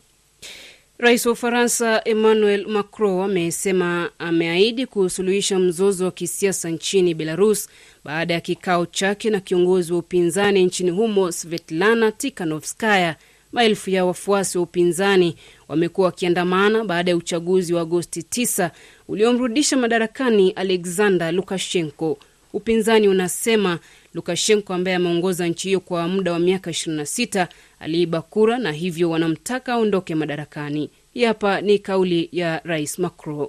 Rais 0.99 1.27
wa 1.27 1.33
Ufaransa 1.33 2.03
Emmanuel 2.05 2.67
Macron 2.67 3.25
amesema 3.31 4.11
ameahidi 4.19 4.87
kusuluhisha 4.87 5.59
mzozo 5.59 6.05
wa 6.05 6.11
kisiasa 6.11 6.71
nchini 6.71 7.15
Belarus 7.15 7.69
baada 8.05 8.35
ya 8.35 8.41
kikao 8.41 8.87
chake 8.87 9.31
na 9.31 9.41
kiongozi 9.41 9.93
wa 9.93 9.99
upinzani 9.99 10.65
nchini 10.65 10.91
humo 10.91 11.33
Svetlana 11.33 12.13
Tikhanovskaya. 12.13 13.17
Maelfu 13.53 13.91
ya 13.91 14.05
wafuasi 14.05 14.59
wa 14.59 14.65
upinzani 14.65 15.37
wamekuwa 15.69 16.07
wakiandamana 16.07 16.85
baada 16.85 17.11
ya 17.11 17.17
uchaguzi 17.17 17.75
wa 17.75 17.81
Agosti 17.81 18.21
9 18.21 18.71
uliomrudisha 19.09 19.77
madarakani 19.77 20.51
Alexander 20.51 21.33
Lukashenko. 21.35 22.19
Upinzani 22.53 23.09
unasema 23.09 23.79
Lukashenko 24.15 24.75
ambaye 24.75 24.97
ameongoza 24.97 25.47
nchi 25.47 25.69
hiyo 25.69 25.81
kwa 25.81 26.09
muda 26.09 26.33
wa 26.33 26.39
miaka 26.39 26.71
26 26.71 27.47
aliiba 27.81 28.23
kura 28.23 28.59
na 28.59 28.73
hivyo 28.73 29.11
wanamtaka 29.11 29.73
aondoke 29.73 30.15
madarakani. 30.15 30.91
Hapa 31.27 31.61
ni 31.61 31.79
kauli 31.79 32.29
ya 32.33 32.61
rais 32.65 32.99
Macron. 32.99 33.49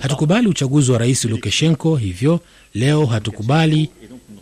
Hatukubali 0.00 0.48
uchaguzi 0.48 0.92
wa 0.92 0.98
rais 0.98 1.24
Lukashenko, 1.24 1.96
hivyo 1.96 2.40
leo 2.74 3.06
hatukubali 3.06 3.90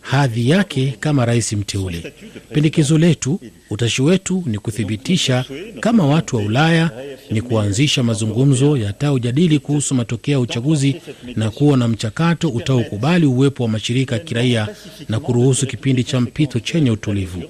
hadhi 0.01 0.49
yake 0.49 0.97
kama 0.99 1.25
rais 1.25 1.53
mteule. 1.53 2.13
Pendekezo 2.53 2.97
letu, 2.97 3.39
utashi 3.69 4.01
wetu 4.01 4.43
ni 4.45 4.59
kuthibitisha 4.59 5.45
kama 5.79 6.05
watu 6.07 6.35
wa 6.35 6.41
Ulaya 6.41 6.91
ni 7.31 7.41
kuanzisha 7.41 8.03
mazungumzo 8.03 8.77
yataojadili 8.77 9.59
kuhusu 9.59 9.95
matokeo 9.95 10.31
ya 10.33 10.39
uchaguzi 10.39 11.01
na 11.35 11.49
kuwa 11.49 11.77
na 11.77 11.87
mchakato 11.87 12.49
utaokubali 12.49 13.25
uwepo 13.25 13.63
wa 13.63 13.69
mashirika 13.69 14.15
ya 14.15 14.21
kiraia 14.23 14.67
na 15.09 15.19
kuruhusu 15.19 15.67
kipindi 15.67 16.03
cha 16.03 16.21
mpito 16.21 16.59
chenye 16.59 16.91
utulivu. 16.91 17.43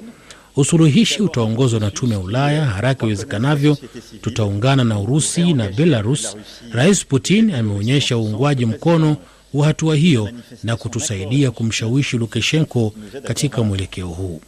Usuluhishi 0.56 1.22
utaongozwa 1.22 1.80
na 1.80 1.92
tume 1.92 2.14
ya 2.14 2.20
Ulaya 2.20 2.66
haraka 2.66 3.06
iwezekanavyo. 3.06 3.78
Tutaungana 4.22 4.84
na 4.84 5.00
Urusi 5.00 5.54
na 5.54 5.70
Belarus. 5.70 6.38
Rais 6.72 7.06
Putin 7.06 7.52
ameonyesha 7.56 8.18
uungwaji 8.18 8.66
mkono 8.66 9.18
wa 9.54 9.66
hatua 9.66 9.96
hiyo 9.96 10.30
na 10.64 10.76
kutusaidia 10.76 11.52
kumshawishi 11.52 12.18
Lukashenko 12.18 12.94
katika 13.24 13.64
mwelekeo 13.64 14.08
huu. 14.08 14.42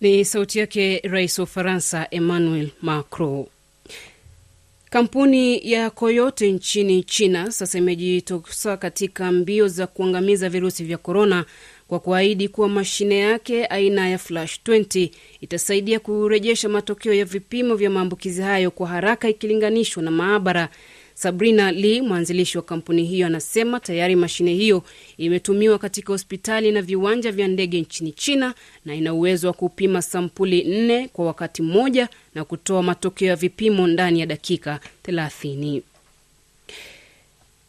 Ni 0.00 0.24
sauti 0.24 0.58
yake 0.58 0.98
rais 1.04 1.38
wa 1.38 1.44
Ufaransa 1.44 2.06
Emmanuel 2.10 2.68
Macron. 2.82 3.46
Kampuni 4.90 5.70
ya 5.72 5.90
Coyote 5.90 6.52
nchini 6.52 7.02
China 7.02 7.50
sasa 7.52 7.78
imejitosa 7.78 8.76
katika 8.76 9.32
mbio 9.32 9.68
za 9.68 9.86
kuangamiza 9.86 10.48
virusi 10.48 10.84
vya 10.84 10.98
korona 10.98 11.44
kwa 11.88 12.00
kuahidi 12.00 12.48
kuwa 12.48 12.68
mashine 12.68 13.18
yake 13.18 13.66
aina 13.66 14.08
ya 14.08 14.18
Flash 14.18 14.58
20 14.66 15.10
itasaidia 15.40 16.00
kurejesha 16.00 16.68
matokeo 16.68 17.12
ya 17.14 17.24
vipimo 17.24 17.74
vya 17.74 17.90
maambukizi 17.90 18.42
hayo 18.42 18.70
kwa 18.70 18.88
haraka 18.88 19.28
ikilinganishwa 19.28 20.02
na 20.02 20.10
maabara. 20.10 20.68
Sabrina 21.22 21.72
Lee, 21.72 22.00
mwanzilishi 22.02 22.58
wa 22.58 22.64
kampuni 22.64 23.04
hiyo, 23.04 23.26
anasema 23.26 23.80
tayari 23.80 24.16
mashine 24.16 24.54
hiyo 24.54 24.82
imetumiwa 25.16 25.78
katika 25.78 26.12
hospitali 26.12 26.72
na 26.72 26.82
viwanja 26.82 27.32
vya 27.32 27.48
ndege 27.48 27.80
nchini 27.80 28.12
China 28.12 28.54
na 28.84 28.94
ina 28.94 29.14
uwezo 29.14 29.46
wa 29.46 29.52
kupima 29.52 30.02
sampuli 30.02 30.64
nne 30.64 31.08
kwa 31.08 31.26
wakati 31.26 31.62
mmoja 31.62 32.08
na 32.34 32.44
kutoa 32.44 32.82
matokeo 32.82 33.28
ya 33.28 33.36
vipimo 33.36 33.86
ndani 33.86 34.20
ya 34.20 34.26
dakika 34.26 34.80
30. 35.06 35.80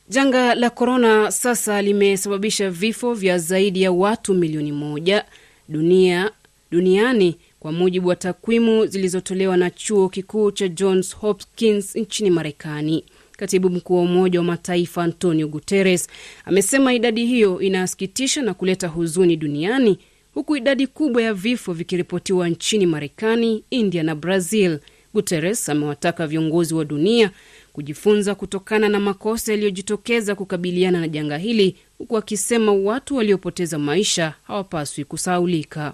Janga 0.09 0.55
la 0.55 0.69
korona 0.69 1.31
sasa 1.31 1.81
limesababisha 1.81 2.69
vifo 2.69 3.13
vya 3.13 3.37
zaidi 3.37 3.81
ya 3.81 3.91
watu 3.91 4.33
milioni 4.33 4.71
moja 4.71 5.25
dunia, 5.69 6.31
duniani 6.71 7.35
kwa 7.59 7.71
mujibu 7.71 8.07
wa 8.07 8.15
takwimu 8.15 8.85
zilizotolewa 8.85 9.57
na 9.57 9.69
chuo 9.69 10.09
kikuu 10.09 10.51
cha 10.51 10.67
Johns 10.67 11.15
Hopkins 11.15 11.95
nchini 11.95 12.29
Marekani. 12.29 13.03
Katibu 13.39 13.69
mkuu 13.69 13.95
wa 13.95 14.01
Umoja 14.01 14.39
wa 14.39 14.45
Mataifa 14.45 15.03
Antonio 15.03 15.47
Guterres 15.47 16.07
amesema 16.45 16.93
idadi 16.93 17.25
hiyo 17.25 17.61
inasikitisha 17.61 18.41
na 18.41 18.53
kuleta 18.53 18.87
huzuni 18.87 19.35
duniani, 19.37 19.97
huku 20.33 20.55
idadi 20.57 20.87
kubwa 20.87 21.21
ya 21.21 21.33
vifo 21.33 21.73
vikiripotiwa 21.73 22.49
nchini 22.49 22.85
Marekani, 22.85 23.63
India 23.69 24.03
na 24.03 24.15
Brazil. 24.15 24.79
Guterres 25.13 25.69
amewataka 25.69 26.27
viongozi 26.27 26.73
wa 26.73 26.85
dunia 26.85 27.31
kujifunza 27.73 28.35
kutokana 28.35 28.89
na 28.89 28.99
makosa 28.99 29.51
yaliyojitokeza 29.51 30.35
kukabiliana 30.35 30.99
na 30.99 31.07
janga 31.07 31.37
hili, 31.37 31.75
huku 31.97 32.17
akisema 32.17 32.71
watu 32.71 33.15
waliopoteza 33.15 33.79
maisha 33.79 34.33
hawapaswi 34.47 35.03
kusahaulika. 35.05 35.93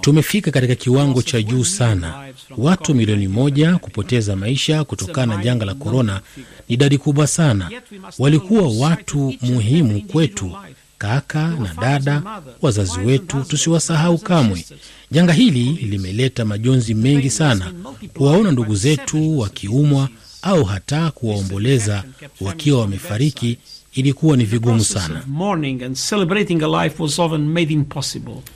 Tumefika 0.00 0.50
katika 0.50 0.74
kiwango 0.74 1.22
cha 1.22 1.42
juu 1.42 1.64
sana. 1.64 2.32
Watu 2.58 2.94
milioni 2.94 3.28
moja 3.28 3.76
kupoteza 3.78 4.36
maisha 4.36 4.84
kutokana 4.84 5.36
na 5.36 5.42
janga 5.44 5.64
la 5.64 5.74
korona 5.74 6.20
ni 6.36 6.44
idadi 6.74 6.98
kubwa 6.98 7.26
sana. 7.26 7.70
Walikuwa 8.18 8.68
watu 8.88 9.34
muhimu 9.40 10.02
kwetu, 10.02 10.52
kaka 10.98 11.48
na 11.48 11.74
dada, 11.80 12.22
wazazi 12.62 13.00
wetu, 13.00 13.40
tusiwasahau 13.48 14.18
kamwe. 14.18 14.64
Janga 15.10 15.32
hili 15.32 15.64
limeleta 15.64 16.44
majonzi 16.44 16.94
mengi 16.94 17.30
sana. 17.30 17.72
Kuwaona 18.16 18.50
ndugu 18.52 18.74
zetu 18.76 19.38
wakiumwa 19.38 20.08
au 20.42 20.64
hata 20.64 21.10
kuwaomboleza 21.10 22.04
wakiwa 22.40 22.80
wamefariki 22.80 23.58
ilikuwa 23.98 24.36
ni 24.36 24.44
vigumu 24.44 24.80
sana. 24.84 25.22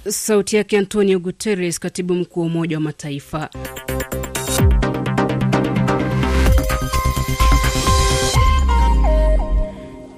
Sauti 0.09 0.57
yake 0.57 0.79
Antonio 0.79 1.19
Guterres, 1.19 1.79
katibu 1.81 2.15
mkuu 2.15 2.41
wa 2.41 2.47
Umoja 2.47 2.77
wa 2.77 2.81
Mataifa. 2.81 3.51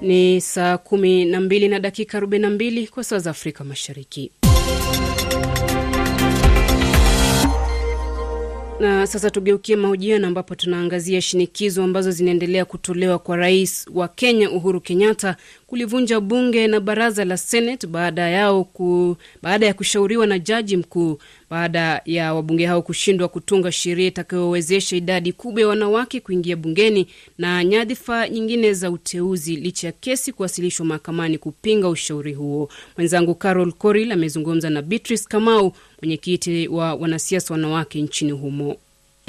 Ni 0.01 0.41
saa 0.41 0.77
kumi 0.77 1.25
na 1.25 1.39
mbili 1.41 1.67
na 1.67 1.79
dakika 1.79 2.17
arobaini 2.17 2.41
na 2.43 2.49
mbili 2.49 2.87
kwa 2.87 3.03
saa 3.03 3.19
za 3.19 3.29
Afrika 3.29 3.63
Mashariki. 3.63 4.31
Na 8.79 9.07
sasa 9.07 9.29
tugeukie 9.29 9.75
mahojiano 9.75 10.27
ambapo 10.27 10.55
tunaangazia 10.55 11.21
shinikizo 11.21 11.83
ambazo 11.83 12.11
zinaendelea 12.11 12.65
kutolewa 12.65 13.19
kwa 13.19 13.37
rais 13.37 13.85
wa 13.93 14.07
Kenya 14.07 14.51
Uhuru 14.51 14.81
Kenyatta 14.81 15.35
kulivunja 15.67 16.19
bunge 16.19 16.67
na 16.67 16.79
baraza 16.79 17.25
la 17.25 17.37
Senate 17.37 17.87
baada 17.87 18.29
yao 18.29 18.63
ku, 18.63 19.17
baada 19.41 19.65
ya 19.65 19.73
kushauriwa 19.73 20.27
na 20.27 20.39
jaji 20.39 20.77
mkuu 20.77 21.17
baada 21.49 22.01
ya 22.05 22.33
wabunge 22.33 22.65
hao 22.65 22.81
kushindwa 22.81 23.27
kutunga 23.27 23.71
sheria 23.71 24.07
itakayowezesha 24.07 24.95
idadi 24.95 25.31
kubwa 25.33 25.61
ya 25.61 25.67
wanawake 25.67 26.19
kuingia 26.19 26.55
bungeni 26.55 27.07
na 27.37 27.63
nyadhifa 27.63 28.29
nyingine 28.29 28.73
za 28.73 28.91
uteuzi 28.91 29.55
licha 29.55 29.87
ya 29.87 29.93
kesi 29.93 30.31
kuwasilishwa 30.33 30.85
mahakamani 30.85 31.37
kupinga 31.37 31.89
ushauri 31.89 32.33
huo. 32.33 32.69
Mwenzangu 32.97 33.35
Carol 33.35 33.71
Coril 33.73 34.11
amezungumza 34.11 34.69
na 34.69 34.81
Beatrice 34.81 35.23
Kamau, 35.29 35.73
mwenyekiti 36.01 36.67
wa 36.67 36.93
wanasiasa 36.95 37.53
wanawake 37.53 38.01
nchini 38.01 38.31
humo. 38.31 38.77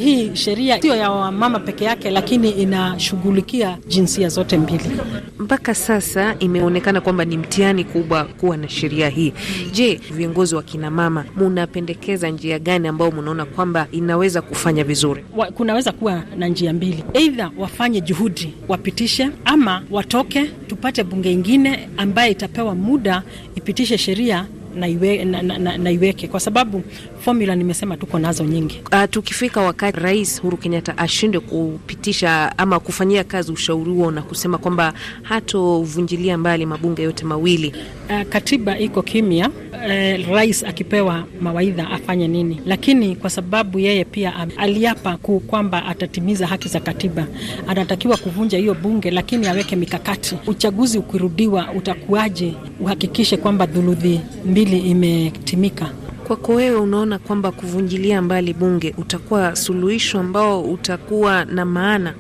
Hii 0.03 0.34
sheria 0.36 0.82
sio 0.82 0.97
ya 0.97 1.11
wamama 1.11 1.59
peke 1.61 1.84
yake, 1.84 2.11
lakini 2.11 2.51
inashughulikia 2.51 3.78
jinsia 3.88 4.28
zote 4.28 4.59
mbili. 4.59 4.90
Mpaka 5.38 5.74
sasa 5.74 6.36
imeonekana 6.38 7.01
kwamba 7.01 7.24
ni 7.24 7.36
mtihani 7.38 7.84
kubwa 7.84 8.24
kuwa 8.24 8.57
na 8.57 8.68
sheria 8.68 9.09
hii. 9.09 9.32
Je, 9.72 10.01
viongozi 10.11 10.55
wa 10.55 10.62
kinamama, 10.62 11.24
munapendekeza 11.36 12.28
njia 12.30 12.59
gani 12.59 12.88
ambayo 12.88 13.11
munaona 13.11 13.44
kwamba 13.44 13.86
inaweza 13.92 14.42
kufanya 14.42 14.84
vizuri? 14.84 15.24
Wa, 15.36 15.47
kunaweza 15.47 15.92
kuwa 15.92 16.22
na 16.38 16.49
njia 16.49 16.72
mbili, 16.72 17.05
eidha 17.14 17.51
wafanye 17.59 18.01
juhudi 18.01 18.55
wapitishe, 18.68 19.30
ama 19.44 19.82
watoke 19.90 20.44
tupate 20.66 21.05
bunge 21.05 21.32
ingine 21.32 21.88
ambaye 21.97 22.30
itapewa 22.32 22.74
muda 22.74 23.22
ipitishe 23.55 23.99
sheria 23.99 24.47
na, 24.74 24.88
iwe, 24.88 25.24
na, 25.24 25.42
na, 25.42 25.78
na 25.78 25.90
iweke 25.90 26.28
kwa 26.28 26.40
sababu 26.40 26.82
formula 27.27 27.55
nimesema 27.57 27.97
tuko 27.97 28.18
nazo 28.18 28.45
nyingi. 28.45 28.83
Uh, 28.93 29.05
tukifika 29.11 29.61
wakati 29.61 30.01
Rais 30.01 30.39
Uhuru 30.39 30.57
Kenyatta 30.57 30.99
ashinde 30.99 31.41
kupitisha 31.41 32.59
ama 32.59 32.81
kufanyia 32.81 33.24
kazi 33.24 33.53
ushauri 33.53 33.91
huo 33.93 34.11
na 34.11 34.22
kusema 34.22 34.59
kwamba 34.59 34.93
hatovunjilia 35.22 36.39
mbali 36.39 36.66
mabunge 36.66 37.03
yote 37.03 37.24
mawili, 37.24 37.74
uh, 38.11 38.22
katiba 38.29 38.79
iko 38.79 39.03
kimya. 39.03 39.49
Uh, 39.49 40.29
rais 40.35 40.64
akipewa 40.64 41.24
mawaidha 41.41 41.91
afanye 41.91 42.29
nini, 42.29 42.61
lakini 42.66 43.16
kwa 43.16 43.31
sababu 43.31 43.79
yeye 43.79 44.05
pia 44.05 44.33
aliapa 44.57 45.16
kwamba 45.47 45.85
atatimiza 45.87 46.47
haki 46.47 46.68
za 46.68 46.81
katiba, 46.81 47.27
anatakiwa 47.68 48.16
kuvunja 48.16 48.59
hiyo 48.59 48.74
bunge, 48.74 49.11
lakini 49.11 49.47
aweke 49.47 49.77
mikakati. 49.77 50.37
Uchaguzi 50.47 50.99
ukirudiwa 50.99 51.72
utakuwaje, 51.72 52.55
uhakikishe 52.81 53.37
kwamba 53.37 53.66
dhuludhi 53.66 54.20
mbili 54.45 54.79
imetimika. 54.79 55.91
Kwako 56.27 56.53
wewe 56.55 56.77
unaona 56.81 57.18
kwamba 57.18 57.53
kuvunjilia 57.53 58.22
mbali 58.22 58.55
bunge 58.55 58.95
utakuwa 58.99 59.57
suluhisho 59.57 60.20
ambao 60.20 60.62
utakuwa 60.62 61.45
na 61.45 61.64
maana? 61.64 62.14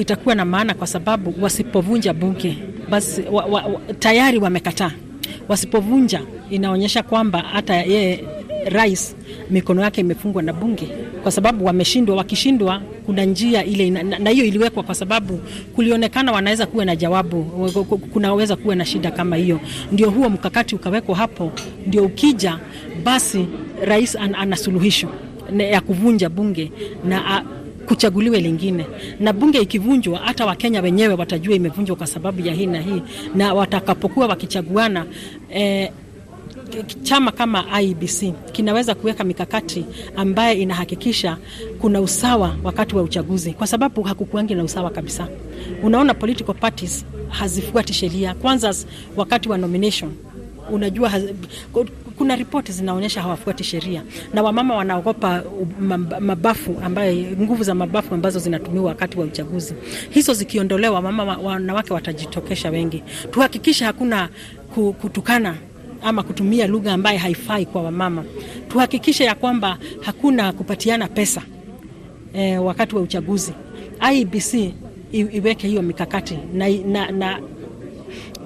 Itakuwa 0.00 0.34
na 0.34 0.44
maana 0.44 0.74
kwa 0.74 0.86
sababu 0.86 1.34
wasipovunja 1.40 2.12
bunge 2.14 2.58
basi 2.90 3.22
wa, 3.32 3.44
wa, 3.44 3.62
wa, 3.62 3.80
tayari 3.98 4.38
wamekataa. 4.38 4.90
Wasipovunja 5.48 6.20
inaonyesha 6.50 7.02
kwamba 7.02 7.38
hata 7.38 7.74
yeye 7.76 8.24
rais 8.64 9.16
mikono 9.50 9.82
yake 9.82 10.00
imefungwa 10.00 10.42
na 10.42 10.52
bunge 10.52 10.88
kwa 11.22 11.32
sababu 11.32 11.64
wameshindwa. 11.64 12.16
Wakishindwa 12.16 12.82
kuna 13.08 13.24
njia 13.24 13.64
ile, 13.64 13.90
na 13.90 14.30
hiyo 14.30 14.44
iliwekwa 14.44 14.82
kwa 14.82 14.94
sababu 14.94 15.40
kulionekana 15.74 16.32
wanaweza 16.32 16.66
kuwa 16.66 16.84
na 16.84 16.96
jawabu, 16.96 17.44
kunaweza 18.12 18.56
kuwa 18.56 18.74
na 18.74 18.84
shida 18.84 19.10
kama 19.10 19.36
hiyo. 19.36 19.60
Ndio 19.92 20.10
huo 20.10 20.28
mkakati 20.28 20.74
ukawekwa 20.74 21.16
hapo, 21.16 21.52
ndio 21.86 22.04
ukija 22.04 22.58
basi 23.04 23.46
rais 23.84 24.16
an, 24.16 24.34
ana 24.34 24.56
suluhisho 24.56 25.08
ya 25.58 25.80
kuvunja 25.80 26.28
bunge 26.28 26.72
na 27.04 27.36
a, 27.36 27.42
kuchaguliwe 27.86 28.40
lingine, 28.40 28.86
na 29.20 29.32
bunge 29.32 29.58
ikivunjwa, 29.60 30.18
hata 30.18 30.46
Wakenya 30.46 30.80
wenyewe 30.82 31.14
watajua 31.14 31.54
imevunjwa 31.54 31.96
kwa 31.96 32.06
sababu 32.06 32.40
ya 32.46 32.54
hii 32.54 32.66
na 32.66 32.80
hii, 32.80 33.02
na 33.34 33.54
watakapokuwa 33.54 34.26
wakichaguana 34.26 35.06
eh, 35.50 35.90
chama 37.02 37.32
kama 37.32 37.80
IBC 37.82 38.32
kinaweza 38.52 38.94
kuweka 38.94 39.24
mikakati 39.24 39.84
ambayo 40.16 40.54
inahakikisha 40.58 41.36
kuna 41.80 42.00
usawa 42.00 42.56
wakati 42.64 42.96
wa 42.96 43.02
uchaguzi, 43.02 43.52
kwa 43.52 43.66
sababu 43.66 44.02
hakukuangi 44.02 44.54
na 44.54 44.64
usawa 44.64 44.90
kabisa. 44.90 45.28
Unaona, 45.82 46.14
political 46.14 46.54
parties 46.54 47.04
hazifuati 47.28 47.92
sheria. 47.92 48.34
Kwanza 48.34 48.74
wakati 49.16 49.48
wa 49.48 49.58
nomination, 49.58 50.12
unajua 50.70 51.12
kuna 52.18 52.36
ripoti 52.36 52.72
zinaonyesha 52.72 53.22
hawafuati 53.22 53.64
sheria, 53.64 54.02
na 54.34 54.42
wamama 54.42 54.74
wanaogopa 54.76 55.42
mabafu 56.20 56.76
ambayo, 56.84 57.14
nguvu 57.40 57.62
za 57.62 57.74
mabafu 57.74 58.14
ambazo 58.14 58.38
zinatumiwa 58.38 58.84
wakati 58.84 59.18
wa 59.18 59.24
uchaguzi. 59.24 59.74
Hizo 60.10 60.34
zikiondolewa, 60.34 61.02
mama 61.02 61.24
wanawake 61.24 61.94
watajitokesha 61.94 62.70
wengi. 62.70 63.02
Tuhakikishe 63.30 63.84
hakuna 63.84 64.28
kutukana 65.00 65.54
ama 66.02 66.22
kutumia 66.22 66.66
lugha 66.66 66.92
ambaye 66.92 67.18
haifai 67.18 67.66
kwa 67.66 67.82
wamama. 67.82 68.24
Tuhakikishe 68.68 69.24
ya 69.24 69.34
kwamba 69.34 69.78
hakuna 70.00 70.52
kupatiana 70.52 71.08
pesa 71.08 71.42
e, 72.34 72.58
wakati 72.58 72.94
wa 72.96 73.02
uchaguzi. 73.02 73.52
IBC 74.14 74.74
iweke 75.12 75.68
hiyo 75.68 75.82
mikakati 75.82 76.38
na, 76.54 76.68
na, 76.68 77.10
na 77.10 77.40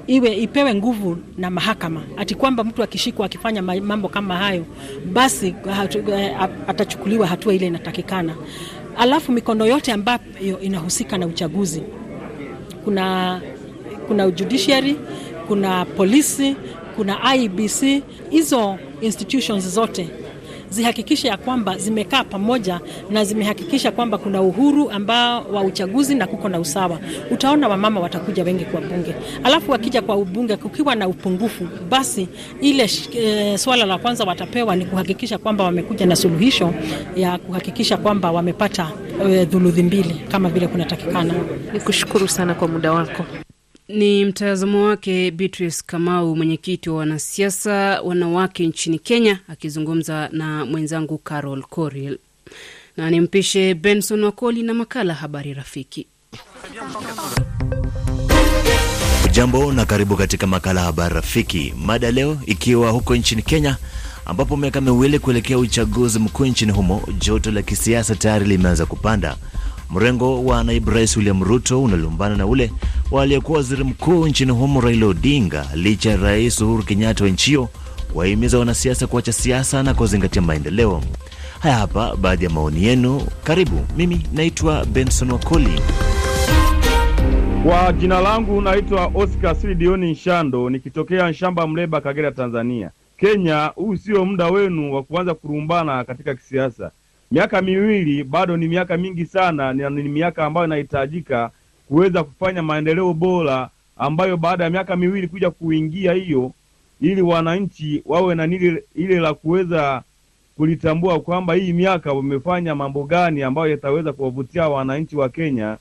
iwe 0.06 0.36
ipewe 0.36 0.74
nguvu 0.74 1.18
na 1.38 1.50
mahakama, 1.50 2.02
ati 2.16 2.34
kwamba 2.34 2.64
mtu 2.64 2.82
akishikwa 2.82 3.26
akifanya 3.26 3.62
mambo 3.62 4.08
kama 4.08 4.36
hayo, 4.36 4.64
basi 5.12 5.54
hatu, 5.76 6.02
atachukuliwa 6.66 7.26
hatua 7.26 7.54
ile 7.54 7.66
inatakikana. 7.66 8.34
Alafu 8.96 9.32
mikono 9.32 9.66
yote 9.66 9.92
ambayo 9.92 10.20
inahusika 10.62 11.18
na 11.18 11.26
uchaguzi, 11.26 11.82
kuna 12.84 13.40
kuna 14.08 14.30
judiciary, 14.30 14.96
kuna 15.48 15.84
polisi 15.84 16.56
kuna 16.96 17.34
IBC, 17.34 18.02
Hizo 18.30 18.78
institutions 19.00 19.68
zote 19.68 20.08
zihakikishe 20.72 21.28
ya 21.28 21.36
kwamba 21.36 21.78
zimekaa 21.78 22.24
pamoja 22.24 22.80
na 23.10 23.24
zimehakikisha 23.24 23.90
kwamba 23.92 24.18
kuna 24.18 24.42
uhuru 24.42 24.90
ambao 24.90 25.44
wa 25.52 25.62
uchaguzi 25.62 26.14
na 26.14 26.26
kuko 26.26 26.48
na 26.48 26.60
usawa. 26.60 26.98
Utaona 27.30 27.68
wamama 27.68 28.00
watakuja 28.00 28.44
wengi 28.44 28.64
kwa 28.64 28.80
bunge, 28.80 29.14
alafu 29.44 29.70
wakija 29.70 30.02
kwa 30.02 30.16
ubunge 30.16 30.56
kukiwa 30.56 30.94
na 30.94 31.08
upungufu, 31.08 31.68
basi 31.88 32.28
ile 32.60 32.90
e, 33.14 33.58
swala 33.58 33.84
la 33.86 33.98
kwanza 33.98 34.24
watapewa 34.24 34.76
ni 34.76 34.84
kuhakikisha 34.84 35.38
kwamba 35.38 35.64
wamekuja 35.64 36.06
na 36.06 36.16
suluhisho 36.16 36.74
ya 37.16 37.38
kuhakikisha 37.38 37.96
kwamba 37.96 38.30
wamepata 38.32 38.90
e, 39.28 39.44
dhuluthi 39.44 39.82
mbili 39.82 40.14
kama 40.28 40.48
vile 40.48 40.66
kunatakikana. 40.66 41.34
Nikushukuru 41.72 42.28
sana 42.28 42.54
kwa 42.54 42.68
muda 42.68 42.92
wako. 42.92 43.24
Ni 43.92 44.24
mtazamo 44.24 44.84
wake 44.84 45.30
Beatrice 45.30 45.82
Kamau, 45.86 46.36
mwenyekiti 46.36 46.90
wa 46.90 46.96
wanasiasa 46.96 48.02
wanawake 48.02 48.66
nchini 48.66 48.98
Kenya, 48.98 49.38
akizungumza 49.48 50.28
na 50.32 50.64
mwenzangu 50.64 51.18
Carol 51.18 51.62
Coril. 51.62 52.18
Na 52.96 53.10
nimpishe 53.10 53.74
Benson 53.74 54.24
Wakoli 54.24 54.62
na 54.62 54.74
makala 54.74 55.14
Habari 55.14 55.54
Rafiki. 55.54 56.06
Jambo 59.32 59.72
na 59.72 59.84
karibu 59.84 60.16
katika 60.16 60.46
makala 60.46 60.80
Habari 60.82 61.14
Rafiki, 61.14 61.74
mada 61.84 62.10
leo 62.10 62.38
ikiwa 62.46 62.90
huko 62.90 63.16
nchini 63.16 63.42
Kenya 63.42 63.76
ambapo 64.26 64.56
miaka 64.56 64.80
miwili 64.80 65.18
kuelekea 65.18 65.58
uchaguzi 65.58 66.18
mkuu 66.18 66.46
nchini 66.46 66.72
humo, 66.72 67.02
joto 67.18 67.50
la 67.50 67.62
kisiasa 67.62 68.14
tayari 68.14 68.46
limeanza 68.46 68.86
kupanda. 68.86 69.36
Mrengo 69.92 70.44
wa 70.44 70.64
naibu 70.64 70.90
rais 70.90 71.16
William 71.16 71.42
Ruto 71.44 71.82
unalumbana 71.82 72.36
na 72.36 72.46
ule 72.46 72.72
wa 73.10 73.22
aliyekuwa 73.22 73.58
waziri 73.58 73.84
mkuu 73.84 74.26
nchini 74.26 74.52
humo 74.52 74.80
Raila 74.80 75.06
Odinga, 75.06 75.66
licha 75.74 76.10
ya 76.10 76.16
rais 76.16 76.60
Uhuru 76.60 76.82
Kenyatta 76.82 77.24
wa 77.24 77.30
nchi 77.30 77.50
hiyo 77.50 77.68
kuwahimiza 78.12 78.58
wanasiasa 78.58 79.06
kuacha 79.06 79.32
siasa 79.32 79.82
na 79.82 79.94
kuzingatia 79.94 80.42
maendeleo. 80.42 81.02
Haya 81.60 81.76
hapa 81.76 82.16
baadhi 82.16 82.44
ya 82.44 82.50
maoni 82.50 82.84
yenu, 82.84 83.22
karibu. 83.44 83.86
Mimi 83.96 84.26
naitwa 84.32 84.84
Benson 84.84 85.30
Wakoli. 85.30 85.80
Kwa 87.64 87.92
jina 87.92 88.20
langu 88.20 88.60
naitwa 88.60 89.10
Oscar 89.14 89.56
Silidioni 89.56 90.10
Nshando, 90.12 90.70
nikitokea 90.70 91.30
Nshamba, 91.30 91.66
Mleba, 91.66 92.00
Kagera, 92.00 92.32
Tanzania. 92.32 92.90
Kenya, 93.16 93.66
huu 93.74 93.96
sio 93.96 94.24
muda 94.24 94.46
wenu 94.48 94.94
wa 94.94 95.02
kuanza 95.02 95.34
kurumbana 95.34 96.04
katika 96.04 96.34
kisiasa. 96.34 96.90
Miaka 97.32 97.62
miwili 97.62 98.24
bado 98.24 98.56
ni 98.56 98.68
miaka 98.68 98.96
mingi 98.96 99.26
sana, 99.26 99.72
ni 99.72 100.02
miaka 100.02 100.44
ambayo 100.44 100.66
inahitajika 100.66 101.50
kuweza 101.88 102.24
kufanya 102.24 102.62
maendeleo 102.62 103.14
bora, 103.14 103.68
ambayo 103.96 104.36
baada 104.36 104.64
ya 104.64 104.70
miaka 104.70 104.96
miwili 104.96 105.28
kuja 105.28 105.50
kuingia 105.50 106.12
hiyo, 106.12 106.52
ili 107.00 107.22
wananchi 107.22 108.02
wawe 108.06 108.34
na 108.34 108.46
nile 108.46 108.84
ile 108.94 109.20
la 109.20 109.34
kuweza 109.34 110.02
kulitambua 110.56 111.20
kwamba 111.20 111.54
hii 111.54 111.72
miaka 111.72 112.12
wamefanya 112.12 112.74
mambo 112.74 113.04
gani 113.04 113.42
ambayo 113.42 113.70
yataweza 113.70 114.12
kuwavutia 114.12 114.68
wananchi 114.68 115.16
wa 115.16 115.28
Kenya, 115.28 115.76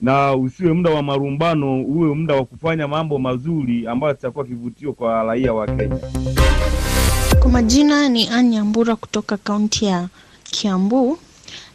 na 0.00 0.34
usiwe 0.34 0.72
muda 0.72 0.90
wa 0.90 1.02
marumbano, 1.02 1.82
uwe 1.82 2.14
muda 2.14 2.34
wa 2.34 2.44
kufanya 2.44 2.88
mambo 2.88 3.18
mazuri 3.18 3.86
ambayo 3.86 4.08
yatakuwa 4.12 4.44
kivutio 4.44 4.92
kwa 4.92 5.22
raia 5.24 5.52
wa 5.52 5.66
Kenya. 5.66 5.98
Kwa 7.40 7.50
majina 7.50 8.08
ni 8.08 8.28
Anya 8.28 8.64
Mbura 8.64 8.96
kutoka 8.96 9.36
kaunti 9.36 9.84
ya 9.84 10.08
Kiambu, 10.52 11.18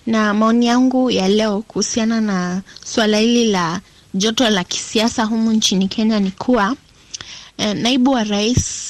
na 0.06 0.34
maoni 0.34 0.66
yangu 0.66 1.12
ya 1.12 1.28
leo 1.28 1.62
kuhusiana 1.62 2.22
na 2.22 2.62
suala 2.86 3.18
hili 3.18 3.52
la 3.52 3.82
joto 4.14 4.50
la 4.50 4.64
kisiasa 4.64 5.24
humu 5.24 5.52
nchini 5.52 5.88
Kenya 5.88 6.20
ni 6.20 6.32
kuwa 6.32 6.76
eh, 7.58 7.76
naibu 7.76 8.12
wa 8.12 8.24
rais 8.24 8.88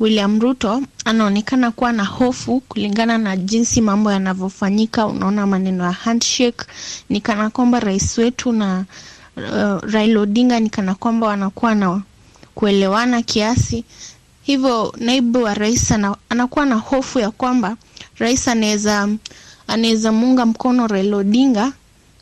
William 0.00 0.40
Ruto 0.40 0.82
anaonekana 1.04 1.70
kuwa 1.70 1.92
na 1.92 2.04
hofu 2.04 2.60
kulingana 2.60 3.18
na 3.18 3.36
jinsi 3.36 3.80
mambo 3.80 4.12
yanavyofanyika. 4.12 5.06
Unaona 5.06 5.46
maneno 5.46 5.84
ya 5.84 5.92
handshake 5.92 6.64
ni 7.08 7.20
kana 7.20 7.50
kwamba 7.50 7.80
rais 7.80 8.18
wetu 8.18 8.52
na 8.52 8.84
uh, 9.36 9.90
Raila 9.92 10.20
Odinga 10.20 10.60
ni 10.60 10.70
kana 10.70 10.94
kwamba 10.94 11.26
wanakuwa 11.26 11.74
na 11.74 12.02
kuelewana 12.54 13.22
kiasi 13.22 13.84
hivyo. 14.42 14.94
Naibu 14.98 15.42
wa 15.42 15.54
rais 15.54 15.92
ana, 15.92 16.16
anakuwa 16.28 16.66
na 16.66 16.74
hofu 16.74 17.18
ya 17.18 17.30
kwamba 17.30 17.76
rais 18.18 18.48
anaweza 18.48 19.08
anaweza 19.68 20.12
muunga 20.12 20.46
mkono 20.46 20.86
Raila 20.86 21.16
Odinga 21.16 21.72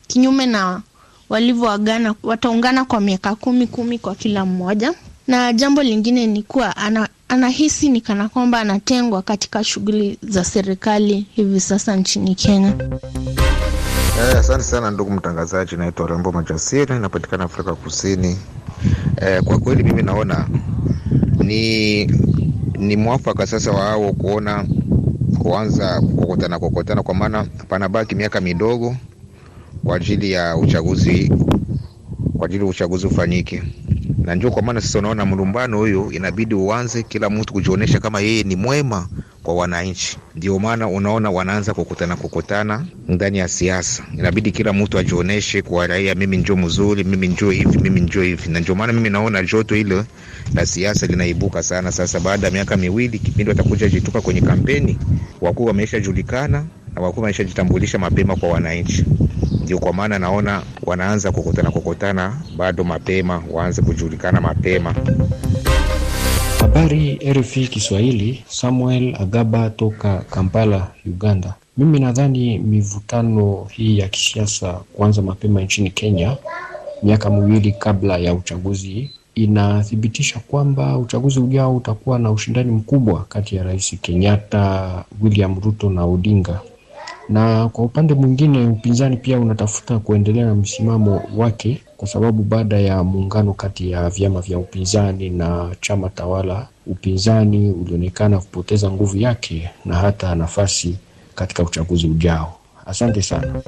kinyume 0.07 0.45
na 0.45 0.81
walivyoagana, 1.29 2.15
wataungana 2.23 2.85
kwa 2.85 3.01
miaka 3.01 3.35
kumi 3.35 3.67
kumi 3.67 3.99
kwa 3.99 4.15
kila 4.15 4.45
mmoja. 4.45 4.93
Na 5.27 5.53
jambo 5.53 5.83
lingine 5.83 6.27
ni 6.27 6.43
kuwa 6.43 6.77
ana, 6.77 7.09
anahisi 7.27 7.89
ni 7.89 8.01
kana 8.01 8.29
kwamba 8.29 8.59
anatengwa 8.59 9.21
katika 9.21 9.63
shughuli 9.63 10.17
za 10.21 10.43
serikali 10.43 11.25
hivi 11.35 11.59
sasa 11.59 11.95
nchini 11.95 12.35
Kenya. 12.35 12.73
Eh, 14.19 14.37
asante 14.37 14.63
sana 14.63 14.91
ndugu 14.91 15.11
mtangazaji, 15.11 15.75
naitwa 15.75 16.07
Rembo 16.07 16.31
Majasiri, 16.31 16.99
napatikana 16.99 17.43
Afrika 17.43 17.75
Kusini. 17.75 18.37
Eh, 19.21 19.43
kwa 19.43 19.59
kweli 19.59 19.83
mimi 19.83 20.01
naona 20.03 20.47
ni 21.37 22.05
ni 22.77 22.95
mwafaka 22.95 23.47
sasa 23.47 23.71
wao 23.71 24.13
kuona 24.13 24.65
kuanza 25.39 26.01
kukokotana 26.01 26.59
kukokotana, 26.59 27.03
kwa 27.03 27.15
maana 27.15 27.43
panabaki 27.69 28.15
miaka 28.15 28.41
midogo 28.41 28.95
kwa 29.85 29.95
ajili 29.95 30.31
ya 30.31 30.57
uchaguzi, 30.57 31.31
kwa 32.37 32.45
ajili 32.45 32.63
ya 32.63 32.69
uchaguzi 32.69 33.07
ufanyike, 33.07 33.63
na 34.23 34.35
njoo. 34.35 34.51
kwa 34.51 34.61
maana 34.61 34.81
sasa 34.81 34.99
unaona 34.99 35.25
mlumbano 35.25 35.77
huyu 35.77 36.11
inabidi 36.11 36.55
uanze, 36.55 37.03
kila 37.03 37.29
mtu 37.29 37.53
kujionyesha 37.53 37.99
kama 37.99 38.19
yeye 38.19 38.43
ni 38.43 38.55
mwema 38.55 39.07
kwa 39.45 39.55
wananchi. 39.55 40.17
Ndio 40.35 40.59
maana 40.59 40.87
unaona 40.87 41.29
wanaanza 41.29 41.73
kukutana 41.73 42.15
kukutana 42.15 42.85
ndani 43.07 43.37
ya 43.37 43.47
siasa, 43.47 44.03
inabidi 44.13 44.51
kila 44.51 44.73
mtu 44.73 44.97
ajioneshe 44.97 45.61
kwa 45.61 45.87
raia, 45.87 46.15
mimi 46.15 46.37
njo 46.37 46.55
mzuri, 46.55 47.03
mimi 47.03 47.27
njo 47.27 47.49
hivi, 47.51 47.77
mimi 47.77 48.01
njo 48.01 48.21
hivi, 48.21 48.49
na 48.49 48.59
ndio 48.59 48.75
maana 48.75 48.93
mimi 48.93 49.09
naona 49.09 49.43
joto 49.43 49.75
hilo 49.75 50.05
la 50.55 50.65
siasa 50.65 51.05
linaibuka 51.07 51.63
sana 51.63 51.91
sasa. 51.91 52.19
Baada 52.19 52.47
ya 52.47 52.53
miaka 52.53 52.77
miwili, 52.77 53.19
kipindi 53.19 53.49
watakuja 53.49 53.89
jituka 53.89 54.21
kwenye 54.21 54.41
kampeni, 54.41 54.97
wakuu 55.41 55.65
wameshajulikana 55.65 56.65
na 56.95 57.01
wakuu 57.01 57.21
wameshajitambulisha 57.21 57.97
mapema 57.99 58.35
kwa 58.35 58.49
wananchi. 58.49 59.05
Ndio 59.63 59.79
kwa 59.79 59.93
maana 59.93 60.19
naona 60.19 60.61
wanaanza 60.83 61.31
kukutana 61.31 61.71
kukutana 61.71 62.33
bado 62.57 62.83
mapema, 62.83 63.43
waanze 63.51 63.81
kujulikana 63.81 64.41
mapema. 64.41 64.95
Habari 66.65 67.19
RFI 67.21 67.67
Kiswahili, 67.67 68.43
Samuel 68.47 69.15
Agaba 69.21 69.69
toka 69.69 70.25
Kampala, 70.29 70.87
Uganda. 71.05 71.53
Mimi 71.77 71.99
nadhani 71.99 72.59
mivutano 72.59 73.67
hii 73.71 73.97
ya 73.99 74.07
kisiasa 74.07 74.73
kuanza 74.73 75.21
mapema 75.21 75.61
nchini 75.61 75.89
Kenya 75.91 76.37
miaka 77.03 77.29
miwili 77.29 77.71
kabla 77.71 78.17
ya 78.17 78.33
uchaguzi 78.33 79.09
inathibitisha 79.35 80.39
kwamba 80.39 80.97
uchaguzi 80.97 81.39
ujao 81.39 81.75
utakuwa 81.75 82.19
na 82.19 82.31
ushindani 82.31 82.71
mkubwa 82.71 83.25
kati 83.29 83.55
ya 83.55 83.63
Rais 83.63 83.95
Kenyatta, 84.01 85.03
William 85.21 85.59
Ruto 85.61 85.89
na 85.89 86.05
Odinga. 86.05 86.61
Na 87.29 87.69
kwa 87.69 87.85
upande 87.85 88.13
mwingine, 88.13 88.65
upinzani 88.67 89.17
pia 89.17 89.39
unatafuta 89.39 89.99
kuendelea 89.99 90.45
na 90.45 90.55
msimamo 90.55 91.21
wake, 91.37 91.81
kwa 91.97 92.07
sababu 92.07 92.43
baada 92.43 92.79
ya 92.79 93.03
muungano 93.03 93.53
kati 93.53 93.91
ya 93.91 94.09
vyama 94.09 94.41
vya 94.41 94.57
upinzani 94.59 95.29
na 95.29 95.75
chama 95.81 96.09
tawala, 96.09 96.67
upinzani 96.87 97.71
ulionekana 97.71 98.39
kupoteza 98.39 98.91
nguvu 98.91 99.17
yake 99.17 99.69
na 99.85 99.95
hata 99.95 100.35
nafasi 100.35 100.95
katika 101.35 101.63
uchaguzi 101.63 102.07
ujao. 102.07 102.59
Asante 102.85 103.21
sana. 103.21 103.61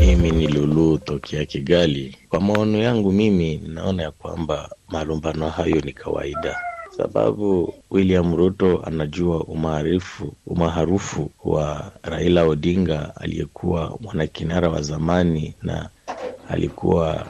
Mimi 0.00 0.30
ni 0.30 0.46
Lulu 0.46 0.98
tokea 0.98 1.44
Kigali. 1.44 2.16
Kwa 2.28 2.40
maono 2.40 2.78
yangu 2.78 3.12
mimi 3.12 3.56
ninaona 3.56 4.02
ya 4.02 4.10
kwamba 4.10 4.70
malumbano 4.88 5.48
hayo 5.48 5.80
ni 5.80 5.92
kawaida, 5.92 6.56
sababu 6.96 7.74
William 7.90 8.36
Ruto 8.36 8.82
anajua 8.84 9.44
umaarufu 9.44 10.32
umaarufu 10.46 11.30
wa 11.44 11.92
Raila 12.02 12.44
Odinga 12.44 13.16
aliyekuwa 13.16 13.98
mwanakinara 14.00 14.68
wa 14.68 14.82
zamani 14.82 15.54
na 15.62 15.88
alikuwa 16.48 17.26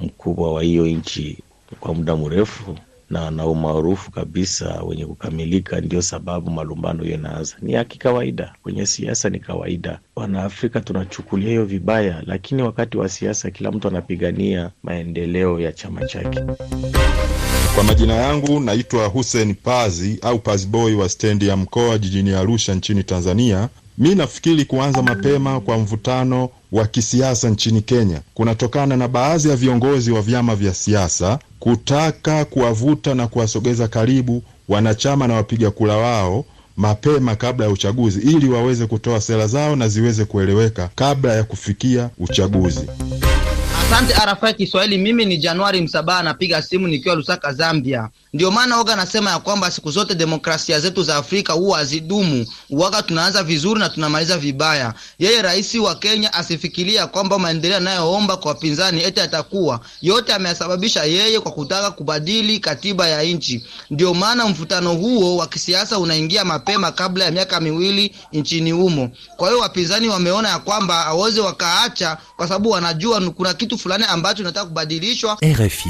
mkubwa 0.00 0.52
wa 0.54 0.62
hiyo 0.62 0.86
nchi 0.86 1.38
kwa 1.80 1.94
muda 1.94 2.16
mrefu 2.16 2.76
na 3.10 3.30
na 3.30 3.46
umaarufu 3.46 4.10
kabisa 4.10 4.82
wenye 4.82 5.06
kukamilika. 5.06 5.80
Ndio 5.80 6.02
sababu 6.02 6.50
malumbano 6.50 7.02
hiyo 7.02 7.14
inaanza. 7.14 7.56
Ni 7.62 7.72
ya 7.72 7.84
kikawaida 7.84 8.52
kwenye 8.62 8.86
siasa, 8.86 9.30
ni 9.30 9.38
kawaida. 9.40 9.98
Wanaafrika 10.16 10.80
tunachukulia 10.80 11.48
hiyo 11.48 11.64
vibaya, 11.64 12.22
lakini 12.26 12.62
wakati 12.62 12.96
wa 12.98 13.08
siasa 13.08 13.50
kila 13.50 13.70
mtu 13.72 13.88
anapigania 13.88 14.70
maendeleo 14.82 15.60
ya 15.60 15.72
chama 15.72 16.06
chake. 16.06 16.40
Kwa 17.74 17.84
majina 17.84 18.14
yangu 18.14 18.60
naitwa 18.60 19.06
Hussein 19.06 19.54
Pazi 19.54 20.18
au 20.22 20.38
Pazboy 20.38 20.94
wa 20.94 21.08
stendi 21.08 21.48
ya 21.48 21.56
mkoa 21.56 21.98
jijini 21.98 22.30
Arusha 22.34 22.74
nchini 22.74 23.04
Tanzania. 23.04 23.68
Mi 23.98 24.14
nafikiri 24.14 24.64
kuanza 24.64 25.02
mapema 25.02 25.60
kwa 25.60 25.78
mvutano 25.78 26.48
wa 26.72 26.86
kisiasa 26.86 27.48
nchini 27.50 27.80
Kenya 27.82 28.20
kunatokana 28.34 28.96
na 28.96 29.08
baadhi 29.08 29.48
ya 29.48 29.56
viongozi 29.56 30.10
wa 30.12 30.22
vyama 30.22 30.56
vya 30.56 30.74
siasa 30.74 31.38
kutaka 31.60 32.44
kuwavuta 32.44 33.14
na 33.14 33.26
kuwasogeza 33.26 33.88
karibu 33.88 34.42
wanachama 34.68 35.26
na 35.26 35.34
wapiga 35.34 35.70
kura 35.70 35.96
wao 35.96 36.44
mapema 36.76 37.36
kabla 37.36 37.66
ya 37.66 37.72
uchaguzi 37.72 38.20
ili 38.20 38.48
waweze 38.48 38.86
kutoa 38.86 39.20
sera 39.20 39.46
zao 39.46 39.76
na 39.76 39.88
ziweze 39.88 40.24
kueleweka 40.24 40.90
kabla 40.94 41.34
ya 41.34 41.44
kufikia 41.44 42.10
uchaguzi. 42.18 42.88
Asante 43.86 44.14
RFI 44.14 44.54
Kiswahili. 44.54 44.98
Mimi 44.98 45.24
ni 45.24 45.36
Januari 45.38 45.80
Msabaha, 45.80 46.22
napiga 46.22 46.62
simu 46.62 46.88
nikiwa 46.88 47.14
Lusaka, 47.14 47.52
Zambia. 47.52 48.08
Ndio 48.34 48.50
maana 48.50 48.76
waga 48.76 48.96
nasema 48.96 49.30
ya 49.30 49.38
kwamba 49.38 49.70
siku 49.70 49.90
zote 49.90 50.14
demokrasia 50.14 50.80
zetu 50.80 51.02
za 51.02 51.16
Afrika 51.16 51.52
huwa 51.52 51.78
hazidumu. 51.78 52.46
Waga 52.70 53.02
tunaanza 53.02 53.42
vizuri 53.42 53.80
na 53.80 53.88
tunamaliza 53.88 54.38
vibaya. 54.38 54.94
Yeye 55.18 55.42
rais 55.42 55.74
wa 55.74 55.94
Kenya 55.94 56.32
asifikiria 56.34 57.06
kwamba 57.06 57.38
maendeleo 57.38 57.76
anayoomba 57.76 58.36
kwa 58.36 58.48
wapinzani 58.52 59.04
eti 59.04 59.20
atakuwa 59.20 59.80
yote 60.02 60.34
ameyasababisha 60.34 61.04
yeye 61.04 61.40
kwa 61.40 61.52
kutaka 61.52 61.90
kubadili 61.90 62.58
katiba 62.58 63.08
ya 63.08 63.22
nchi. 63.22 63.64
Ndio 63.90 64.14
maana 64.14 64.46
mvutano 64.46 64.94
huo 64.94 65.36
wa 65.36 65.46
kisiasa 65.46 65.98
unaingia 65.98 66.44
mapema 66.44 66.92
kabla 66.92 67.24
ya 67.24 67.30
miaka 67.30 67.60
miwili 67.60 68.14
nchini 68.32 68.70
humo. 68.72 69.10
Kwa 69.36 69.48
hiyo 69.48 69.60
wapinzani 69.60 70.08
wameona 70.08 70.48
ya 70.48 70.58
kwamba 70.58 71.06
aweze 71.06 71.40
wakaacha, 71.40 72.18
kwa 72.36 72.48
sababu 72.48 72.70
wanajua 72.70 73.20
kuna 73.30 73.54
kitu 73.54 73.78
fulani 73.78 74.04
ambacho 74.08 74.42
nataka 74.42 74.66
kubadilishwa. 74.66 75.38
RFI. 75.44 75.88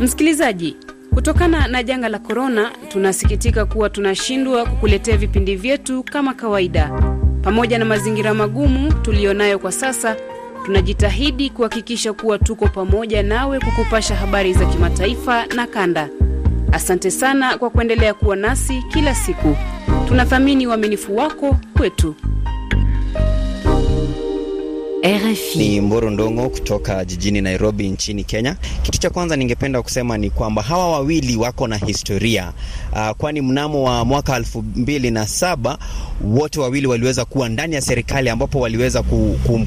Msikilizaji, 0.00 0.76
kutokana 1.18 1.66
na 1.68 1.82
janga 1.82 2.08
la 2.08 2.18
korona, 2.18 2.70
tunasikitika 2.88 3.66
kuwa 3.66 3.90
tunashindwa 3.90 4.66
kukuletea 4.66 5.16
vipindi 5.16 5.56
vyetu 5.56 6.02
kama 6.02 6.34
kawaida. 6.34 6.90
Pamoja 7.42 7.78
na 7.78 7.84
mazingira 7.84 8.34
magumu 8.34 8.92
tuliyonayo 8.92 9.58
kwa 9.58 9.72
sasa, 9.72 10.16
tunajitahidi 10.64 11.50
kuhakikisha 11.50 12.12
kuwa 12.12 12.38
tuko 12.38 12.68
pamoja 12.68 13.22
nawe 13.22 13.60
kukupasha 13.60 14.14
habari 14.14 14.52
za 14.52 14.66
kimataifa 14.66 15.46
na 15.46 15.66
kanda. 15.66 16.08
Asante 16.72 17.10
sana 17.10 17.58
kwa 17.58 17.70
kuendelea 17.70 18.14
kuwa 18.14 18.36
nasi 18.36 18.82
kila 18.92 19.14
siku. 19.14 19.56
Tunathamini 20.08 20.66
uaminifu 20.66 21.16
wako 21.16 21.56
kwetu. 21.76 22.14
RFI. 25.04 25.58
Ni 25.58 25.80
Mboro 25.80 26.10
Ndongo 26.10 26.48
kutoka 26.48 27.04
jijini 27.04 27.40
Nairobi 27.40 27.88
nchini 27.88 28.24
Kenya. 28.24 28.56
Kitu 28.82 28.98
cha 28.98 29.10
kwanza 29.10 29.36
ningependa 29.36 29.82
kusema 29.82 30.18
ni 30.18 30.30
kwamba 30.30 30.62
hawa 30.62 30.90
wawili 30.92 31.36
wako 31.36 31.66
na 31.68 31.76
historia 31.76 32.52
uh, 32.92 33.10
kwani 33.10 33.40
mnamo 33.40 33.82
wa 33.82 34.04
mwaka 34.04 34.36
elfu 34.36 34.62
mbili 34.62 35.10
na 35.10 35.26
saba 35.26 35.78
wote 36.24 36.60
wawili 36.60 36.86
waliweza 36.86 37.24
kuwa 37.24 37.48
ndani 37.48 37.74
ya 37.74 37.80
serikali 37.80 38.30
ambapo 38.30 38.60
waliweza 38.60 39.02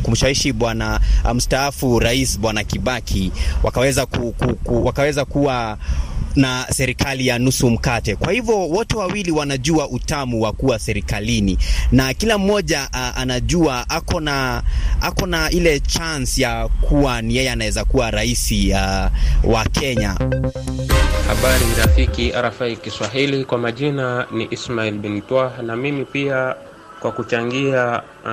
kumshawishi 0.03 0.53
bwana 0.53 0.99
mstaafu 1.34 1.93
um, 1.95 1.99
rais 1.99 2.39
bwana 2.39 2.63
Kibaki 2.63 3.32
wakaweza, 3.63 4.05
ku, 4.05 4.32
ku, 4.32 4.55
ku, 4.55 4.86
wakaweza 4.86 5.25
kuwa 5.25 5.77
na 6.36 6.65
serikali 6.73 7.27
ya 7.27 7.39
nusu 7.39 7.69
mkate. 7.69 8.15
Kwa 8.15 8.32
hivyo 8.34 8.59
wote 8.69 8.95
wawili 8.97 9.32
wanajua 9.32 9.89
utamu 9.89 10.41
wa 10.41 10.51
kuwa 10.53 10.79
serikalini 10.79 11.57
na 11.91 12.13
kila 12.13 12.38
mmoja 12.38 12.89
uh, 12.93 13.17
anajua 13.19 13.89
ako 13.89 14.19
na 14.19 14.63
ako 15.01 15.25
na 15.27 15.49
ile 15.49 15.79
chance 15.79 16.41
ya 16.41 16.67
kuwa 16.67 17.21
ni 17.21 17.36
yeye 17.36 17.51
anaweza 17.51 17.86
kuwa 17.86 18.11
rais 18.11 18.53
wa 19.43 19.63
Kenya. 19.71 20.17
Habari 21.27 21.65
rafiki 21.77 22.32
RFI 22.32 22.75
Kiswahili, 22.75 23.45
kwa 23.45 23.57
majina 23.57 24.27
ni 24.32 24.47
Ismail 24.51 24.93
bin 24.93 25.21
Twah, 25.21 25.63
na 25.63 25.75
mimi 25.75 26.05
pia 26.05 26.55
kwa 27.02 27.12
kuchangia 27.12 28.02
uh, 28.26 28.30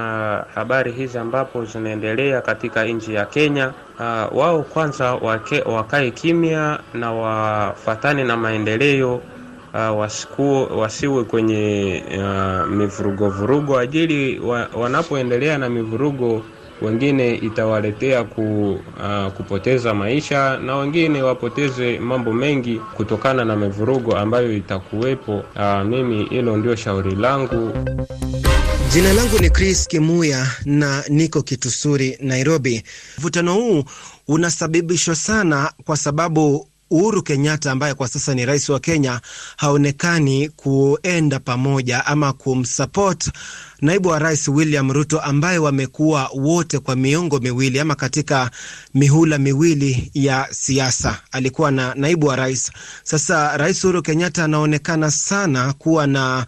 habari 0.55 0.93
hizi 0.93 1.19
ambapo 1.19 1.65
zinaendelea 1.65 2.41
katika 2.41 2.85
nchi 2.85 3.15
ya 3.15 3.27
Kenya. 3.27 3.73
Uh, 3.99 4.39
wao 4.39 4.63
kwanza 4.63 5.15
wake, 5.15 5.63
wakae 5.63 6.11
kimya 6.11 6.79
na 6.95 7.13
wafatane 7.13 8.25
na 8.25 8.37
maendeleo 8.37 9.15
uh, 9.75 9.99
wasiku, 9.99 10.69
wasiwe 10.79 11.25
kwenye 11.25 12.03
uh, 12.19 12.67
mivurugo 12.71 13.29
vurugo 13.29 13.79
ajili 13.79 14.39
wa, 14.41 14.69
wanapoendelea 14.75 15.59
na 15.59 15.69
mivurugo 15.69 16.43
wengine 16.83 17.35
itawaletea 17.35 18.25
ku, 18.25 18.73
uh, 18.97 19.33
kupoteza 19.33 19.95
maisha 19.95 20.57
na 20.59 20.77
wengine 20.77 21.23
wapoteze 21.23 21.99
mambo 21.99 22.33
mengi 22.33 22.81
kutokana 22.97 23.45
na 23.45 23.57
mivurugo 23.57 24.17
ambayo 24.17 24.57
itakuwepo. 24.57 25.43
Uh, 25.57 25.83
mimi 25.89 26.25
hilo 26.25 26.57
ndio 26.57 26.77
shauri 26.77 27.15
langu. 27.15 27.73
Jina 28.93 29.13
langu 29.13 29.39
ni 29.39 29.51
Chris 29.51 29.89
Kimuya 29.89 30.47
na 30.65 31.05
niko 31.09 31.43
Kitusuri, 31.43 32.19
Nairobi. 32.21 32.83
Mvutano 33.19 33.55
huu 33.55 33.85
unasababishwa 34.29 35.15
sana 35.15 35.73
kwa 35.85 35.97
sababu 35.97 36.69
Uhuru 36.91 37.23
Kenyatta 37.23 37.73
ambaye 37.73 37.95
kwa 37.95 38.09
sasa 38.09 38.35
ni 38.35 38.47
rais 38.47 38.69
wa 38.69 38.81
Kenya 38.81 39.21
haonekani 39.57 40.49
kuenda 40.49 41.39
pamoja 41.41 42.07
ama 42.07 42.33
kumsupport 42.33 43.31
naibu 43.81 44.09
wa 44.09 44.19
rais 44.19 44.49
William 44.49 44.93
Ruto 44.93 45.21
ambaye 45.21 45.59
wamekuwa 45.59 46.31
wote 46.35 46.79
kwa 46.79 46.97
miongo 46.97 47.39
miwili 47.39 47.81
ama 47.81 47.95
katika 47.95 48.51
mihula 48.95 49.39
miwili 49.39 50.11
ya 50.15 50.49
siasa, 50.51 51.19
alikuwa 51.33 51.71
na 51.71 51.95
naibu 51.95 52.27
wa 52.27 52.37
rais. 52.37 52.73
Sasa 53.05 53.57
rais 53.57 53.85
Uhuru 53.85 54.03
Kenyatta 54.03 54.45
anaonekana 54.45 55.11
sana 55.11 55.73
kuwa 55.73 56.07
na 56.07 56.47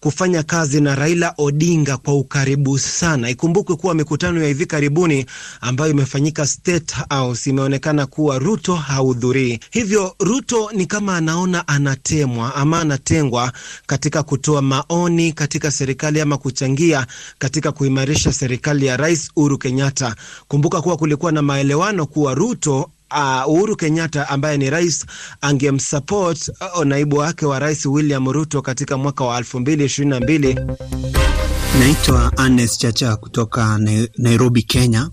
kufanya 0.00 0.42
kazi 0.42 0.80
na 0.80 0.94
Raila 0.94 1.34
Odinga 1.38 1.96
kwa 1.96 2.14
ukaribu 2.14 2.78
sana. 2.78 3.30
Ikumbukwe 3.30 3.76
kuwa 3.76 3.94
mikutano 3.94 4.40
ya 4.42 4.48
hivi 4.48 4.66
karibuni 4.66 5.26
ambayo 5.60 5.90
imefanyika 5.90 6.46
State 6.46 6.94
House 7.10 7.50
imeonekana 7.50 8.06
kuwa 8.06 8.38
Ruto 8.38 8.74
hahudhurii, 8.74 9.58
hivyo 9.70 10.14
Ruto 10.20 10.70
ni 10.74 10.86
kama 10.86 11.16
anaona 11.16 11.68
anatemwa 11.68 12.54
ama 12.54 12.80
anatengwa 12.80 13.52
katika 13.86 14.22
kutoa 14.22 14.62
maoni 14.62 15.32
katika 15.32 15.70
serikali 15.70 16.20
ama 16.20 16.38
kuchangia 16.38 17.06
katika 17.38 17.72
kuimarisha 17.72 18.32
serikali 18.32 18.86
ya 18.86 18.96
Rais 18.96 19.30
Uhuru 19.36 19.58
Kenyatta. 19.58 20.14
Kumbuka 20.48 20.80
kuwa 20.82 20.96
kulikuwa 20.96 21.32
na 21.32 21.42
maelewano 21.42 22.06
kuwa 22.06 22.34
Ruto 22.34 22.90
Uh, 23.12 23.42
Uhuru 23.48 23.76
Kenyatta 23.76 24.28
ambaye 24.28 24.56
ni 24.58 24.70
rais 24.70 25.06
angemsupport 25.40 26.48
uh, 26.76 26.84
naibu 26.84 27.16
wake 27.16 27.46
wa 27.46 27.58
rais 27.58 27.86
William 27.86 28.28
Ruto 28.32 28.62
katika 28.62 28.96
mwaka 28.98 29.24
wa 29.24 29.40
2022. 29.40 30.76
Naitwa 31.78 32.36
Anes 32.36 32.78
Chacha 32.78 33.16
kutoka 33.16 33.78
Nairobi, 34.18 34.62
Kenya. 34.62 35.10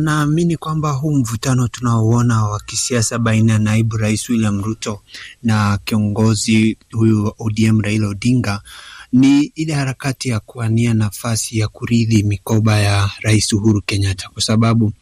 naamini 0.00 0.56
kwamba 0.56 0.90
huu 0.90 1.16
mvutano 1.16 1.68
tunaoona 1.68 2.44
wa 2.44 2.60
kisiasa 2.60 3.18
baina 3.18 3.52
ya 3.52 3.58
naibu 3.58 3.96
rais 3.96 4.28
William 4.28 4.62
Ruto 4.64 5.00
na 5.42 5.78
kiongozi 5.84 6.78
huyu 6.92 7.24
wa 7.24 7.34
ODM 7.38 7.80
Raila 7.80 8.08
Odinga 8.08 8.60
ni 9.12 9.40
ile 9.54 9.72
harakati 9.74 10.28
ya 10.28 10.40
kuania 10.40 10.94
nafasi 10.94 11.58
ya 11.58 11.68
kurithi 11.68 12.22
mikoba 12.22 12.78
ya 12.78 13.10
rais 13.20 13.52
Uhuru 13.52 13.82
Kenyatta, 13.82 14.28
kwa 14.28 14.42
sababu 14.42 14.92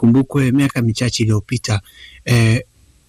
ikumbukwe 0.00 0.52
miaka 0.52 0.82
michache 0.82 1.22
iliyopita 1.22 1.80
eh, 2.24 2.60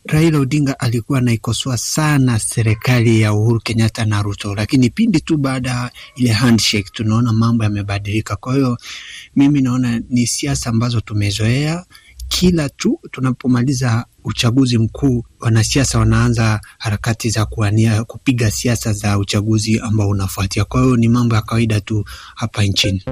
Raila 0.05 0.39
Odinga 0.39 0.79
alikuwa 0.79 1.19
anaikosoa 1.19 1.77
sana 1.77 2.39
serikali 2.39 3.21
ya 3.21 3.33
Uhuru 3.33 3.59
Kenyatta 3.59 4.05
na 4.05 4.21
Ruto, 4.21 4.55
lakini 4.55 4.89
pindi 4.89 5.19
tu 5.21 5.38
baada 5.38 5.69
ya 5.69 5.91
ile 6.15 6.31
handshake 6.31 6.89
tunaona 6.93 7.33
mambo 7.33 7.63
yamebadilika. 7.63 8.35
Kwa 8.35 8.53
hiyo 8.55 8.77
mimi 9.35 9.61
naona 9.61 10.01
ni 10.09 10.27
siasa 10.27 10.69
ambazo 10.69 11.01
tumezoea. 11.01 11.85
Kila 12.27 12.69
tu 12.69 12.99
tunapomaliza 13.11 14.05
uchaguzi 14.28 14.78
mkuu, 14.78 15.23
wanasiasa 15.39 15.99
wanaanza 15.99 16.61
harakati 16.78 17.30
za 17.30 17.45
kuania 17.45 18.03
kupiga 18.03 18.51
siasa 18.51 18.93
za 18.93 19.17
uchaguzi 19.19 19.80
ambao 19.80 20.09
unafuatia. 20.09 20.65
Kwa 20.65 20.82
hiyo 20.84 20.95
ni 20.97 21.07
mambo 21.07 21.36
ya 21.36 21.41
kawaida 21.41 21.82
tu 21.82 22.05
hapa 22.36 22.63
nchini. 22.63 23.03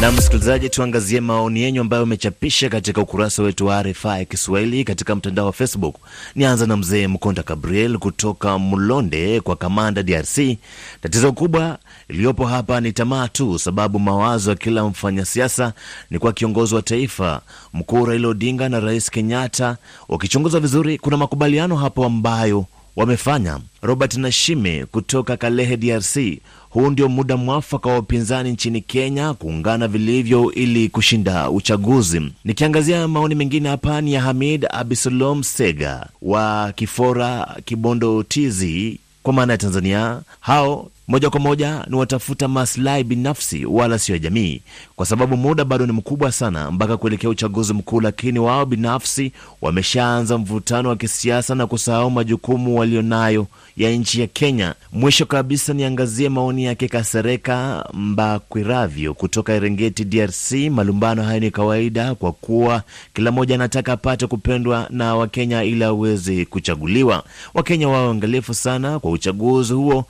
Na 0.00 0.12
msikilizaji, 0.12 0.68
tuangazie 0.68 1.20
maoni 1.20 1.60
yenyu 1.60 1.80
ambayo 1.80 2.02
umechapisha 2.02 2.68
katika 2.68 3.00
ukurasa 3.00 3.42
wetu 3.42 3.66
wa 3.66 3.82
RFI 3.82 4.26
Kiswahili 4.28 4.84
katika 4.84 5.14
mtandao 5.16 5.46
wa 5.46 5.52
Facebook. 5.52 5.96
Nianza 6.34 6.66
na 6.66 6.76
mzee 6.76 7.06
Mkonda 7.06 7.42
Gabriel 7.42 7.98
kutoka 7.98 8.58
Mlonde 8.58 9.40
kwa 9.40 9.56
Kamanda, 9.56 10.02
DRC. 10.02 10.58
Tatizo 11.02 11.32
kubwa 11.32 11.78
iliyopo 12.08 12.46
hapa 12.46 12.80
ni 12.80 12.92
tamaa 12.92 13.28
tu, 13.28 13.58
sababu 13.58 13.98
mawazo 13.98 14.50
ya 14.50 14.56
kila 14.56 14.84
mfanyasiasa 14.84 15.72
ni 16.10 16.18
kwa 16.18 16.32
kiongozi 16.32 16.74
wa 16.74 16.82
taifa 16.82 17.40
mkuu 17.74 18.04
Raila 18.06 18.28
Odinga 18.28 18.68
na 18.68 18.80
Rais 18.80 19.10
Kenyatta. 19.10 19.76
Ukichunguza 20.08 20.60
vizuri, 20.60 20.98
kuna 20.98 21.16
makubaliano 21.16 21.76
hapo 21.76 22.04
ambayo 22.04 22.66
wamefanya. 22.96 23.58
Robert 23.82 24.14
Nashime 24.16 24.86
kutoka 24.86 25.36
Kalehe, 25.36 25.76
DRC. 25.76 26.40
Huu 26.70 26.90
ndio 26.90 27.08
muda 27.08 27.36
mwafaka 27.36 27.88
wa 27.88 27.98
upinzani 27.98 28.52
nchini 28.52 28.80
Kenya 28.80 29.34
kuungana 29.34 29.88
vilivyo 29.88 30.52
ili 30.52 30.88
kushinda 30.88 31.50
uchaguzi. 31.50 32.32
Nikiangazia 32.44 33.08
maoni 33.08 33.34
mengine 33.34 33.68
hapa 33.68 34.00
ni 34.00 34.12
ya 34.12 34.20
Hamid 34.22 34.66
Abisalom 34.70 35.42
Sega 35.42 36.06
wa 36.22 36.72
Kifora, 36.76 37.56
Kibondo, 37.64 38.22
Tizi 38.22 38.98
kwa 39.22 39.32
maana 39.32 39.52
ya 39.52 39.58
Tanzania. 39.58 40.20
Hao 40.40 40.90
moja 41.08 41.30
kwa 41.30 41.40
moja 41.40 41.84
ni 41.88 41.96
watafuta 41.96 42.48
maslahi 42.48 43.04
binafsi 43.04 43.66
wala 43.66 43.98
sio 43.98 44.14
ya 44.14 44.18
jamii, 44.18 44.60
kwa 44.96 45.06
sababu 45.06 45.36
muda 45.36 45.64
bado 45.64 45.86
ni 45.86 45.92
mkubwa 45.92 46.32
sana 46.32 46.70
mpaka 46.70 46.96
kuelekea 46.96 47.30
uchaguzi 47.30 47.72
mkuu, 47.74 48.00
lakini 48.00 48.38
wao 48.38 48.66
binafsi 48.66 49.32
wameshaanza 49.62 50.38
mvutano 50.38 50.88
wa 50.88 50.96
kisiasa 50.96 51.54
na 51.54 51.66
kusahau 51.66 52.10
majukumu 52.10 52.78
walionayo 52.78 53.46
ya 53.76 53.90
nchi 53.90 54.20
ya 54.20 54.26
Kenya. 54.26 54.74
Mwisho 54.92 55.26
kabisa, 55.26 55.72
niangazie 55.74 56.28
maoni 56.28 56.64
yake 56.64 56.88
Kasereka 56.88 57.88
Mbakwiravyo 57.92 59.14
kutoka 59.14 59.52
Erengeti, 59.52 60.04
DRC. 60.04 60.52
Malumbano 60.70 61.22
haya 61.22 61.40
ni 61.40 61.50
kawaida 61.50 62.14
kwa 62.14 62.32
kuwa 62.32 62.82
kila 63.14 63.30
mmoja 63.32 63.54
anataka 63.54 63.92
apate 63.92 64.26
kupendwa 64.26 64.86
na 64.90 65.14
Wakenya 65.16 65.62
ili 65.64 65.84
aweze 65.84 66.44
kuchaguliwa. 66.44 67.24
Wakenya 67.54 67.88
wawe 67.88 68.10
angalifu 68.10 68.54
sana 68.54 68.98
kwa 68.98 69.10
uchaguzi 69.10 69.72
huo 69.72 70.04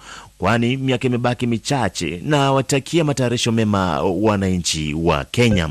kwani 0.44 0.76
miaka 0.76 1.06
imebaki 1.06 1.46
michache 1.46 2.20
na 2.24 2.52
watakia 2.52 3.04
matayarisho 3.04 3.52
mema 3.52 4.02
wananchi 4.02 4.94
wa 4.94 5.24
Kenya. 5.24 5.68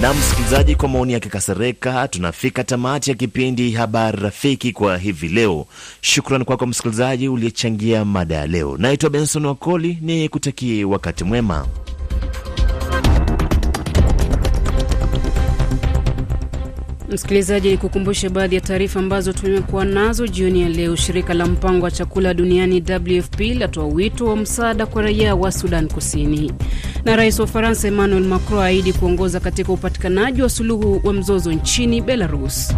Na 0.00 0.14
msikilizaji, 0.14 0.74
kwa 0.74 0.88
maoni 0.88 1.12
yake 1.12 1.28
Kasereka, 1.28 2.08
tunafika 2.08 2.64
tamati 2.64 3.10
ya 3.10 3.16
kipindi 3.16 3.70
Habari 3.70 4.20
Rafiki 4.22 4.72
kwa 4.72 4.98
hivi 4.98 5.28
leo. 5.28 5.66
Shukran 6.00 6.44
kwako 6.44 6.58
kwa 6.58 6.66
msikilizaji 6.66 7.28
uliyechangia 7.28 8.04
mada 8.04 8.34
ya 8.34 8.46
leo. 8.46 8.76
Naitwa 8.78 9.10
Benson 9.10 9.46
Wakoli, 9.46 9.98
ni 10.00 10.28
kutakie 10.28 10.84
wakati 10.84 11.24
mwema. 11.24 11.66
Msikilizaji, 17.12 17.70
ni 17.70 17.76
kukumbushe 17.76 18.28
baadhi 18.28 18.54
ya 18.54 18.60
taarifa 18.60 19.00
ambazo 19.00 19.32
tumekuwa 19.32 19.84
nazo 19.84 20.26
jioni 20.26 20.62
ya 20.62 20.68
leo. 20.68 20.96
Shirika 20.96 21.34
la 21.34 21.46
mpango 21.46 21.84
wa 21.84 21.90
chakula 21.90 22.34
duniani 22.34 22.84
WFP 23.16 23.40
latoa 23.40 23.86
wito 23.86 24.26
wa 24.26 24.36
msaada 24.36 24.86
kwa 24.86 25.02
raia 25.02 25.34
wa 25.34 25.52
Sudan 25.52 25.88
Kusini, 25.88 26.52
na 27.04 27.16
rais 27.16 27.38
wa 27.38 27.44
Ufaransa 27.44 27.88
Emmanuel 27.88 28.24
Macron 28.24 28.60
aahidi 28.62 28.92
kuongoza 28.92 29.40
katika 29.40 29.72
upatikanaji 29.72 30.42
wa 30.42 30.50
suluhu 30.50 31.00
wa 31.04 31.12
mzozo 31.12 31.52
nchini 31.52 32.00
Belarus. 32.00 32.74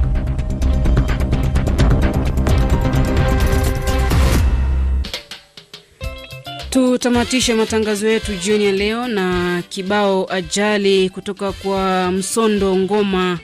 Tutamatishe 6.74 7.54
matangazo 7.54 8.08
yetu 8.08 8.34
jioni 8.36 8.64
ya 8.64 8.72
leo 8.72 9.08
na 9.08 9.62
kibao 9.68 10.32
ajali 10.32 11.10
kutoka 11.10 11.52
kwa 11.52 12.10
Msondo 12.12 12.76
Ngoma. 12.76 13.38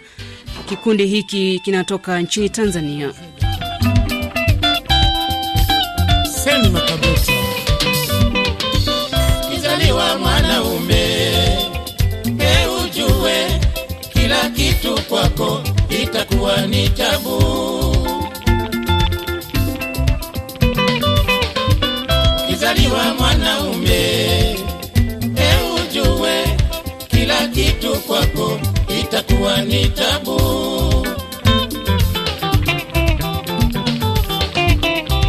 Kikundi 0.68 1.06
hiki 1.06 1.60
kinatoka 1.64 2.20
nchini 2.20 2.48
Tanzania. 2.48 3.12
Kizaliwa 9.50 10.18
mwanaume, 10.18 11.06
eujue 12.62 13.60
kila 14.12 14.50
kitu 14.50 15.02
kwako 15.08 15.60
itakuwa 16.02 16.66
ni 16.66 16.88
tabu. 16.88 17.79
Kizaliwa 22.74 23.14
mwanaume, 23.18 24.56
he 25.34 25.50
ujue 25.74 26.56
kila 27.10 27.48
kitu 27.48 27.96
kwako 27.96 28.60
itakuwa 29.00 29.56
ni 29.62 29.86
tabu. 29.88 30.40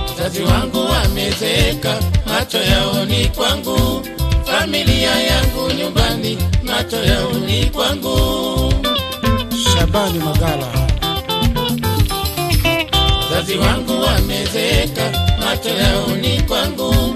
Wazazi 0.08 0.42
wangu 0.44 0.78
wamezeeka, 0.92 2.00
macho 2.26 2.58
yao 2.58 3.06
ni 3.06 3.26
kwangu. 3.28 4.02
Familia 4.46 5.12
yangu 5.20 5.72
nyumbani, 5.78 6.38
macho 6.64 7.04
yao 7.04 7.32
ni 7.34 7.66
kwangu. 7.66 8.74
Shabani 9.74 10.20
Magala, 10.20 10.68
wazazi 13.24 13.58
wangu 13.58 14.02
wamezeka, 14.02 15.12
macho 15.40 15.70
yao 15.70 16.08
ni 16.22 16.42
kwangu. 16.42 17.16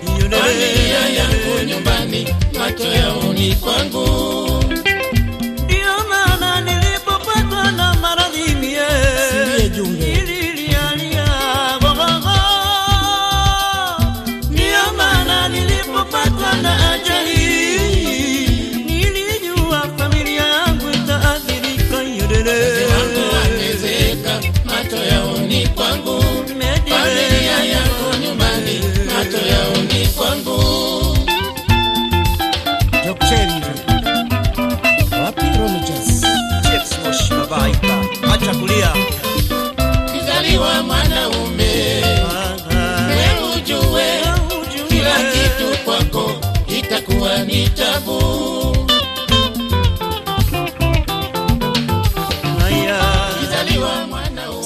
familia 0.31 1.09
yangu 1.17 1.65
nyumbani, 1.67 2.27
macho 2.59 2.83
yao 2.93 3.33
ni 3.33 3.55
kwangu. 3.55 4.60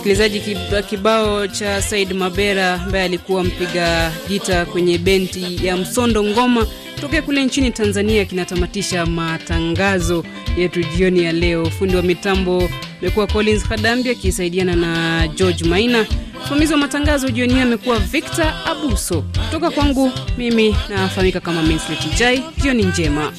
Msikilizaji, 0.06 0.42
kibao 0.90 1.48
cha 1.48 1.82
Said 1.82 2.14
Mabera 2.14 2.74
ambaye 2.74 3.04
alikuwa 3.06 3.44
mpiga 3.44 4.12
gita 4.28 4.66
kwenye 4.66 4.98
bendi 4.98 5.60
ya 5.68 5.78
Msondo 5.78 6.24
Ngoma 6.24 6.68
tokea 7.02 7.22
kule 7.22 7.46
nchini 7.46 7.72
Tanzania 7.72 8.26
kinatamatisha 8.26 9.06
matangazo 9.06 10.26
yetu 10.58 10.84
jioni 10.84 11.24
ya 11.24 11.32
leo. 11.32 11.66
Fundi 11.70 11.96
wa 11.96 12.02
mitambo 12.02 12.70
amekuwa 13.02 13.28
Collins 13.28 13.64
Hadambi 13.64 14.10
akisaidiana 14.10 14.76
na 14.76 15.28
George 15.28 15.64
Maina. 15.66 16.06
Msimamizi 16.44 16.74
wa 16.74 16.80
matangazo 16.80 17.30
jioni 17.30 17.54
hii 17.54 17.60
amekuwa 17.62 18.00
Victor 18.00 18.54
Abuso. 18.66 19.22
Kutoka 19.46 19.72
kwangu 19.72 20.12
mimi 20.38 20.76
nafahamika 20.90 21.40
kama 21.40 21.64
Minslet 21.64 22.18
Jai. 22.20 22.44
Jioni 22.62 22.84
njema. 22.84 23.32